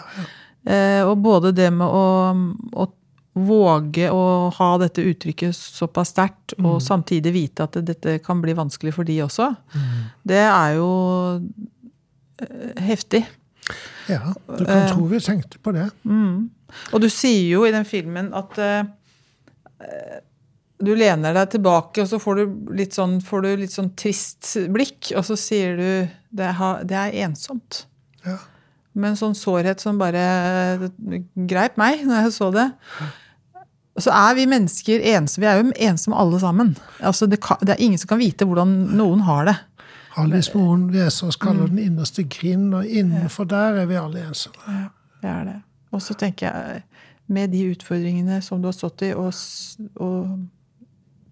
Uh, 0.68 1.06
og 1.10 1.22
både 1.22 1.52
det 1.56 1.72
med 1.74 1.88
å, 1.88 2.34
å 2.74 2.88
våge 3.36 4.08
å 4.10 4.50
ha 4.56 4.70
dette 4.80 5.04
uttrykket 5.04 5.54
såpass 5.54 6.14
sterkt, 6.14 6.54
Mm. 6.58 6.66
og 6.70 6.82
samtidig 6.82 7.34
vite 7.34 7.64
at 7.64 7.74
dette 7.86 8.20
kan 8.24 8.40
bli 8.42 8.54
vanskelig 8.54 8.94
for 8.94 9.04
de 9.04 9.18
også, 9.26 9.50
det 10.26 10.40
er 10.46 10.76
jo 10.78 11.42
eh, 12.40 12.82
heftig. 12.86 13.26
Ja, 14.12 14.34
du 14.46 14.66
kan 14.66 14.86
tro 14.92 15.08
vi 15.10 15.20
tenkte 15.24 15.60
på 15.62 15.74
det. 15.76 15.90
Og 16.94 17.02
du 17.02 17.10
sier 17.10 17.48
jo 17.56 17.66
i 17.66 17.74
den 17.74 17.86
filmen 17.88 18.32
at 18.38 18.58
eh, 18.62 18.88
eh, 19.82 20.18
du 20.86 20.92
lener 20.98 21.36
deg 21.36 21.54
tilbake, 21.56 22.04
og 22.04 22.10
så 22.10 22.20
får 22.22 22.42
du 22.42 22.74
litt 22.78 22.96
sånn, 22.98 23.20
får 23.24 23.46
du 23.46 23.50
litt 23.64 23.74
sånn 23.74 23.94
trist 23.98 24.56
blikk, 24.74 25.14
og 25.16 25.24
så 25.28 25.38
sier 25.40 25.80
du 25.80 25.88
det, 26.36 26.52
det 26.90 27.00
er 27.00 27.20
ensomt. 27.26 27.86
Ja. 28.26 28.40
med 28.96 29.12
en 29.12 29.18
sånn 29.20 29.36
sårhet 29.38 29.84
som 29.84 30.00
bare 30.02 30.22
greip 31.36 31.76
meg 31.78 32.06
når 32.08 32.24
jeg 32.26 32.34
så 32.34 32.48
det. 32.56 32.70
Så 34.02 34.12
er 34.12 34.34
vi 34.36 34.48
mennesker 34.50 35.04
ensomme. 35.14 35.44
Vi 35.44 35.50
er 35.52 35.60
jo 35.60 35.76
ensomme 35.92 36.18
alle 36.20 36.40
sammen. 36.42 36.72
Altså 37.00 37.28
det, 37.30 37.42
kan, 37.44 37.60
det 37.62 37.76
er 37.76 37.84
ingen 37.86 38.02
som 38.02 38.10
kan 38.14 38.20
vite 38.24 38.48
hvordan 38.48 38.72
noen 38.96 39.22
har 39.28 39.46
det. 39.52 39.56
Alice 40.16 40.52
Moen 40.56 40.88
Vesaas 40.94 41.36
kaller 41.36 41.68
den 41.68 41.80
innerste 41.84 42.24
grind, 42.24 42.74
og 42.78 42.86
innenfor 42.88 43.48
der 43.52 43.82
er 43.82 43.90
vi 43.90 43.98
alle 44.00 44.28
ensomme. 44.30 44.64
Ja, 44.68 44.90
Det 45.22 45.30
er 45.32 45.48
det. 45.50 45.56
Og 45.96 46.02
så 46.04 46.16
tenker 46.20 46.52
jeg, 46.52 46.84
med 47.28 47.52
de 47.56 47.64
utfordringene 47.72 48.42
som 48.46 48.62
du 48.62 48.68
har 48.70 48.76
stått 48.76 49.04
i, 49.08 49.14
og, 49.18 49.34
og 50.04 50.46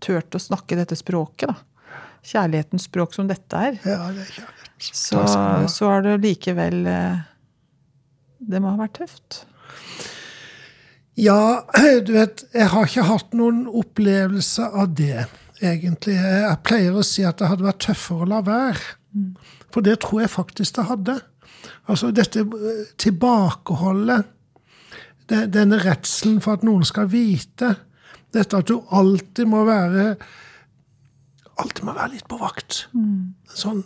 turt 0.03 0.35
å 0.35 0.41
snakke 0.41 0.77
dette 0.79 0.97
språket, 0.99 1.51
da. 1.53 2.01
Kjærlighetens 2.23 2.87
språk 2.87 3.15
som 3.15 3.27
dette 3.27 3.59
er. 3.59 3.79
Ja, 3.83 4.07
det 4.15 4.23
er. 4.23 4.51
Så, 4.83 5.23
så 5.71 5.89
er 5.91 6.05
det 6.05 6.13
likevel 6.23 6.87
eh, 6.89 7.19
Det 8.39 8.59
må 8.63 8.73
ha 8.73 8.79
vært 8.79 8.97
tøft. 9.01 9.43
Ja, 11.19 11.65
du 12.05 12.13
vet, 12.15 12.45
jeg 12.55 12.69
har 12.73 12.89
ikke 12.89 13.05
hatt 13.07 13.35
noen 13.37 13.65
opplevelse 13.69 14.69
av 14.71 14.95
det, 14.97 15.27
egentlig. 15.63 16.15
Jeg 16.19 16.57
pleier 16.67 16.93
å 16.99 17.03
si 17.05 17.23
at 17.27 17.39
det 17.39 17.47
hadde 17.49 17.65
vært 17.67 17.81
tøffere 17.87 18.25
å 18.25 18.29
la 18.29 18.41
være. 18.45 18.79
For 19.73 19.81
det 19.85 19.99
tror 20.03 20.21
jeg 20.23 20.29
faktisk 20.33 20.75
det 20.79 20.85
hadde. 20.89 21.15
Altså 21.89 22.11
dette 22.15 22.39
eh, 22.43 22.85
tilbakeholdet, 22.97 24.25
det- 25.29 25.51
denne 25.53 25.77
redselen 25.79 26.41
for 26.41 26.53
at 26.57 26.63
noen 26.63 26.83
skal 26.85 27.07
vite, 27.07 27.75
dette 28.33 28.57
at 28.57 28.67
du 28.67 28.79
alltid 28.91 29.45
må 29.47 29.63
være 29.65 30.15
Alltid 31.61 31.83
må 31.85 31.93
være 31.93 32.15
litt 32.15 32.25
på 32.27 32.39
vakt. 32.41 32.87
En 32.97 33.35
sånn 33.53 33.83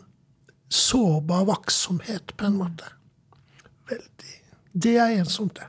sårbar 0.71 1.41
vaktsomhet, 1.49 2.31
på 2.39 2.45
en 2.47 2.55
måte. 2.61 2.85
Veldig. 3.89 4.37
Det 4.73 4.93
er 5.03 5.17
ensomt, 5.19 5.59
det. 5.59 5.67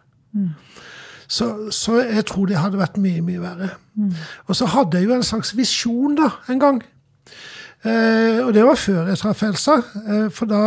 Så, 1.28 1.68
så 1.70 1.98
jeg 2.00 2.24
tror 2.26 2.46
det 2.48 2.56
hadde 2.56 2.80
vært 2.80 2.96
mye, 2.96 3.20
mye 3.24 3.40
verre. 3.42 3.70
Og 4.46 4.56
så 4.56 4.66
hadde 4.72 4.96
jeg 4.98 5.08
jo 5.08 5.16
en 5.18 5.26
slags 5.26 5.52
visjon 5.56 6.14
da, 6.16 6.30
en 6.48 6.60
gang. 6.62 6.78
Eh, 7.84 8.40
og 8.46 8.54
det 8.56 8.64
var 8.64 8.78
før 8.80 9.10
jeg 9.10 9.20
traff 9.20 9.42
Elsa. 9.44 9.76
Eh, 10.08 10.28
for 10.34 10.48
da 10.50 10.62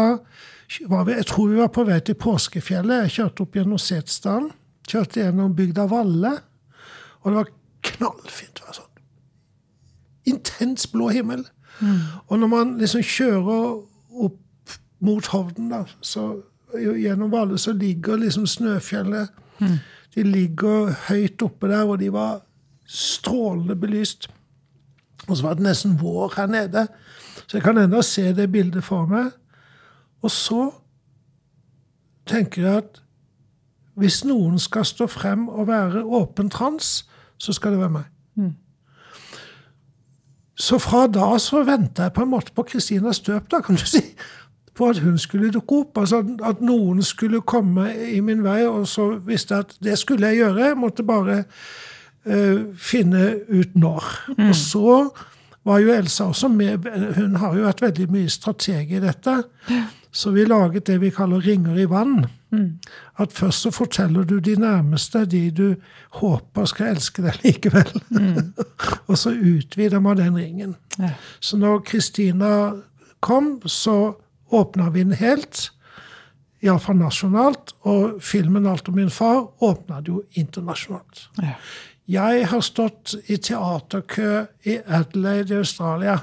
var 0.87 1.07
vi, 1.07 1.17
jeg 1.17 1.25
tror 1.31 1.49
vi 1.49 1.57
var 1.59 1.71
på 1.73 1.83
vei 1.87 1.97
til 2.05 2.15
Påskefjellet. 2.15 3.07
Jeg 3.07 3.15
kjørte 3.17 3.45
opp 3.45 3.57
gjennom 3.57 3.81
Setesdalen. 3.81 4.51
Kjørte 4.87 5.23
gjennom 5.23 5.55
bygda 5.57 5.87
Valle. 5.91 6.35
Og 7.21 7.31
det 7.31 7.35
var 7.39 7.51
knallfint. 7.89 8.61
Var 8.61 8.77
sånn 8.77 8.87
intens 10.31 10.85
blå 10.87 11.09
himmel. 11.09 11.43
Og 12.29 12.37
når 12.39 12.47
man 12.47 12.77
liksom 12.77 13.01
kjører 13.01 13.81
opp 14.21 14.75
mot 15.01 15.25
Hovden, 15.33 15.71
da, 15.73 15.79
så 16.05 16.27
gjennom 16.77 17.31
Valle, 17.33 17.57
så 17.57 17.73
ligger 17.73 18.21
liksom 18.21 18.45
Snøfjellet 18.47 19.33
De 20.15 20.23
ligger 20.23 20.91
høyt 21.07 21.41
oppe 21.45 21.69
der, 21.71 21.85
og 21.87 21.99
de 22.01 22.11
var 22.13 22.41
strålende 22.85 23.75
belyst. 23.79 24.27
Og 25.27 25.37
så 25.37 25.45
var 25.45 25.53
det 25.55 25.63
nesten 25.63 25.99
vår 26.01 26.33
her 26.35 26.49
nede. 26.51 26.87
Så 27.47 27.57
jeg 27.57 27.63
kan 27.63 27.77
ennå 27.77 28.01
se 28.01 28.33
det 28.35 28.51
bildet 28.51 28.83
for 28.83 29.07
meg. 29.09 29.31
Og 30.21 30.31
så 30.31 30.69
tenker 32.27 32.67
jeg 32.67 32.83
at 32.83 33.01
Hvis 33.99 34.21
noen 34.23 34.55
skal 34.59 34.85
stå 34.87 35.05
frem 35.11 35.49
og 35.49 35.67
være 35.67 36.05
åpen 36.07 36.47
trans, 36.49 37.03
så 37.37 37.53
skal 37.53 37.73
det 37.75 37.81
være 37.81 37.91
meg. 37.91 38.05
Mm. 38.39 38.53
Så 40.55 40.79
fra 40.79 41.07
da 41.11 41.27
så 41.43 41.59
venta 41.67 42.07
jeg 42.07 42.13
på 42.15 42.23
en 42.23 42.31
måte 42.31 42.55
på 42.55 42.63
Kristina 42.69 43.11
Støp, 43.13 43.49
da, 43.51 43.59
kan 43.61 43.75
du 43.75 43.83
si. 43.85 44.01
På 44.81 44.89
at 44.89 44.99
hun 45.03 45.17
skulle 45.21 45.51
dukke 45.53 45.83
opp. 45.83 46.01
altså 46.01 46.23
At 46.43 46.61
noen 46.65 47.03
skulle 47.05 47.43
komme 47.45 47.91
i 48.09 48.17
min 48.25 48.41
vei. 48.43 48.63
Og 48.65 48.87
så 48.89 49.11
visste 49.27 49.53
jeg 49.53 49.67
at 49.67 49.75
det 49.83 49.99
skulle 50.01 50.31
jeg 50.31 50.41
gjøre. 50.41 50.71
Jeg 50.71 50.79
måtte 50.81 51.05
bare 51.05 51.43
uh, 52.25 52.63
finne 52.73 53.35
ut 53.49 53.77
når. 53.77 54.09
Og 54.49 54.55
så 54.57 54.97
var 55.63 55.79
jo 55.83 55.93
Elsa 55.93 56.31
også 56.33 56.49
med. 56.49 56.89
Hun 57.15 57.35
har 57.35 57.57
jo 57.57 57.69
vært 57.69 57.85
veldig 57.85 58.09
mye 58.11 58.29
strateg 58.33 58.95
i 58.97 59.03
dette. 59.03 59.37
Så 60.11 60.33
vi 60.33 60.45
laget 60.49 60.87
det 60.89 60.97
vi 61.01 61.13
kaller 61.13 61.45
ringer 61.45 61.77
i 61.77 61.85
vann. 61.89 62.25
At 63.17 63.33
først 63.33 63.61
så 63.61 63.71
forteller 63.71 64.23
du 64.23 64.39
de 64.39 64.55
nærmeste, 64.59 65.25
de 65.25 65.51
du 65.51 65.75
håper 66.19 66.65
skal 66.65 66.95
elske 66.95 67.23
deg 67.23 67.37
likevel. 67.45 67.93
og 69.07 69.17
så 69.17 69.31
utvider 69.31 69.99
man 69.99 70.17
den 70.17 70.35
ringen. 70.37 70.75
Ja. 70.99 71.13
Så 71.39 71.57
når 71.57 71.79
Kristina 71.79 72.71
kom, 73.19 73.61
så 73.65 74.15
åpna 74.51 74.89
vi 74.89 75.03
den 75.03 75.13
helt. 75.13 75.69
Iallfall 76.61 76.95
nasjonalt. 76.99 77.73
Og 77.81 78.19
filmen 78.21 78.65
'Alt 78.67 78.87
om 78.89 78.95
min 78.95 79.09
far' 79.09 79.47
åpna 79.61 80.01
det 80.01 80.07
jo 80.11 80.23
internasjonalt. 80.33 81.29
Ja. 81.41 81.53
Jeg 82.07 82.47
har 82.47 82.61
stått 82.61 83.15
i 83.27 83.37
teaterkø 83.37 84.45
i 84.65 84.77
Adelaide 84.87 85.53
i 85.53 85.57
Australia, 85.57 86.17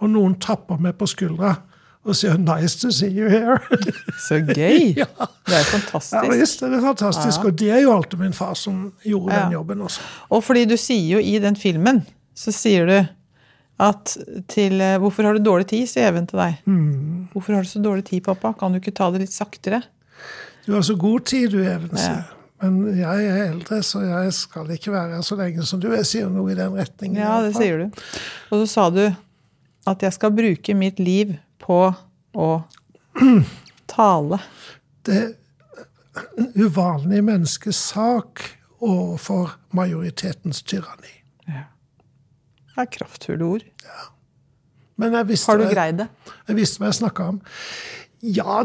og 0.00 0.10
noen 0.10 0.34
tapper 0.40 0.78
meg 0.80 0.94
på 0.98 1.06
skuldra 1.06 1.54
og 2.04 2.16
sier 2.16 2.34
'nice 2.38 2.78
to 2.80 2.90
see 2.90 3.10
you 3.10 3.28
here'. 3.28 3.58
Så 4.28 4.40
gøy! 4.40 4.94
ja. 5.02 5.04
Det 5.46 5.54
er 5.54 5.64
fantastisk. 5.64 6.14
ja 6.24 6.30
visst, 6.40 6.60
det 6.60 6.72
er 6.74 6.80
fantastisk. 6.80 7.38
Ja. 7.38 7.44
Og 7.46 7.58
det 7.58 7.70
er 7.70 7.80
jo 7.82 7.92
alltid 7.96 8.18
min 8.18 8.32
far 8.32 8.54
som 8.54 8.92
gjorde 9.04 9.34
Ja. 9.34 9.42
den 9.44 9.52
jobben 9.52 9.80
også. 9.80 10.00
Og 10.30 10.44
fordi 10.44 10.64
du 10.64 10.76
sier 10.76 11.12
jo 11.12 11.18
i 11.18 11.38
den 11.38 11.56
filmen, 11.56 12.06
så 12.34 12.50
sier 12.52 12.86
du 12.86 13.06
at 13.80 14.16
til 14.48 14.80
eh, 14.80 14.98
'Hvorfor 14.98 15.22
har 15.24 15.34
du 15.34 15.42
dårlig 15.42 15.66
tid?' 15.66 15.88
sier 15.88 16.08
Even 16.08 16.26
til 16.26 16.38
deg. 16.38 16.58
Mm. 16.66 17.28
'Hvorfor 17.32 17.54
har 17.54 17.62
du 17.62 17.68
så 17.68 17.82
dårlig 17.82 18.04
tid, 18.04 18.22
pappa? 18.24 18.52
Kan 18.52 18.72
du 18.72 18.78
ikke 18.80 18.94
ta 18.94 19.10
det 19.10 19.20
litt 19.20 19.32
saktere?' 19.32 19.82
Du 20.66 20.74
har 20.74 20.82
så 20.82 20.94
god 20.94 21.24
tid, 21.26 21.50
du, 21.50 21.58
Even. 21.58 21.90
sier 21.96 22.22
Ja. 22.22 22.22
Men 22.62 22.96
jeg 22.96 23.26
er 23.26 23.50
eldre, 23.50 23.82
så 23.82 24.00
jeg 24.06 24.32
skal 24.32 24.70
ikke 24.70 24.92
være 24.92 25.16
her 25.16 25.22
så 25.26 25.34
lenge 25.36 25.64
som 25.66 25.80
du. 25.80 25.88
Jeg 25.90 26.06
sier 26.06 26.28
noe 26.30 26.52
i 26.52 26.54
den 26.54 26.76
retningen. 26.78 27.18
Ja, 27.18 27.40
det 27.42 27.56
sier 27.56 27.78
du. 27.78 28.02
Og 28.52 28.62
så 28.62 28.66
sa 28.70 28.90
du 28.90 29.16
at 29.86 30.02
jeg 30.02 30.12
skal 30.14 30.30
bruke 30.30 30.74
mitt 30.78 31.00
liv 31.02 31.34
på 31.58 31.80
å 32.38 32.48
tale. 33.90 34.38
Det 35.02 35.16
er 35.16 35.32
en 36.38 36.52
uvanlig 36.54 37.24
menneskes 37.24 37.76
sak 37.90 38.44
overfor 38.78 39.56
majoritetens 39.74 40.62
tyranni. 40.62 41.21
Det 42.72 42.84
er 42.86 42.92
kraftfulle 42.98 43.44
ord. 43.44 43.64
Men 45.00 45.16
jeg 45.18 45.28
visste, 45.28 45.50
Har 45.50 45.58
du 45.58 45.68
greid 45.68 45.98
det? 45.98 46.08
jeg 46.48 46.56
visste 46.56 46.80
hva 46.80 46.90
jeg 46.90 47.00
snakka 47.00 47.28
om. 47.34 47.42
Ja, 48.22 48.62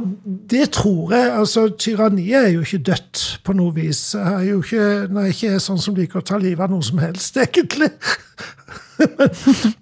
det 0.51 0.71
tror 0.77 1.13
jeg. 1.15 1.31
Altså, 1.33 1.69
Tyranniet 1.79 2.45
er 2.45 2.51
jo 2.53 2.61
ikke 2.61 2.83
dødt 2.91 3.39
på 3.43 3.55
noe 3.57 3.73
vis. 3.73 4.13
Jeg 4.13 4.33
er 4.33 4.51
jo 4.51 4.59
ikke, 4.61 5.07
når 5.09 5.25
jeg 5.25 5.33
ikke 5.33 5.53
er 5.55 5.63
sånn 5.63 5.81
som 5.81 5.95
liker 5.97 6.21
å 6.21 6.27
ta 6.29 6.37
livet 6.37 6.61
av 6.67 6.75
noe 6.75 6.85
som 6.85 7.01
helst, 7.01 7.39
egentlig. 7.41 7.89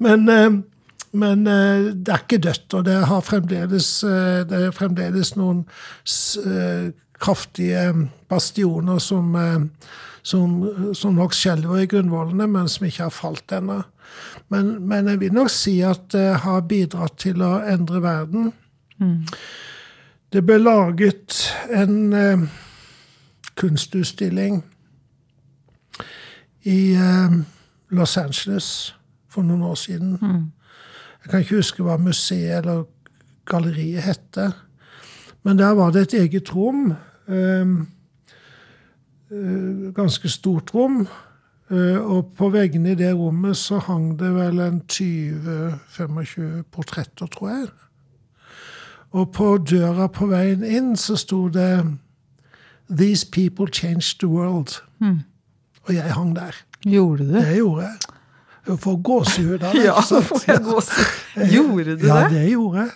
men, 0.06 0.24
men, 1.12 1.44
eh, 1.48 1.66
eh, 1.66 1.90
det 1.92 2.14
er 2.14 2.24
ikke 2.24 2.40
dødt, 2.48 2.68
og 2.80 2.86
det, 2.88 2.96
har 3.12 3.28
fremdeles, 3.28 3.90
eh, 4.08 4.46
det 4.48 4.62
er 4.70 4.76
fremdeles 4.76 5.34
noen 5.36 5.66
kraftige 7.20 7.84
bastioner 8.32 9.00
som, 9.04 9.36
som, 10.24 10.56
som 10.96 11.20
nok 11.20 11.36
skjelver 11.36 11.84
i 11.84 11.92
grunnvollene, 11.92 12.48
men 12.52 12.72
som 12.72 12.88
ikke 12.88 13.10
har 13.10 13.16
falt 13.16 13.56
ennå. 13.56 13.82
Men, 14.50 14.88
men 14.88 15.08
jeg 15.08 15.20
vil 15.20 15.34
nok 15.34 15.50
si 15.50 15.80
at 15.82 16.10
det 16.14 16.36
har 16.44 16.62
bidratt 16.70 17.18
til 17.18 17.42
å 17.42 17.60
endre 17.66 18.02
verden. 18.04 18.52
Det 20.34 20.42
ble 20.46 20.58
laget 20.60 21.40
en 21.74 22.14
eh, 22.14 22.44
kunstutstilling 23.56 24.64
i 26.66 26.94
eh, 26.94 27.36
Los 27.90 28.18
Angeles 28.18 28.96
for 29.30 29.44
noen 29.44 29.62
år 29.62 29.76
siden. 29.76 30.18
Jeg 31.24 31.32
kan 31.32 31.40
ikke 31.42 31.56
huske 31.62 31.84
hva 31.84 31.98
museet 31.98 32.60
eller 32.62 32.84
galleriet 33.50 34.02
hette. 34.06 34.52
Men 35.44 35.58
der 35.58 35.74
var 35.78 35.92
det 35.92 36.02
et 36.02 36.14
eget 36.22 36.56
rom. 36.56 36.92
eh, 37.28 37.68
eh, 39.32 39.94
ganske 39.94 40.30
stort 40.30 40.74
rom. 40.74 41.08
Eh, 41.72 41.98
og 41.98 42.34
på 42.38 42.52
veggene 42.54 42.92
i 42.94 42.98
det 43.00 43.14
rommet 43.18 43.58
så 43.58 43.80
hang 43.88 44.12
det 44.20 44.30
vel 44.36 44.60
en 44.62 44.82
20-25 44.86 46.64
portretter, 46.74 47.28
tror 47.34 47.50
jeg. 47.50 47.68
Og 49.16 49.32
på 49.34 49.48
døra 49.64 50.08
på 50.12 50.28
veien 50.30 50.64
inn 50.68 50.96
så 51.00 51.16
sto 51.18 51.48
det 51.50 51.86
'These 52.90 53.26
people 53.32 53.66
changed 53.72 54.20
the 54.20 54.28
world'. 54.28 54.82
Og 55.88 55.94
jeg 55.94 56.14
hang 56.14 56.36
der. 56.36 56.54
Gjorde 56.86 57.18
du 57.26 57.34
det? 57.34 57.46
Det 57.46 57.56
gjorde 57.58 57.82
jeg. 57.82 57.96
Jeg 58.68 58.80
får 58.80 59.02
gåsehud 59.04 59.64
av 59.64 59.74
det. 59.76 59.84
Ja, 59.86 60.00
for 60.02 60.22
får 60.22 60.44
jeg 60.48 60.62
gåsehud. 60.64 61.50
Gjorde 61.54 61.98
du 61.98 62.08
Ja, 62.08 62.20
det? 62.24 62.30
det 62.32 62.50
gjorde 62.52 62.78
jeg. 62.80 62.92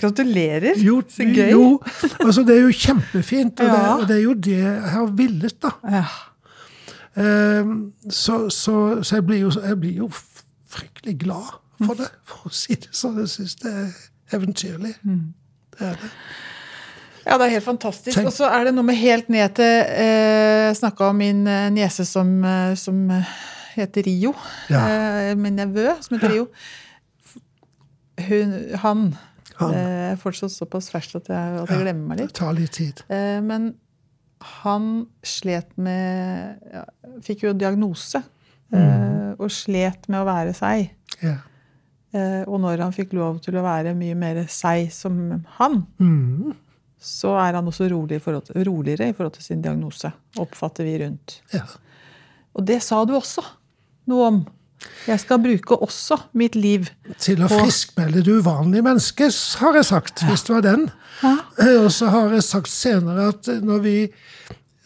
Gratulerer. 0.00 0.74
Jo, 0.78 1.02
Så 1.08 1.24
gøy. 1.24 1.50
jo 1.50 1.80
altså 2.20 2.42
det 2.46 2.56
er 2.56 2.60
jo 2.62 2.70
kjempefint, 2.72 3.60
og, 3.60 3.66
det, 3.66 3.88
og 4.02 4.08
det 4.08 4.16
er 4.16 4.22
jo 4.22 4.34
det 4.34 4.58
jeg 4.58 4.82
har 4.90 5.06
villet, 5.06 5.56
da. 5.62 5.70
Ja. 5.90 6.04
Ehm, 7.20 7.74
så, 8.10 8.36
så, 8.50 8.76
så 9.04 9.18
jeg 9.18 9.26
blir 9.28 9.42
jo, 9.44 9.50
jeg 9.60 9.76
blir 9.82 9.98
jo 10.04 10.08
fryktelig 10.70 11.18
glad 11.24 11.50
for 11.80 11.96
det, 11.98 12.08
for 12.28 12.48
å 12.50 12.54
si 12.54 12.76
det 12.80 12.90
sånn. 12.96 13.18
Jeg 13.24 13.32
syns 13.34 13.54
det 13.62 13.72
er 13.72 13.90
eventyrlig. 14.38 14.94
Mm. 15.04 15.20
Det 15.76 15.86
er 15.92 16.00
det. 16.00 16.10
Ja, 17.26 17.36
det 17.36 17.46
er 17.46 17.52
helt 17.58 17.66
fantastisk. 17.66 18.18
Og 18.24 18.32
så 18.32 18.48
er 18.48 18.64
det 18.68 18.74
noe 18.74 18.86
med 18.88 18.96
helt 18.96 19.28
ned 19.32 19.52
til 19.58 19.64
eh, 19.84 20.68
Jeg 20.70 20.76
snakka 20.80 21.10
om 21.12 21.18
min 21.20 21.42
eh, 21.50 21.66
niese 21.74 22.06
som, 22.08 22.30
eh, 22.48 22.72
som 22.80 23.02
eh, 23.12 23.32
heter 23.76 24.06
Rio. 24.08 24.32
Ja. 24.72 24.80
Eh, 24.88 25.34
min 25.38 25.58
nevø 25.60 25.90
som 26.00 26.16
heter 26.16 26.32
Rio. 26.32 26.46
Hun, 28.28 28.54
han 28.82 29.04
Han. 29.60 29.74
eh, 29.74 30.10
er 30.12 30.16
fortsatt 30.20 30.52
såpass 30.52 30.88
ferskt 30.92 31.16
at 31.20 31.28
jeg, 31.32 31.60
at 31.62 31.70
jeg 31.74 31.82
glemmer 31.84 32.08
meg 32.14 32.18
Det 32.22 32.26
litt. 32.30 32.34
tar 32.40 32.52
litt 32.56 32.72
tid. 32.76 33.02
Eh, 33.12 33.38
men 33.44 33.74
han 34.62 35.06
slet 35.26 35.72
med 35.76 36.58
ja, 36.72 36.84
Fikk 37.22 37.42
jo 37.48 37.52
diagnose. 37.52 38.22
Mm. 38.70 39.34
og 39.42 39.50
slet 39.50 40.04
med 40.08 40.20
å 40.20 40.26
være 40.28 40.52
seg. 40.54 40.90
Ja. 41.24 41.32
Eh, 42.14 42.42
og 42.46 42.60
når 42.62 42.78
han 42.84 42.92
fikk 42.94 43.12
lov 43.18 43.40
til 43.42 43.56
å 43.58 43.62
være 43.64 43.96
mye 43.98 44.14
mer 44.18 44.44
seg 44.46 44.92
som 44.94 45.44
han, 45.58 45.86
Mm. 45.98 46.52
så 47.00 47.32
er 47.40 47.54
han 47.58 47.66
også 47.66 47.88
rolig 47.90 48.16
i 48.20 48.22
til, 48.46 48.62
roligere 48.66 49.08
i 49.08 49.12
forhold 49.12 49.32
til 49.34 49.42
sin 49.42 49.62
diagnose, 49.62 50.12
oppfatter 50.38 50.84
vi 50.86 50.98
rundt. 51.02 51.40
ja. 51.52 51.64
Og 52.54 52.64
det 52.66 52.80
sa 52.82 53.04
du 53.04 53.12
også 53.14 53.42
noe 54.10 54.26
om. 54.26 54.40
Jeg 55.06 55.20
skal 55.20 55.40
bruke 55.42 55.76
også 55.76 56.16
mitt 56.32 56.56
liv. 56.56 56.86
Til 57.20 57.42
å 57.44 57.48
friskmelde 57.50 58.22
det 58.24 58.40
uvanlige 58.40 58.84
mennesket, 58.86 59.36
har 59.60 59.76
jeg 59.76 59.88
sagt, 59.90 60.24
hvis 60.28 60.44
det 60.46 60.54
var 60.54 60.64
den. 60.64 60.88
Ja. 61.22 61.36
Og 61.82 61.90
så 61.92 62.08
har 62.12 62.32
jeg 62.32 62.46
sagt 62.46 62.72
senere 62.72 63.28
at 63.34 63.50
når 63.62 63.82
vi 63.84 63.96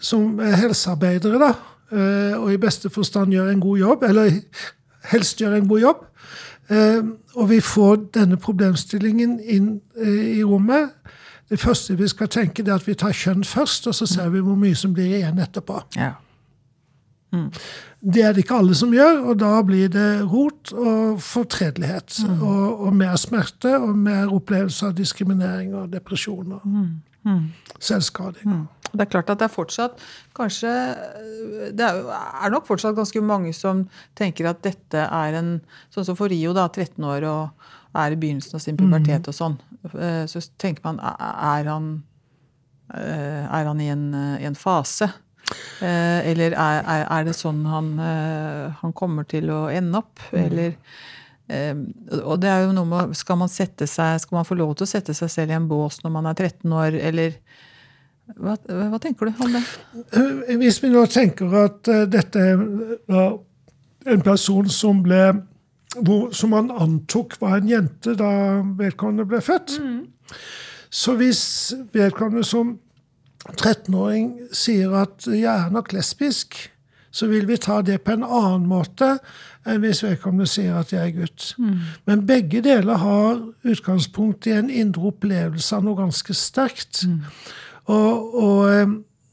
som 0.05 0.41
er 0.41 0.57
helsearbeidere, 0.61 1.39
da, 1.41 1.53
eh, 1.93 2.35
og 2.39 2.53
i 2.53 2.61
beste 2.61 2.91
forstand 2.93 3.33
gjør 3.33 3.53
en 3.53 3.61
god 3.61 3.79
jobb, 3.79 4.03
eller 4.09 4.33
helst 5.13 5.41
gjør 5.41 5.59
en 5.59 5.69
god 5.69 5.81
jobb, 5.81 6.03
eh, 6.71 7.01
og 7.35 7.49
vi 7.51 7.61
får 7.61 7.97
denne 8.15 8.37
problemstillingen 8.41 9.39
inn 9.41 9.79
eh, 10.01 10.39
i 10.39 10.43
rommet 10.45 10.91
Det 11.45 11.61
første 11.61 11.93
vi 11.95 12.07
skal 12.09 12.29
tenke, 12.33 12.63
det 12.65 12.73
er 12.73 12.79
at 12.81 12.87
vi 12.89 12.95
tar 12.97 13.13
kjønn 13.13 13.45
først, 13.45 13.87
og 13.87 13.95
så 13.95 14.07
ser 14.09 14.31
vi 14.33 14.41
hvor 14.41 14.57
mye 14.57 14.75
som 14.75 14.95
blir 14.97 15.19
igjen 15.19 15.39
etterpå. 15.39 15.83
Det 18.05 18.23
er 18.23 18.35
det 18.37 18.45
ikke 18.45 18.59
alle 18.61 18.77
som 18.77 18.93
gjør, 18.93 19.23
og 19.31 19.39
da 19.41 19.55
blir 19.65 19.89
det 19.93 20.09
rot 20.29 20.75
og 20.77 21.21
fortredelighet. 21.25 22.19
Og, 22.37 22.85
og 22.87 22.97
mer 22.97 23.17
smerte 23.21 23.73
og 23.79 23.95
mer 23.97 24.33
opplevelse 24.35 24.91
av 24.91 24.97
diskriminering 24.99 25.75
og 25.79 25.91
depresjon 25.95 26.59
og 26.59 26.67
mm. 26.69 26.95
Selvskading. 27.81 28.67
Det 28.93 29.01
er 29.01 29.11
klart 29.11 29.31
at 29.33 29.41
det 29.41 29.47
er 29.49 29.53
fortsatt 29.53 30.03
kanskje 30.37 30.71
Det 31.75 31.83
er, 31.83 32.03
er 32.13 32.53
nok 32.53 32.67
fortsatt 32.69 32.95
ganske 32.95 33.23
mange 33.25 33.55
som 33.57 33.87
tenker 34.19 34.51
at 34.51 34.61
dette 34.63 35.07
er 35.09 35.39
en 35.41 35.55
Sånn 35.95 36.07
som 36.07 36.19
for 36.19 36.31
Rio, 36.31 36.53
da, 36.55 36.69
13 36.69 37.01
år 37.09 37.27
og 37.31 37.73
er 37.95 38.15
i 38.15 38.19
begynnelsen 38.19 38.59
av 38.59 38.63
sin 38.63 38.79
pubertet 38.79 39.29
og 39.31 39.37
sånn. 39.37 39.57
Eh, 39.95 40.25
Så 40.31 40.43
tenker 40.59 40.83
man 40.85 40.99
er 41.01 41.69
han, 41.71 42.03
eh, 42.93 43.45
er 43.47 43.69
han 43.71 43.81
i 43.81 43.89
en, 43.89 44.15
eh, 44.15 44.43
i 44.43 44.47
en 44.47 44.59
fase? 44.59 45.13
Eh, 45.83 46.31
Eller 46.31 46.55
er, 46.55 46.81
er, 46.87 47.03
er 47.11 47.27
det 47.27 47.35
sånn 47.37 47.65
han, 47.67 47.91
eh, 47.99 48.73
han 48.81 48.95
kommer 48.97 49.27
til 49.29 49.51
å 49.51 49.65
ende 49.73 50.01
opp? 50.01 50.23
Eller 50.33 50.77
eh, 51.51 51.75
Og 52.23 52.39
det 52.43 52.51
er 52.53 52.65
jo 52.65 52.75
noe 52.77 52.89
med 52.89 53.17
Skal 53.19 53.41
man 53.41 53.51
sette 53.53 53.89
seg 53.91 54.21
Skal 54.23 54.39
man 54.39 54.49
få 54.49 54.57
lov 54.59 54.77
til 54.79 54.87
å 54.87 54.93
sette 54.93 55.17
seg 55.17 55.33
selv 55.33 55.55
i 55.55 55.59
en 55.59 55.69
bås 55.71 55.99
når 56.05 56.15
man 56.15 56.31
er 56.31 56.39
13 56.39 56.77
år, 56.79 56.99
eller 57.11 57.35
Hva, 58.39 58.55
hva 58.57 59.01
tenker 59.03 59.29
du 59.33 59.43
om 59.45 59.57
det? 59.59 59.65
Eh, 60.15 60.55
Hvis 60.63 60.79
vi 60.85 60.93
nå 60.95 61.05
tenker 61.11 61.59
at 61.65 61.91
dette 62.13 62.47
er 62.47 62.63
en 64.15 64.23
person 64.25 64.69
som 64.71 65.03
ble 65.05 65.27
hvor, 65.99 66.31
Som 66.35 66.55
man 66.55 66.71
antok 66.71 67.37
var 67.43 67.59
en 67.59 67.69
jente 67.71 68.17
da 68.19 68.31
vedkommende 68.79 69.27
ble 69.31 69.39
født. 69.45 69.77
Så 70.91 71.15
hvis 71.19 71.43
vedkommende 71.95 72.43
som 72.47 72.73
13-åring 73.53 74.39
sier 74.53 74.95
at 74.97 75.27
'jeg 75.27 75.67
er 75.67 75.71
nok 75.71 75.93
lesbisk', 75.93 76.71
så 77.11 77.27
vil 77.27 77.49
vi 77.49 77.57
ta 77.57 77.83
det 77.83 78.01
på 78.03 78.13
en 78.13 78.25
annen 78.25 78.67
måte 78.67 79.19
enn 79.67 79.81
hvis 79.81 80.03
vedkommende 80.03 80.47
sier 80.47 80.75
at 80.77 80.93
'jeg 80.93 81.09
er 81.09 81.21
gutt'. 81.21 81.55
Men 82.07 82.27
begge 82.27 82.61
deler 82.61 82.97
har 82.97 83.43
utgangspunkt 83.65 84.47
i 84.47 84.51
en 84.51 84.71
indre 84.71 85.03
opplevelse 85.03 85.77
av 85.77 85.85
noe 85.85 85.97
ganske 85.97 86.35
sterkt. 86.35 87.05
Og, 87.87 88.35
og 88.35 88.73
eh, 88.73 88.87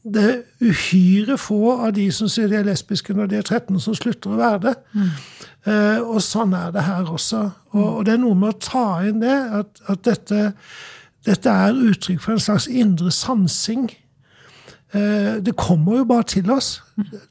det 0.04 0.22
er 0.22 0.42
uhyre 0.60 1.38
få 1.38 1.78
av 1.86 1.92
de 1.94 2.10
som 2.12 2.28
sier 2.28 2.48
de 2.48 2.56
er 2.58 2.66
lesbiske 2.66 3.14
når 3.14 3.26
de 3.26 3.36
er 3.36 3.42
13, 3.46 3.80
som 3.80 3.94
slutter 3.94 4.30
å 4.30 4.36
være 4.40 4.60
det. 4.64 4.74
Eh, 5.66 6.00
og 6.02 6.22
sånn 6.22 6.54
er 6.58 6.72
det 6.74 6.82
her 6.82 7.06
også. 7.06 7.50
Og, 7.70 7.98
og 7.98 8.04
det 8.04 8.14
er 8.16 8.22
noe 8.22 8.34
med 8.34 8.48
å 8.48 8.58
ta 8.58 8.86
inn 9.06 9.20
det, 9.22 9.36
at, 9.60 9.82
at 9.88 10.02
dette, 10.04 10.52
dette 11.24 11.50
er 11.50 11.72
uttrykk 11.72 12.20
for 12.20 12.32
en 12.34 12.42
slags 12.42 12.66
indre 12.66 13.10
sansing. 13.14 13.90
Eh, 14.94 15.40
det 15.44 15.56
kommer 15.56 16.02
jo 16.02 16.04
bare 16.04 16.28
til 16.28 16.50
oss. 16.52 16.82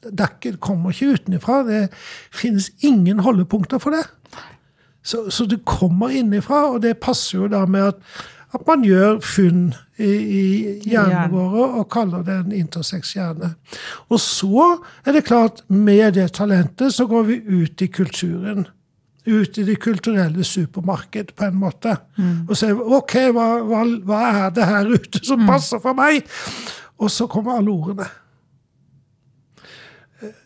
Det, 0.02 0.26
er 0.44 0.56
kommer 0.60 0.90
ikke 0.90 1.14
utenfra. 1.14 1.62
Det 1.66 1.88
finnes 2.34 2.70
ingen 2.82 3.22
holdepunkter 3.22 3.78
for 3.78 3.94
det. 3.94 4.02
Så, 5.02 5.30
så 5.30 5.46
det 5.46 5.64
kommer 5.66 6.14
innifra, 6.14 6.64
og 6.72 6.82
det 6.82 7.00
passer 7.02 7.38
jo 7.38 7.48
da 7.50 7.64
med 7.66 7.88
at, 7.88 7.96
at 8.54 8.66
man 8.66 8.84
gjør 8.86 9.18
funn 9.24 9.72
i, 9.98 10.10
i 10.10 10.44
hjernen 10.90 11.32
vår 11.32 11.78
og 11.80 11.88
kaller 11.90 12.22
det 12.26 12.36
en 12.44 12.54
intersex-hjerne. 12.54 13.54
Og 14.10 14.20
så 14.22 14.68
er 15.06 15.16
det 15.16 15.24
klart, 15.26 15.64
med 15.66 16.14
det 16.18 16.28
talentet 16.38 16.94
så 16.94 17.06
går 17.10 17.26
vi 17.30 17.40
ut 17.46 17.82
i 17.82 17.90
kulturen. 17.90 18.68
Ut 19.26 19.58
i 19.58 19.64
det 19.66 19.76
kulturelle 19.82 20.44
supermarked, 20.44 21.34
på 21.38 21.46
en 21.46 21.58
måte. 21.58 21.96
Og 22.48 22.56
ser 22.58 22.78
OK, 22.78 23.16
hva, 23.34 23.48
hva, 23.66 23.82
hva 24.06 24.22
er 24.30 24.54
det 24.54 24.66
her 24.66 24.90
ute 24.90 25.22
som 25.26 25.46
passer 25.46 25.82
for 25.82 25.94
meg? 25.98 26.26
Og 26.98 27.10
så 27.10 27.26
kommer 27.26 27.56
alle 27.56 27.70
ordene. 27.70 28.06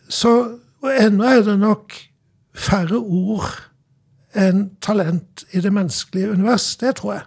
Så 0.09 0.59
og 0.81 0.93
ennå 1.05 1.23
er 1.23 1.41
det 1.41 1.59
nok 1.59 1.93
færre 2.57 2.97
ord 2.97 3.49
enn 4.37 4.67
talent 4.81 5.45
i 5.51 5.61
det 5.61 5.71
menneskelige 5.73 6.31
univers. 6.31 6.75
Det 6.77 6.95
tror 6.95 7.13
jeg. 7.13 7.23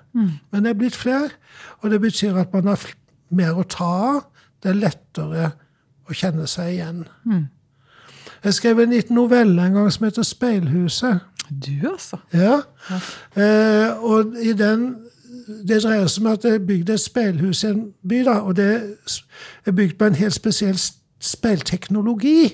Men 0.51 0.64
det 0.64 0.71
er 0.71 0.79
blitt 0.79 0.97
flere, 0.97 1.31
og 1.81 1.91
det 1.91 2.01
betyr 2.01 2.37
at 2.39 2.53
man 2.55 2.71
har 2.71 2.85
mer 3.31 3.59
å 3.59 3.66
ta 3.66 3.85
av. 3.85 4.21
Det 4.62 4.71
er 4.71 4.79
lettere 4.79 5.51
å 6.09 6.14
kjenne 6.14 6.47
seg 6.47 6.75
igjen. 6.75 7.05
Jeg 8.45 8.55
skrev 8.55 8.81
en 8.81 8.95
liten 8.95 9.16
novelle 9.16 9.66
en 9.66 9.75
gang 9.75 9.93
som 9.93 10.05
heter 10.05 10.23
'Speilhuset'. 10.23 11.27
Du, 11.51 11.91
altså. 11.91 12.16
Ja. 12.33 12.61
Eh, 13.37 14.03
og 14.05 14.37
i 14.43 14.53
den 14.53 14.97
Det 15.68 15.82
dreier 15.82 16.09
seg 16.11 16.24
om 16.24 16.32
at 16.32 16.42
det 16.42 16.55
er 16.55 16.64
bygd 16.66 16.90
et 16.94 17.03
speilhus 17.03 17.64
i 17.64 17.70
en 17.72 17.84
by, 18.09 18.22
da, 18.26 18.40
og 18.40 18.57
det 18.57 18.70
er 19.66 19.76
bygd 19.76 19.96
på 19.98 20.11
en 20.11 20.18
helt 20.18 20.36
spesiell 20.36 20.78
speilteknologi. 21.20 22.51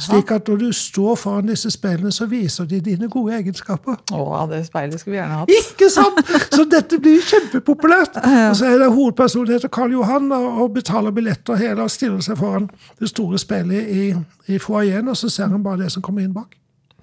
Slik 0.00 0.30
at 0.34 0.48
når 0.48 0.56
du 0.56 0.72
står 0.72 1.14
foran 1.14 1.46
disse 1.46 1.70
speilene, 1.70 2.10
så 2.12 2.26
viser 2.26 2.64
de 2.66 2.80
dine 2.82 3.08
gode 3.10 3.36
egenskaper. 3.36 4.00
Å, 4.12 4.46
det 4.50 4.64
speilet 4.66 5.00
skulle 5.00 5.14
vi 5.14 5.20
gjerne 5.20 5.36
hatt. 5.42 5.52
Ikke 5.54 5.88
sant?! 5.92 6.18
Så 6.56 6.64
dette 6.70 6.98
blir 6.98 7.22
kjempepopulært. 7.22 8.18
Og 8.18 8.56
så 8.58 8.66
er 8.72 8.80
det 8.82 8.88
hovedpersonen 8.90 9.52
heter 9.54 9.70
Karl 9.72 9.92
Johan 9.94 10.32
og 10.32 10.72
betaler 10.74 11.14
billetter 11.14 11.58
hele 11.60 11.84
og 11.86 11.92
stiller 11.92 12.24
seg 12.24 12.38
foran 12.40 12.66
det 12.98 13.10
store 13.12 13.38
speilet 13.38 13.90
i, 13.92 14.06
i 14.50 14.58
foajeen, 14.62 15.08
og 15.12 15.18
så 15.20 15.30
ser 15.30 15.52
han 15.52 15.62
bare 15.62 15.84
det 15.84 15.92
som 15.94 16.02
kommer 16.02 16.24
inn 16.24 16.34
bak. 16.34 16.56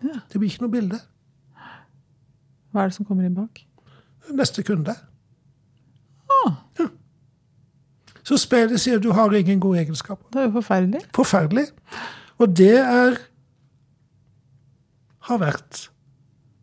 Det 0.03 0.39
blir 0.39 0.49
ikke 0.51 0.65
noe 0.65 0.74
bilde. 0.74 0.99
Hva 2.74 2.84
er 2.84 2.91
det 2.91 2.97
som 2.97 3.07
kommer 3.07 3.28
inn 3.28 3.38
bak? 3.38 3.63
Neste 4.34 4.63
kunde. 4.65 4.95
Ah. 6.34 6.55
Ja. 6.80 6.89
Så 8.24 8.38
speilet 8.39 8.80
sier 8.80 9.01
du 9.03 9.11
har 9.11 9.34
ingen 9.36 9.59
gode 9.59 9.82
egenskaper. 9.82 10.26
Det 10.34 10.41
er 10.41 10.47
jo 10.47 10.55
forferdelig. 10.61 11.01
Forferdelig. 11.15 11.65
Og 12.39 12.57
det 12.57 12.78
er 12.80 13.17
har 15.24 15.39
vært 15.39 15.86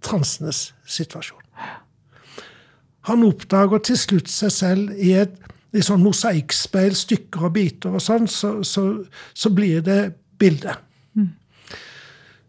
transenes 0.05 0.75
situasjon. 0.85 1.41
Han 3.09 3.25
oppdager 3.25 3.81
til 3.89 3.97
slutt 3.97 4.29
seg 4.29 4.53
selv 4.53 4.91
i 5.01 5.15
et 5.17 5.37
i 5.71 5.83
sånn 5.87 6.03
mosaikkspeil, 6.03 6.97
stykker 6.99 7.45
og 7.47 7.53
biter 7.55 7.95
og 7.95 8.03
sånn, 8.03 8.27
så, 8.29 8.57
så, 8.67 9.05
så 9.35 9.53
blir 9.55 9.85
det 9.87 10.01
bilde. 10.41 10.75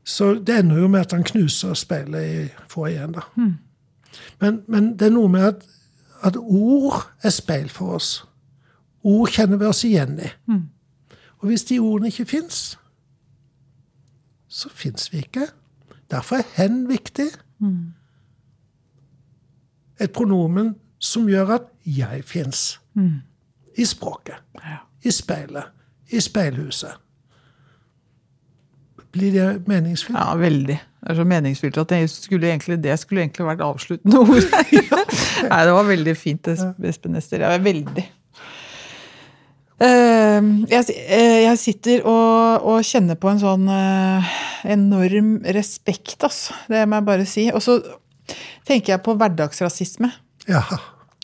Så 0.03 0.31
det 0.41 0.55
ender 0.63 0.81
jo 0.81 0.87
med 0.89 1.05
at 1.05 1.13
han 1.13 1.23
knuser 1.23 1.75
speilet 1.77 2.23
i 2.25 2.47
foajeen, 2.71 3.13
da. 3.13 3.27
Men, 4.41 4.63
men 4.67 4.89
det 4.97 5.07
er 5.07 5.13
noe 5.13 5.29
med 5.29 5.45
at, 5.51 5.61
at 6.25 6.39
ord 6.41 7.03
er 7.21 7.29
speil 7.29 7.69
for 7.69 7.99
oss. 7.99 8.09
Ord 9.03 9.31
kjenner 9.33 9.57
vi 9.57 9.65
oss 9.65 9.83
igjen 9.87 10.19
i. 10.19 10.29
Og 11.41 11.47
hvis 11.49 11.63
de 11.69 11.79
ordene 11.79 12.07
ikke 12.11 12.25
fins, 12.25 12.77
så 14.51 14.69
fins 14.69 15.07
vi 15.13 15.17
ikke. 15.23 15.47
Derfor 16.11 16.35
er 16.41 16.47
hen 16.55 16.83
viktig. 16.89 17.29
Et 20.01 20.11
pronomen 20.11 20.75
som 21.01 21.29
gjør 21.29 21.55
at 21.55 21.69
jeg 21.85 22.23
fins. 22.25 22.79
I 23.77 23.85
språket. 23.85 24.41
Ja. 24.61 24.77
I 25.03 25.11
speilet. 25.11 25.63
I 26.11 26.19
speilhuset. 26.21 26.97
Blir 29.11 29.31
det 29.31 29.67
meningsfylt? 29.67 30.15
Ja, 30.19 30.35
veldig. 30.39 30.77
Det 31.01 31.09
er 31.09 31.15
så 31.17 31.23
meningsfylt 31.27 31.77
at 31.81 31.89
det 31.89 32.09
skulle 32.09 32.47
egentlig, 32.47 32.77
det 32.83 32.99
skulle 32.99 33.21
egentlig 33.25 33.45
vært 33.45 33.63
avsluttende 33.65 34.19
ord. 34.19 34.45
Nei, 35.51 35.63
det 35.65 35.73
var 35.73 35.87
veldig 35.87 36.13
fint, 36.17 36.47
Espen 36.47 37.15
Ester. 37.19 37.41
Ja, 37.43 37.57
veldig. 37.57 38.05
Eh, 39.81 40.47
Jeg, 40.69 40.95
eh, 41.09 41.39
jeg 41.47 41.57
sitter 41.57 42.03
og, 42.05 42.65
og 42.69 42.83
kjenner 42.85 43.17
på 43.17 43.31
en 43.31 43.41
sånn 43.41 43.67
eh, 43.73 44.31
enorm 44.75 45.35
respekt, 45.57 46.17
altså. 46.27 46.53
Det 46.69 46.83
må 46.87 46.99
jeg 46.99 47.07
bare 47.09 47.25
si. 47.29 47.47
Og 47.55 47.63
så 47.65 47.79
tenker 48.67 48.93
jeg 48.95 49.03
på 49.05 49.15
hverdagsrasisme 49.17 50.11
Ja, 50.49 50.61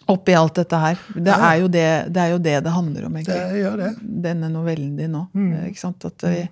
oppi 0.09 0.33
alt 0.37 0.55
dette 0.57 0.77
her. 0.81 0.97
Det 1.15 1.33
er 1.35 1.57
jo 1.61 1.67
det 1.67 1.87
det, 2.13 2.21
er 2.23 2.33
jo 2.33 2.37
det, 2.41 2.55
det 2.65 2.73
handler 2.73 3.05
om, 3.07 3.13
det 3.17 3.25
egentlig. 3.27 3.61
det. 3.83 3.91
Denne 4.27 4.49
novellen 4.53 4.95
din 4.97 5.11
nå. 5.13 5.25
eh? 5.53 5.67
At 6.07 6.23
vi, 6.31 6.43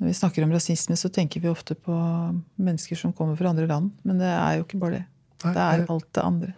når 0.00 0.10
vi 0.10 0.14
snakker 0.18 0.42
om 0.46 0.52
rasisme, 0.56 0.96
så 0.98 1.10
tenker 1.12 1.40
vi 1.44 1.48
ofte 1.52 1.74
på 1.78 1.94
mennesker 2.58 2.96
som 2.98 3.12
kommer 3.12 3.36
fra 3.38 3.52
andre 3.54 3.66
land. 3.70 3.92
Men 4.02 4.18
det 4.18 4.32
er 4.32 4.58
jo 4.58 4.64
ikke 4.66 4.80
bare 4.82 4.98
det. 4.98 5.04
Nei, 5.44 5.52
Det 5.54 5.60
er 5.68 5.86
alt 5.92 6.10
det 6.16 6.24
andre. 6.24 6.54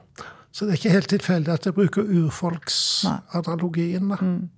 Så 0.57 0.65
det 0.65 0.73
er 0.73 0.79
ikke 0.81 0.95
helt 0.95 1.11
tilfeldig 1.13 1.53
at 1.53 1.67
jeg 1.69 1.75
bruker 1.77 2.03
urfolksanalogien. 2.17 4.13
Mm. 4.21 4.49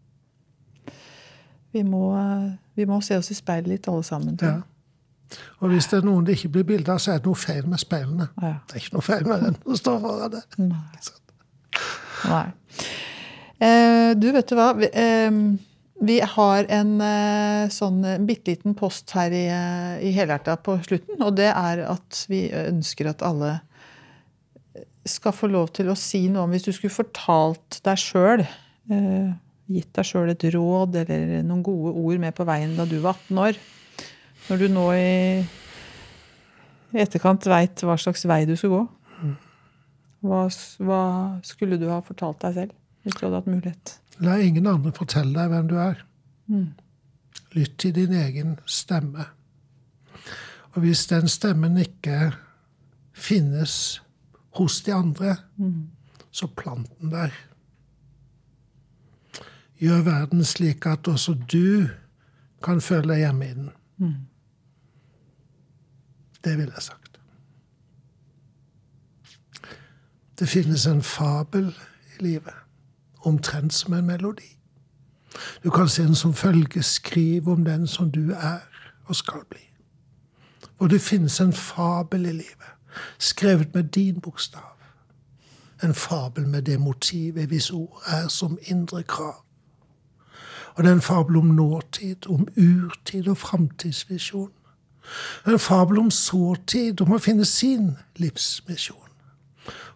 Vi 1.74 1.82
må, 1.82 2.02
eh, 2.14 2.52
vi 2.78 2.84
må 2.86 3.00
se 3.02 3.16
oss 3.18 3.32
i 3.34 3.34
speilet 3.34 3.68
litt, 3.72 3.88
alle 3.90 4.04
sammen. 4.06 4.38
Ja. 4.38 4.60
Og 5.58 5.72
hvis 5.72 5.90
det 5.90 5.98
er 5.98 6.06
noen 6.06 6.24
det 6.24 6.36
ikke 6.38 6.52
blir 6.54 6.68
bilde 6.68 6.94
av, 6.94 6.98
så 7.02 7.16
er 7.16 7.18
det 7.18 7.26
noe 7.26 7.38
feil 7.38 7.66
med 7.66 7.82
speilene. 7.82 8.28
Ja. 8.38 8.54
Det 8.68 8.76
er 8.76 8.84
ikke 8.84 8.94
noe 8.94 9.06
feil 9.08 9.26
med 9.26 9.42
den 9.42 9.58
som 9.64 9.76
står 9.82 9.98
foran 10.04 10.36
det. 10.36 10.44
Nei. 12.28 12.46
Eh, 13.58 14.14
du, 14.14 14.30
vet 14.38 14.48
du 14.48 14.54
hva? 14.54 14.70
Vi, 14.78 14.86
eh, 14.94 15.30
vi 16.00 16.20
har 16.22 16.68
en 16.78 17.00
eh, 17.02 17.68
sånn 17.74 18.04
eh, 18.06 18.20
bitte 18.22 18.54
liten 18.54 18.78
post 18.78 19.10
her 19.18 19.34
i, 19.34 19.48
eh, 19.50 19.98
i 20.06 20.14
Helhjerta 20.14 20.54
på 20.62 20.78
slutten, 20.86 21.18
og 21.26 21.34
det 21.42 21.50
er 21.50 21.82
at 21.90 22.22
vi 22.30 22.46
ønsker 22.54 23.10
at 23.10 23.26
alle 23.26 23.58
skal 25.10 25.34
få 25.36 25.50
lov 25.50 25.70
til 25.76 25.90
å 25.90 25.96
si 25.98 26.26
noe 26.32 26.46
om 26.46 26.54
Hvis 26.54 26.66
du 26.68 26.72
skulle 26.74 26.94
fortalt 26.94 27.80
deg 27.84 28.00
sjøl, 28.00 28.44
eh, 28.90 29.30
gitt 29.68 29.92
deg 29.96 30.06
sjøl 30.06 30.32
et 30.32 30.46
råd 30.54 30.96
eller 31.02 31.42
noen 31.46 31.62
gode 31.66 31.94
ord 31.96 32.22
med 32.22 32.36
på 32.36 32.46
veien 32.48 32.76
da 32.76 32.86
du 32.88 32.98
var 33.04 33.18
18 33.28 33.42
år, 33.44 33.58
når 34.48 34.62
du 34.62 34.68
nå 34.72 34.86
i 34.96 35.44
etterkant 36.96 37.44
veit 37.50 37.84
hva 37.84 37.98
slags 38.00 38.24
vei 38.28 38.44
du 38.48 38.54
skulle 38.56 38.78
gå, 38.78 39.34
hva, 40.24 40.42
hva 40.82 41.02
skulle 41.46 41.78
du 41.78 41.86
ha 41.92 42.00
fortalt 42.02 42.40
deg 42.42 42.56
selv 42.56 42.76
hvis 43.04 43.16
du 43.18 43.26
hadde 43.26 43.40
hatt 43.42 43.50
mulighet? 43.50 43.94
La 44.24 44.38
ingen 44.42 44.66
andre 44.66 44.92
fortelle 44.96 45.34
deg 45.36 45.52
hvem 45.52 45.68
du 45.70 45.76
er. 45.78 46.00
Lytt 47.54 47.76
til 47.78 47.94
din 47.94 48.14
egen 48.16 48.56
stemme. 48.66 49.28
Og 50.74 50.82
hvis 50.84 51.06
den 51.10 51.30
stemmen 51.30 51.78
ikke 51.80 52.32
finnes 53.18 54.00
hos 54.58 54.80
de 54.82 54.92
andre, 54.94 55.36
så 56.30 56.46
plant 56.46 56.90
den 57.00 57.12
der. 57.12 57.34
Gjør 59.78 60.02
verden 60.02 60.44
slik 60.44 60.86
at 60.86 61.08
også 61.08 61.36
du 61.52 61.86
kan 62.62 62.80
føle 62.82 63.14
deg 63.14 63.22
hjemme 63.22 63.46
i 63.46 63.54
den. 63.54 63.70
Det 66.44 66.58
ville 66.58 66.72
jeg 66.74 66.82
sagt. 66.82 67.20
Det 70.38 70.48
finnes 70.48 70.86
en 70.86 71.02
fabel 71.02 71.74
i 72.14 72.22
livet, 72.22 72.54
omtrent 73.26 73.74
som 73.74 73.94
en 73.94 74.06
melodi. 74.06 74.58
Du 75.64 75.70
kan 75.70 75.88
se 75.88 76.02
den 76.02 76.14
som 76.14 76.34
følge 76.34 76.82
skriv 76.82 77.48
om 77.48 77.64
den 77.64 77.86
som 77.86 78.10
du 78.10 78.30
er 78.30 78.58
og 79.04 79.16
skal 79.16 79.44
bli. 79.50 79.62
Og 80.78 80.90
det 80.90 81.00
finnes 81.00 81.40
en 81.40 81.52
fabel 81.52 82.26
i 82.26 82.32
livet, 82.32 82.70
skrevet 83.18 83.74
med 83.74 83.84
din 83.84 84.20
bokstav. 84.20 84.60
En 85.82 85.94
fabel 85.94 86.48
med 86.48 86.62
det 86.62 86.80
motivet 86.80 87.46
hvis 87.46 87.70
ord 87.70 88.02
er 88.06 88.28
som 88.28 88.58
indre 88.62 89.02
krav. 89.02 89.44
Og 90.74 90.84
det 90.84 90.90
er 90.90 90.94
en 90.94 91.00
fabel 91.00 91.36
om 91.36 91.44
nåtid, 91.44 92.30
om 92.30 92.48
urtid 92.56 93.28
og 93.28 93.36
framtidsvisjon. 93.36 94.50
En 95.46 95.58
fabel 95.58 95.98
om 95.98 96.10
sårtid, 96.10 97.00
om 97.00 97.12
å 97.12 97.18
finne 97.18 97.44
sin 97.44 97.96
livsmisjon. 98.16 99.08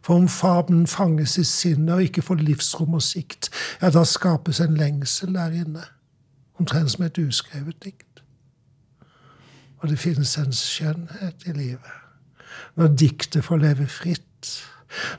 For 0.03 0.15
om 0.15 0.29
fabelen 0.29 0.87
fanges 0.87 1.39
i 1.39 1.45
sinnet 1.45 1.95
og 1.95 2.03
ikke 2.03 2.23
får 2.23 2.43
livsrom 2.43 2.95
og 2.95 3.03
sikt, 3.03 3.51
ja, 3.83 3.91
da 3.91 4.03
skapes 4.05 4.61
en 4.61 4.75
lengsel 4.77 5.35
der 5.35 5.55
inne, 5.55 5.85
omtrent 6.59 6.91
som 6.91 7.05
et 7.07 7.19
uskrevet 7.19 7.79
dikt. 7.85 8.25
Og 9.79 9.89
det 9.89 9.99
finnes 9.99 10.39
en 10.39 10.53
skjønnhet 10.53 11.47
i 11.47 11.53
livet 11.53 12.02
når 12.77 12.95
diktet 13.01 13.45
får 13.45 13.63
leve 13.63 13.87
fritt. 13.91 14.53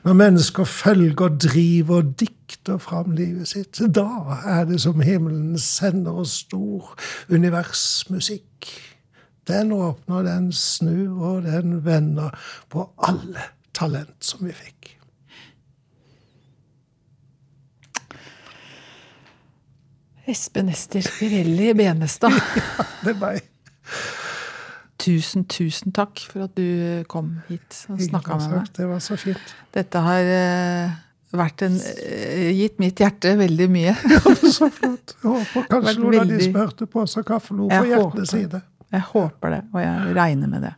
Når 0.04 0.12
mennesker 0.12 0.64
følger, 0.64 1.28
driver 1.28 2.02
og 2.02 2.14
dikter 2.20 2.78
fram 2.78 3.14
livet 3.18 3.48
sitt. 3.50 3.80
Da 3.94 4.38
er 4.46 4.64
det 4.68 4.80
som 4.84 5.02
himmelen 5.02 5.58
sender 5.58 6.22
oss 6.22 6.38
stor 6.44 6.94
universmusikk. 7.28 8.70
Den 9.48 9.72
åpner, 9.72 10.22
den 10.24 10.52
snur, 10.52 11.20
og 11.20 11.42
den 11.42 11.84
vender 11.84 12.30
på 12.70 12.86
alle 12.98 13.50
talent 13.74 14.24
som 14.24 14.46
vi 14.46 14.54
fikk. 14.56 14.94
Espen 20.24 20.70
Ester 20.72 21.04
Pirelli 21.18 21.74
Benestad. 21.76 22.32
ja, 22.56 22.86
det 23.04 23.12
er 23.12 23.18
meg. 23.20 23.50
Tusen, 25.04 25.44
tusen 25.50 25.92
takk 25.92 26.22
for 26.30 26.46
at 26.46 26.54
du 26.56 27.04
kom 27.12 27.34
hit 27.50 27.82
og 27.92 28.00
snakka 28.00 28.38
med 28.40 28.54
meg. 28.54 28.70
Det 28.76 28.86
var 28.88 29.02
så 29.04 29.18
fint. 29.20 29.56
Dette 29.74 30.00
har 30.06 30.30
vært 31.38 31.64
en, 31.66 31.74
uh, 31.78 32.50
gitt 32.54 32.78
mitt 32.82 33.00
hjerte 33.02 33.34
veldig 33.38 33.68
mye. 33.72 33.94
ja, 34.14 34.22
så 34.44 34.70
flott. 34.72 35.16
Jeg 35.16 35.32
håper 35.32 35.66
kanskje 35.70 35.96
noen 36.00 36.16
veldig... 36.18 36.22
av 36.22 36.32
de 36.32 36.48
smurte 36.48 36.88
på 36.90 37.04
seg 37.10 37.28
kaffelo 37.28 37.68
for 37.70 37.90
hjertets 37.90 38.34
side. 38.34 38.62
Jeg 38.94 39.06
håper 39.10 39.50
det, 39.50 39.62
og 39.74 39.80
jeg 39.82 40.10
regner 40.14 40.50
med 40.50 40.68
det. 40.68 40.74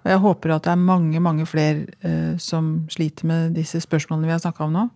Og 0.00 0.06
jeg 0.08 0.20
håper 0.24 0.52
at 0.54 0.64
det 0.64 0.70
er 0.72 0.84
mange, 0.88 1.20
mange 1.20 1.48
flere 1.48 1.84
uh, 2.04 2.36
som 2.40 2.70
sliter 2.92 3.28
med 3.28 3.58
disse 3.58 3.82
spørsmålene 3.84 4.30
vi 4.30 4.36
har 4.36 4.44
snakka 4.44 4.68
om 4.68 4.78
nå. 4.78 4.86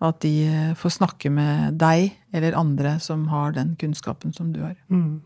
Og 0.00 0.06
at 0.08 0.22
de 0.24 0.32
uh, 0.48 0.70
får 0.80 0.96
snakke 0.96 1.32
med 1.34 1.76
deg 1.80 2.14
eller 2.32 2.56
andre 2.56 2.96
som 3.04 3.26
har 3.32 3.52
den 3.58 3.74
kunnskapen 3.80 4.32
som 4.32 4.54
du 4.54 4.62
har. 4.64 4.78
Mm. 4.88 5.20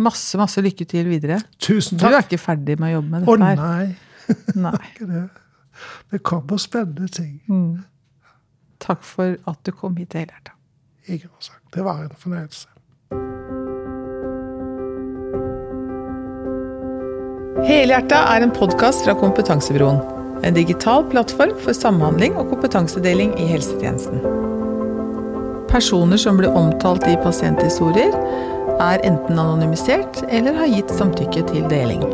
Masse, 0.00 0.38
masse 0.40 0.62
lykke 0.64 0.86
til 0.88 1.10
videre. 1.10 1.40
Tusen 1.60 1.98
takk. 2.00 2.08
Du 2.08 2.16
er 2.16 2.24
ikke 2.24 2.40
ferdig 2.40 2.78
med 2.80 2.94
å 2.94 2.98
jobbe 2.98 3.10
med 3.10 3.26
dette 3.26 3.44
her. 3.44 3.60
Å 3.60 3.68
nei. 3.68 3.86
nei. 4.66 4.90
det. 5.00 5.24
det 6.14 6.22
kommer 6.24 6.62
spennende 6.62 7.08
ting. 7.12 7.34
Mm. 7.50 7.82
Takk 8.80 9.04
for 9.04 9.36
at 9.50 9.60
du 9.68 9.74
kom 9.76 9.98
hit 10.00 10.14
til 10.14 10.24
helhjerta. 10.24 10.56
Ingen 11.10 11.28
årsak. 11.36 11.60
Det 11.74 11.84
var 11.84 12.04
en 12.06 12.16
fornøyelse. 12.16 12.68
Helhjerta 17.68 18.22
er 18.32 18.46
en 18.46 18.54
podkast 18.56 19.04
fra 19.04 19.12
Kompetansebroen. 19.20 20.00
En 20.48 20.56
digital 20.56 21.04
plattform 21.12 21.52
for 21.60 21.76
samhandling 21.76 22.38
og 22.40 22.54
kompetansedeling 22.54 23.34
i 23.36 23.50
helsetjenesten. 23.50 24.22
Personer 25.68 26.18
som 26.18 26.40
blir 26.40 26.56
omtalt 26.56 27.04
i 27.06 27.18
pasienthistorier, 27.20 28.16
er 28.80 29.04
enten 29.06 29.38
anonymisert 29.38 30.22
eller 30.28 30.56
har 30.56 30.72
gitt 30.72 30.92
samtykke 30.96 31.44
til 31.52 31.68
deling. 31.72 32.04